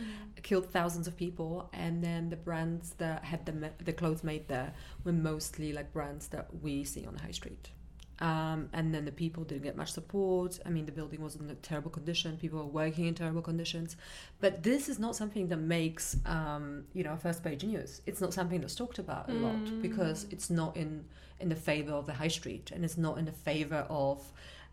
killed 0.43 0.71
thousands 0.71 1.09
of 1.09 1.17
people. 1.17 1.69
And 1.73 2.03
then 2.03 2.31
the 2.31 2.37
brands 2.37 2.95
that 2.99 3.25
had 3.25 3.45
the 3.45 3.73
the 3.85 3.93
clothes 3.93 4.23
made 4.23 4.47
there 4.47 4.73
were 5.03 5.13
mostly 5.13 5.73
like 5.73 5.93
brands 5.93 6.29
that 6.29 6.47
we 6.63 6.85
see 6.85 7.05
on 7.07 7.15
the 7.15 7.23
high 7.23 7.33
street. 7.33 7.71
Um, 8.21 8.69
and 8.73 8.95
then 8.95 9.05
the 9.05 9.13
people 9.13 9.43
didn't 9.45 9.65
get 9.65 9.77
much 9.77 9.93
support. 9.93 10.61
I 10.65 10.69
mean, 10.69 10.87
the 10.87 10.93
building 10.93 11.21
was 11.21 11.35
in 11.35 11.51
a 11.51 11.55
terrible 11.57 11.91
condition. 11.91 12.37
People 12.37 12.61
were 12.61 12.67
working 12.67 13.07
in 13.07 13.15
terrible 13.15 13.43
conditions. 13.43 13.97
But 14.41 14.63
this 14.63 14.89
is 14.89 14.99
not 14.99 15.17
something 15.17 15.49
that 15.49 15.57
makes, 15.57 16.17
um, 16.25 16.85
you 16.93 17.03
know, 17.03 17.17
first 17.17 17.43
page 17.43 17.65
news. 17.65 18.03
It's 18.07 18.21
not 18.21 18.33
something 18.33 18.61
that's 18.61 18.77
talked 18.77 18.99
about 18.99 19.29
a 19.29 19.33
lot 19.33 19.83
because 19.83 20.27
it's 20.31 20.49
not 20.51 20.77
in 20.77 21.05
in 21.41 21.49
the 21.49 21.57
favor 21.57 21.93
of 21.93 22.07
the 22.07 22.13
high 22.13 22.29
street 22.29 22.71
and 22.73 22.85
it's 22.85 22.97
not 22.97 23.19
in 23.19 23.25
the 23.25 23.33
favor 23.33 23.85
of 23.91 24.23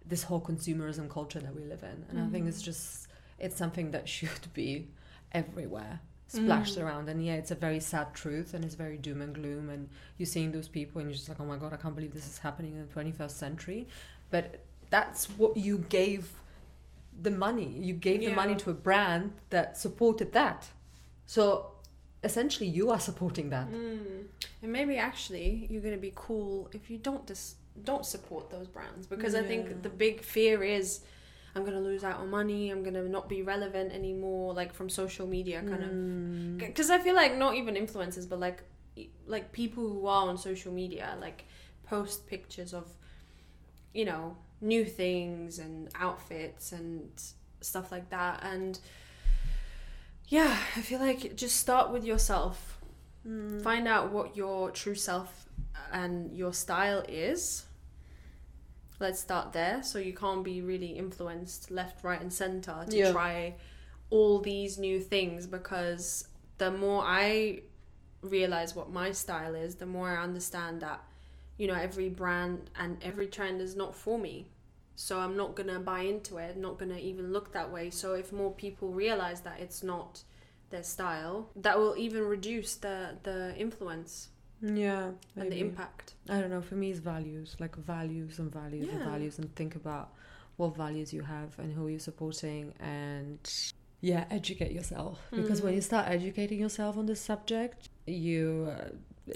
this 0.06 0.24
whole 0.24 0.40
consumerism 0.40 1.10
culture 1.10 1.40
that 1.40 1.56
we 1.56 1.64
live 1.64 1.84
in. 1.84 2.06
And 2.10 2.20
I 2.20 2.28
think 2.30 2.48
it's 2.48 2.62
just 2.62 3.08
it's 3.40 3.56
something 3.56 3.92
that 3.92 4.08
should 4.18 4.54
be 4.54 4.88
everywhere 5.32 6.00
splashed 6.32 6.78
around. 6.78 7.10
And 7.10 7.24
yeah 7.26 7.34
it's 7.34 7.52
a 7.52 7.56
very 7.56 7.80
sad 7.80 8.14
truth 8.14 8.54
and 8.54 8.64
it's 8.64 8.76
very 8.76 8.98
doom 8.98 9.22
and 9.22 9.34
gloom. 9.34 9.70
And 9.70 9.90
you're 10.18 10.28
seeing 10.28 10.52
those 10.52 10.68
people 10.68 11.00
and 11.00 11.10
you're 11.10 11.16
just 11.16 11.30
like 11.30 11.40
oh 11.40 11.46
my 11.46 11.58
god 11.58 11.74
i 11.74 11.78
can't 11.78 11.96
believe 11.96 12.14
this 12.14 12.28
is 12.28 12.38
happening 12.38 12.74
in 12.74 12.88
the 12.88 12.94
21st 12.94 13.32
century. 13.32 13.88
But 14.30 14.64
that's 14.90 15.26
what 15.32 15.58
you 15.58 15.80
gave 15.90 16.32
the 17.22 17.32
money. 17.32 17.68
You 17.68 17.94
gave 17.94 18.22
the 18.22 18.34
money 18.34 18.56
to 18.56 18.70
a 18.70 18.74
brand 18.74 19.34
that 19.50 19.78
supported 19.78 20.34
that. 20.34 20.70
So 21.26 21.72
essentially 22.24 22.70
you 22.70 22.92
are 22.92 23.00
supporting 23.00 23.50
that. 23.50 23.70
Mm. 23.70 24.26
And 24.62 24.72
maybe 24.72 24.98
actually 24.98 25.68
you're 25.70 25.82
gonna 25.82 25.98
be 25.98 26.14
cool 26.16 26.70
if 26.74 26.90
you 26.90 26.98
don't 26.98 27.26
dis- 27.26 27.56
don't 27.84 28.06
support 28.06 28.50
those 28.50 28.68
brands. 28.68 29.08
Because 29.08 29.36
I 29.36 29.44
think 29.44 29.82
the 29.82 29.90
big 29.90 30.22
fear 30.22 30.64
is 30.64 31.02
I'm 31.56 31.66
gonna 31.66 31.82
lose 31.82 32.04
out 32.04 32.20
on 32.20 32.30
money. 32.30 32.70
I'm 32.70 32.84
gonna 32.84 33.04
not 33.08 33.28
be 33.28 33.42
relevant 33.42 33.92
anymore, 33.94 34.54
like 34.54 34.74
from 34.74 34.90
social 34.90 35.28
media, 35.28 35.62
kind 35.62 35.84
Mm. 35.84 36.54
of. 36.54 36.58
Because 36.68 36.90
I 36.90 37.00
feel 37.00 37.16
like 37.16 37.38
not 37.38 37.56
even 37.56 37.76
influencers, 37.76 38.28
but 38.30 38.40
like 38.40 38.64
like 39.26 39.52
people 39.52 39.88
who 39.88 40.06
are 40.08 40.28
on 40.28 40.38
social 40.38 40.72
media, 40.74 41.18
like 41.20 41.46
post 41.84 42.28
pictures 42.28 42.74
of, 42.74 42.88
you 43.94 44.06
know, 44.06 44.38
new 44.62 44.86
things 44.86 45.60
and 45.60 45.90
outfits 45.96 46.72
and 46.72 47.10
stuff 47.62 47.92
like 47.92 48.10
that. 48.10 48.44
And 48.44 48.80
yeah, 50.28 50.58
I 50.78 50.82
feel 50.82 51.00
like 51.00 51.36
just 51.36 51.58
start 51.58 51.92
with 51.92 52.04
yourself 52.06 52.78
Mm. 53.28 53.62
find 53.62 53.88
out 53.88 54.12
what 54.12 54.36
your 54.36 54.72
true 54.72 54.96
self 54.96 55.46
and 55.92 56.36
your 56.36 56.54
style 56.54 57.04
is 57.08 57.66
let's 59.02 59.20
start 59.20 59.52
there. 59.54 59.84
So 59.84 60.00
you 60.00 60.14
can't 60.14 60.44
be 60.44 60.62
really 60.62 60.92
influenced 60.98 61.72
left 61.72 62.04
right 62.04 62.22
and 62.22 62.32
center 62.32 62.86
to 62.90 62.98
Yeah. 62.98 63.12
try 63.12 63.56
all 64.10 64.40
these 64.40 64.78
new 64.78 65.00
things 65.00 65.48
because 65.48 66.28
the 66.58 66.70
more 66.70 67.02
i 67.06 67.62
realize 68.22 68.76
what 68.76 68.92
my 68.92 69.12
style 69.12 69.56
is 69.56 69.76
the 69.76 69.86
more 69.86 70.10
i 70.10 70.22
understand 70.22 70.82
that 70.82 71.02
you 71.58 71.66
know 71.66 71.74
every 71.74 72.10
brand 72.10 72.70
and 72.78 72.98
every 73.02 73.28
trend 73.28 73.62
is 73.62 73.76
not 73.76 73.96
for 73.96 74.20
me. 74.20 74.48
So 74.96 75.20
i'm 75.20 75.36
not 75.38 75.56
gonna 75.56 75.80
buy 75.80 76.02
into 76.02 76.38
it 76.38 76.58
not 76.58 76.78
gonna 76.78 76.98
even 76.98 77.32
look 77.34 77.54
that 77.54 77.72
way. 77.72 77.90
So 77.90 78.14
if 78.14 78.32
more 78.32 78.52
people 78.52 78.90
realize 78.90 79.42
that 79.42 79.60
it's 79.60 79.82
not 79.82 80.24
their 80.70 80.84
style 80.84 81.50
that 81.56 81.78
will 81.80 81.96
even 81.98 82.24
reduce 82.24 82.76
the 82.76 83.18
the 83.24 83.56
influence 83.58 84.30
yeah 84.62 85.12
and 85.36 85.52
the 85.52 85.60
impact 85.60 86.14
I 86.30 86.40
don't 86.40 86.50
know. 86.52 86.62
For 86.62 86.76
me, 86.76 86.92
it's 86.92 87.00
values, 87.00 87.56
like 87.60 87.76
values 87.76 88.40
and 88.40 88.52
values 88.52 88.88
and 88.92 89.02
values, 89.04 89.40
and 89.40 89.54
think 89.56 89.76
about 89.76 90.14
what 90.58 90.76
values 90.76 91.12
you 91.14 91.24
have 91.24 91.58
and 91.60 91.74
who 91.74 91.88
you're 91.88 92.00
supporting, 92.00 92.74
and 92.80 93.40
yeah, 94.02 94.26
educate 94.30 94.72
yourself. 94.72 95.20
Because 95.36 95.62
when 95.62 95.74
Mm. 95.74 95.78
you 95.78 95.82
start 95.82 96.08
educating 96.08 96.60
yourself 96.60 96.98
on 96.98 97.06
this 97.08 97.20
subject, 97.22 97.90
you 98.06 98.72
uh, 98.72 98.90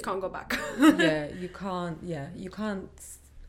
can't 0.04 0.22
go 0.22 0.30
back 0.30 0.58
yeah, 0.97 1.28
you 1.41 1.50
can't 1.50 1.97
yeah, 2.04 2.28
you 2.36 2.50
can't 2.50 2.89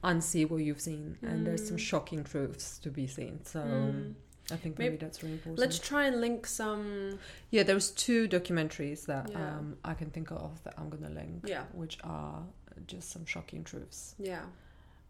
unsee 0.03 0.49
what 0.49 0.63
you've 0.63 0.81
seen, 0.81 1.19
and 1.23 1.47
there's 1.47 1.67
some 1.67 1.77
Mm. 1.77 1.81
shocking 1.91 2.25
truths 2.25 2.79
to 2.81 2.91
be 2.91 3.07
seen. 3.07 3.45
So. 3.45 3.61
Mm. 3.61 4.15
I 4.51 4.57
think 4.57 4.79
Maybe- 4.79 4.91
maybe 4.91 4.97
that's 5.05 5.23
really 5.23 5.35
important. 5.35 5.59
let's 5.59 5.79
try 5.79 6.07
and 6.07 6.21
link 6.21 6.47
some 6.47 7.19
yeah, 7.51 7.63
there's 7.65 7.91
two 7.91 8.29
documentaries 8.29 9.07
that 9.07 9.31
Yeah. 9.31 9.57
um, 9.59 9.77
I 9.85 9.95
can 9.95 10.11
think 10.11 10.31
of 10.31 10.63
that 10.65 10.75
I'm 10.79 10.89
gonna 10.89 11.11
link, 11.11 11.45
Yeah. 11.49 11.65
which 11.73 11.99
are 12.05 12.43
just 12.87 13.11
some 13.11 13.25
shocking 13.27 13.65
truths. 13.65 14.15
yeah 14.19 14.45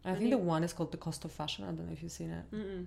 I 0.05 0.11
think 0.13 0.25
you- 0.25 0.29
the 0.37 0.37
one 0.55 0.63
is 0.63 0.73
called 0.73 0.91
The 0.91 0.97
Cost 0.97 1.25
of 1.25 1.31
Fashion. 1.31 1.65
I 1.65 1.67
don't 1.67 1.85
know 1.87 1.91
if 1.93 2.01
you've 2.01 2.11
seen 2.11 2.31
it. 2.31 2.45
Mm-mm. 2.51 2.85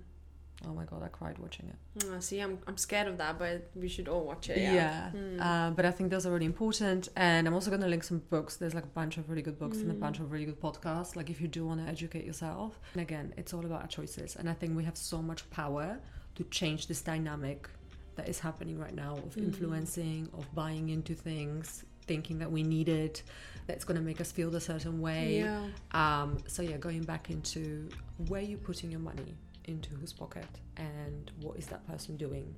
Oh 0.66 0.74
my 0.74 0.84
god, 0.84 1.02
I 1.02 1.08
cried 1.08 1.38
watching 1.38 1.66
it. 1.68 1.78
Mm, 2.04 2.22
see 2.22 2.38
I'm, 2.40 2.58
I'm 2.66 2.76
scared 2.76 3.08
of 3.08 3.16
that 3.18 3.38
but 3.38 3.70
we 3.74 3.88
should 3.88 4.08
all 4.08 4.24
watch 4.24 4.50
it 4.50 4.58
Yeah. 4.58 4.74
yeah, 4.74 5.10
Mm. 5.14 5.40
Uh, 5.40 5.70
but 5.70 5.84
I 5.86 5.90
think 5.90 6.10
those 6.10 6.26
are 6.26 6.32
really 6.32 6.46
important. 6.46 7.08
And 7.16 7.46
I'm 7.46 7.54
also 7.54 7.70
going 7.70 7.80
to 7.82 7.88
link 7.88 8.04
some 8.04 8.18
books. 8.30 8.56
There's 8.56 8.74
like 8.74 8.84
a 8.84 8.94
bunch 9.00 9.16
of 9.18 9.30
really 9.30 9.40
good 9.42 9.58
books 9.58 9.78
and 9.78 9.90
a 9.90 9.94
Mm. 9.94 10.00
bunch 10.00 10.18
of 10.18 10.32
really 10.32 10.44
good 10.46 10.60
podcasts. 10.60 11.14
Like 11.16 11.30
if 11.30 11.40
you 11.40 11.48
do 11.48 11.66
want 11.66 11.80
to 11.82 11.86
educate 11.90 12.24
yourself. 12.26 12.80
And 12.94 13.00
again, 13.02 13.32
it's 13.38 13.54
all 13.54 13.64
about 13.64 13.80
our 13.82 13.88
choices. 13.88 14.34
And 14.36 14.50
I 14.50 14.54
think 14.54 14.76
we 14.76 14.84
have 14.84 14.96
so 14.98 15.22
much 15.22 15.48
power 15.50 15.98
to 16.40 16.48
change 16.50 16.86
this 16.86 17.02
dynamic 17.02 17.68
that 18.16 18.28
is 18.28 18.38
happening 18.38 18.78
right 18.78 18.94
now 18.94 19.16
of 19.16 19.34
mm. 19.34 19.44
influencing, 19.44 20.28
of 20.36 20.52
buying 20.54 20.88
into 20.88 21.14
things, 21.14 21.84
thinking 22.06 22.38
that 22.38 22.50
we 22.50 22.62
need 22.62 22.88
it, 22.88 23.22
that's 23.66 23.84
going 23.84 23.96
to 23.96 24.02
make 24.02 24.20
us 24.20 24.32
feel 24.32 24.54
a 24.56 24.60
certain 24.60 25.00
way. 25.00 25.40
Yeah. 25.40 25.66
Um, 25.92 26.38
so 26.46 26.62
yeah, 26.62 26.78
going 26.78 27.02
back 27.02 27.30
into 27.30 27.88
where 28.28 28.40
you're 28.40 28.58
putting 28.58 28.90
your 28.90 29.00
money, 29.00 29.34
into 29.66 29.90
whose 29.90 30.12
pocket, 30.12 30.48
and 30.76 31.30
what 31.42 31.58
is 31.58 31.66
that 31.66 31.86
person 31.86 32.16
doing 32.16 32.54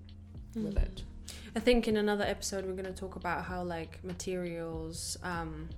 mm. 0.56 0.64
with 0.64 0.78
it. 0.78 1.02
I 1.56 1.60
think 1.60 1.88
in 1.88 1.96
another 1.96 2.24
episode 2.24 2.64
we're 2.64 2.72
going 2.72 2.84
to 2.84 2.92
talk 2.92 3.16
about 3.16 3.44
how 3.44 3.62
like 3.62 4.02
materials. 4.04 5.18
Um, 5.22 5.68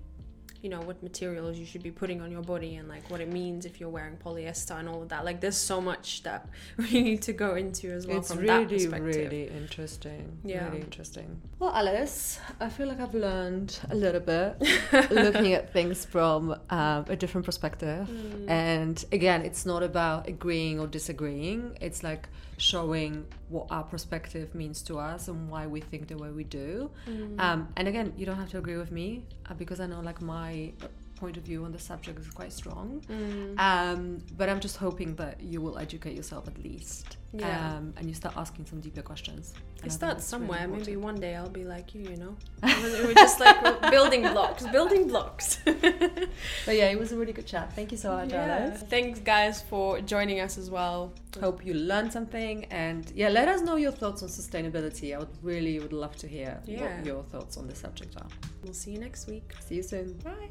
you 0.65 0.71
know 0.71 0.81
what 0.81 1.03
materials 1.03 1.59
you 1.59 1.67
should 1.67 1.83
be 1.83 1.91
putting 1.91 2.23
on 2.23 2.33
your 2.33 2.41
body 2.41 2.77
and 2.77 2.89
like 2.89 3.09
what 3.11 3.21
it 3.21 3.31
means 3.31 3.67
if 3.67 3.79
you're 3.79 3.91
wearing 3.91 4.17
polyester 4.17 4.79
and 4.81 4.89
all 4.89 5.03
of 5.03 5.11
that. 5.11 5.23
Like 5.23 5.43
there's 5.43 5.59
so 5.59 5.79
much 5.79 6.23
that 6.23 6.49
we 6.79 7.03
need 7.03 7.21
to 7.23 7.35
go 7.35 7.55
into 7.55 7.93
as 7.93 8.07
well 8.07 8.19
it's 8.19 8.31
from 8.33 8.39
really 8.39 8.65
that 8.65 8.71
perspective. 8.71 9.05
really 9.05 9.49
interesting 9.49 10.39
yeah. 10.43 10.65
really 10.65 10.81
interesting. 10.81 11.43
Well 11.59 11.73
alise 11.73 12.39
i 12.61 12.69
feel 12.69 12.89
like 12.89 13.01
i've 13.01 13.15
learned 13.15 13.79
a 13.91 13.95
little 13.95 14.21
bit 14.21 14.57
looking 15.11 15.53
at 15.53 15.73
things 15.73 16.05
from 16.05 16.53
um, 16.71 17.05
a 17.09 17.17
different 17.17 17.45
perspective. 17.45 18.09
Mm. 18.09 18.49
and 18.49 19.05
again 19.13 19.43
it's 19.43 19.67
not 19.67 19.83
about 19.83 20.29
agreeing 20.29 20.81
or 20.81 20.87
disagreeing. 20.87 21.77
It's 21.83 22.03
like 22.03 22.29
showing 22.59 23.27
what 23.49 23.67
our 23.71 23.83
perspective 23.83 24.55
means 24.55 24.83
to 24.83 24.99
us 24.99 25.29
and 25.29 25.51
why 25.51 25.67
we 25.67 25.81
think 25.81 26.09
the 26.09 26.17
way 26.17 26.31
we 26.31 26.45
do. 26.45 26.91
Mm. 27.09 27.41
Um, 27.41 27.69
and 27.77 27.89
again, 27.89 28.13
you 28.17 28.27
don't 28.27 28.37
have 28.37 28.51
to 28.51 28.59
agree 28.59 28.77
with 28.77 28.91
me 28.91 29.25
uh, 29.51 29.55
because 29.55 29.81
I 29.81 29.87
know 29.87 30.01
like 30.01 30.21
my 30.21 30.73
point 31.17 31.37
of 31.37 31.43
view 31.43 31.65
on 31.65 31.73
the 31.73 31.79
subject 31.79 32.19
is 32.19 32.29
quite 32.31 32.53
strong. 32.53 33.03
Mm. 33.09 33.59
Um, 33.59 34.19
but 34.37 34.49
I'm 34.49 34.61
just 34.61 34.77
hoping 34.77 35.15
that 35.17 35.41
you 35.41 35.61
will 35.61 35.79
educate 35.79 36.15
yourself 36.15 36.49
at 36.49 36.63
least. 36.63 37.17
Yeah. 37.33 37.77
Um, 37.77 37.95
and 37.97 38.09
you 38.09 38.15
start 38.15 38.37
asking 38.37 38.67
some 38.67 38.81
deeper 38.81 39.03
questions. 39.03 39.55
I 39.83 39.89
start 39.89 40.21
somewhere. 40.21 40.69
Really 40.69 40.79
Maybe 40.79 40.97
one 40.97 41.17
day 41.17 41.35
I'll 41.35 41.49
be 41.49 41.65
like 41.65 41.95
you, 41.95 42.03
you 42.03 42.17
know. 42.17 42.37
We're 42.63 43.15
just 43.15 43.41
like 43.41 43.91
building 43.91 44.23
blocks, 44.23 44.67
building 44.69 45.09
blocks. 45.09 45.59
but 45.65 46.77
yeah, 46.77 46.91
it 46.91 46.99
was 46.99 47.13
a 47.13 47.17
really 47.17 47.33
good 47.33 47.47
chat. 47.47 47.73
Thank 47.75 47.91
you 47.91 47.99
so 47.99 48.13
much, 48.13 48.31
yeah. 48.31 48.71
Alise. 48.71 48.89
Thanks, 48.89 49.19
guys, 49.19 49.63
for 49.63 50.01
joining 50.01 50.41
us 50.41 50.57
as 50.59 50.71
well. 50.71 51.13
Hope 51.41 51.67
you 51.67 51.75
learned 51.75 52.13
something, 52.13 52.67
and 52.67 53.11
yeah, 53.15 53.29
let 53.29 53.49
us 53.49 53.61
know 53.61 53.77
your 53.77 53.93
thoughts 53.93 54.23
on 54.23 54.29
sustainability. 54.29 55.15
I 55.15 55.19
would 55.19 55.37
really 55.43 55.81
would 55.81 55.93
love 55.93 56.17
to 56.17 56.29
hear 56.29 56.61
yeah. 56.65 56.97
what 56.97 57.05
your 57.05 57.25
thoughts 57.25 57.57
on 57.57 57.67
the 57.67 57.75
subject 57.75 58.17
are. 58.17 58.29
We'll 58.63 58.75
see 58.75 58.93
you 58.93 58.99
next 58.99 59.27
week. 59.29 59.53
See 59.61 59.77
you 59.77 59.83
soon. 59.83 60.13
Bye. 60.25 60.51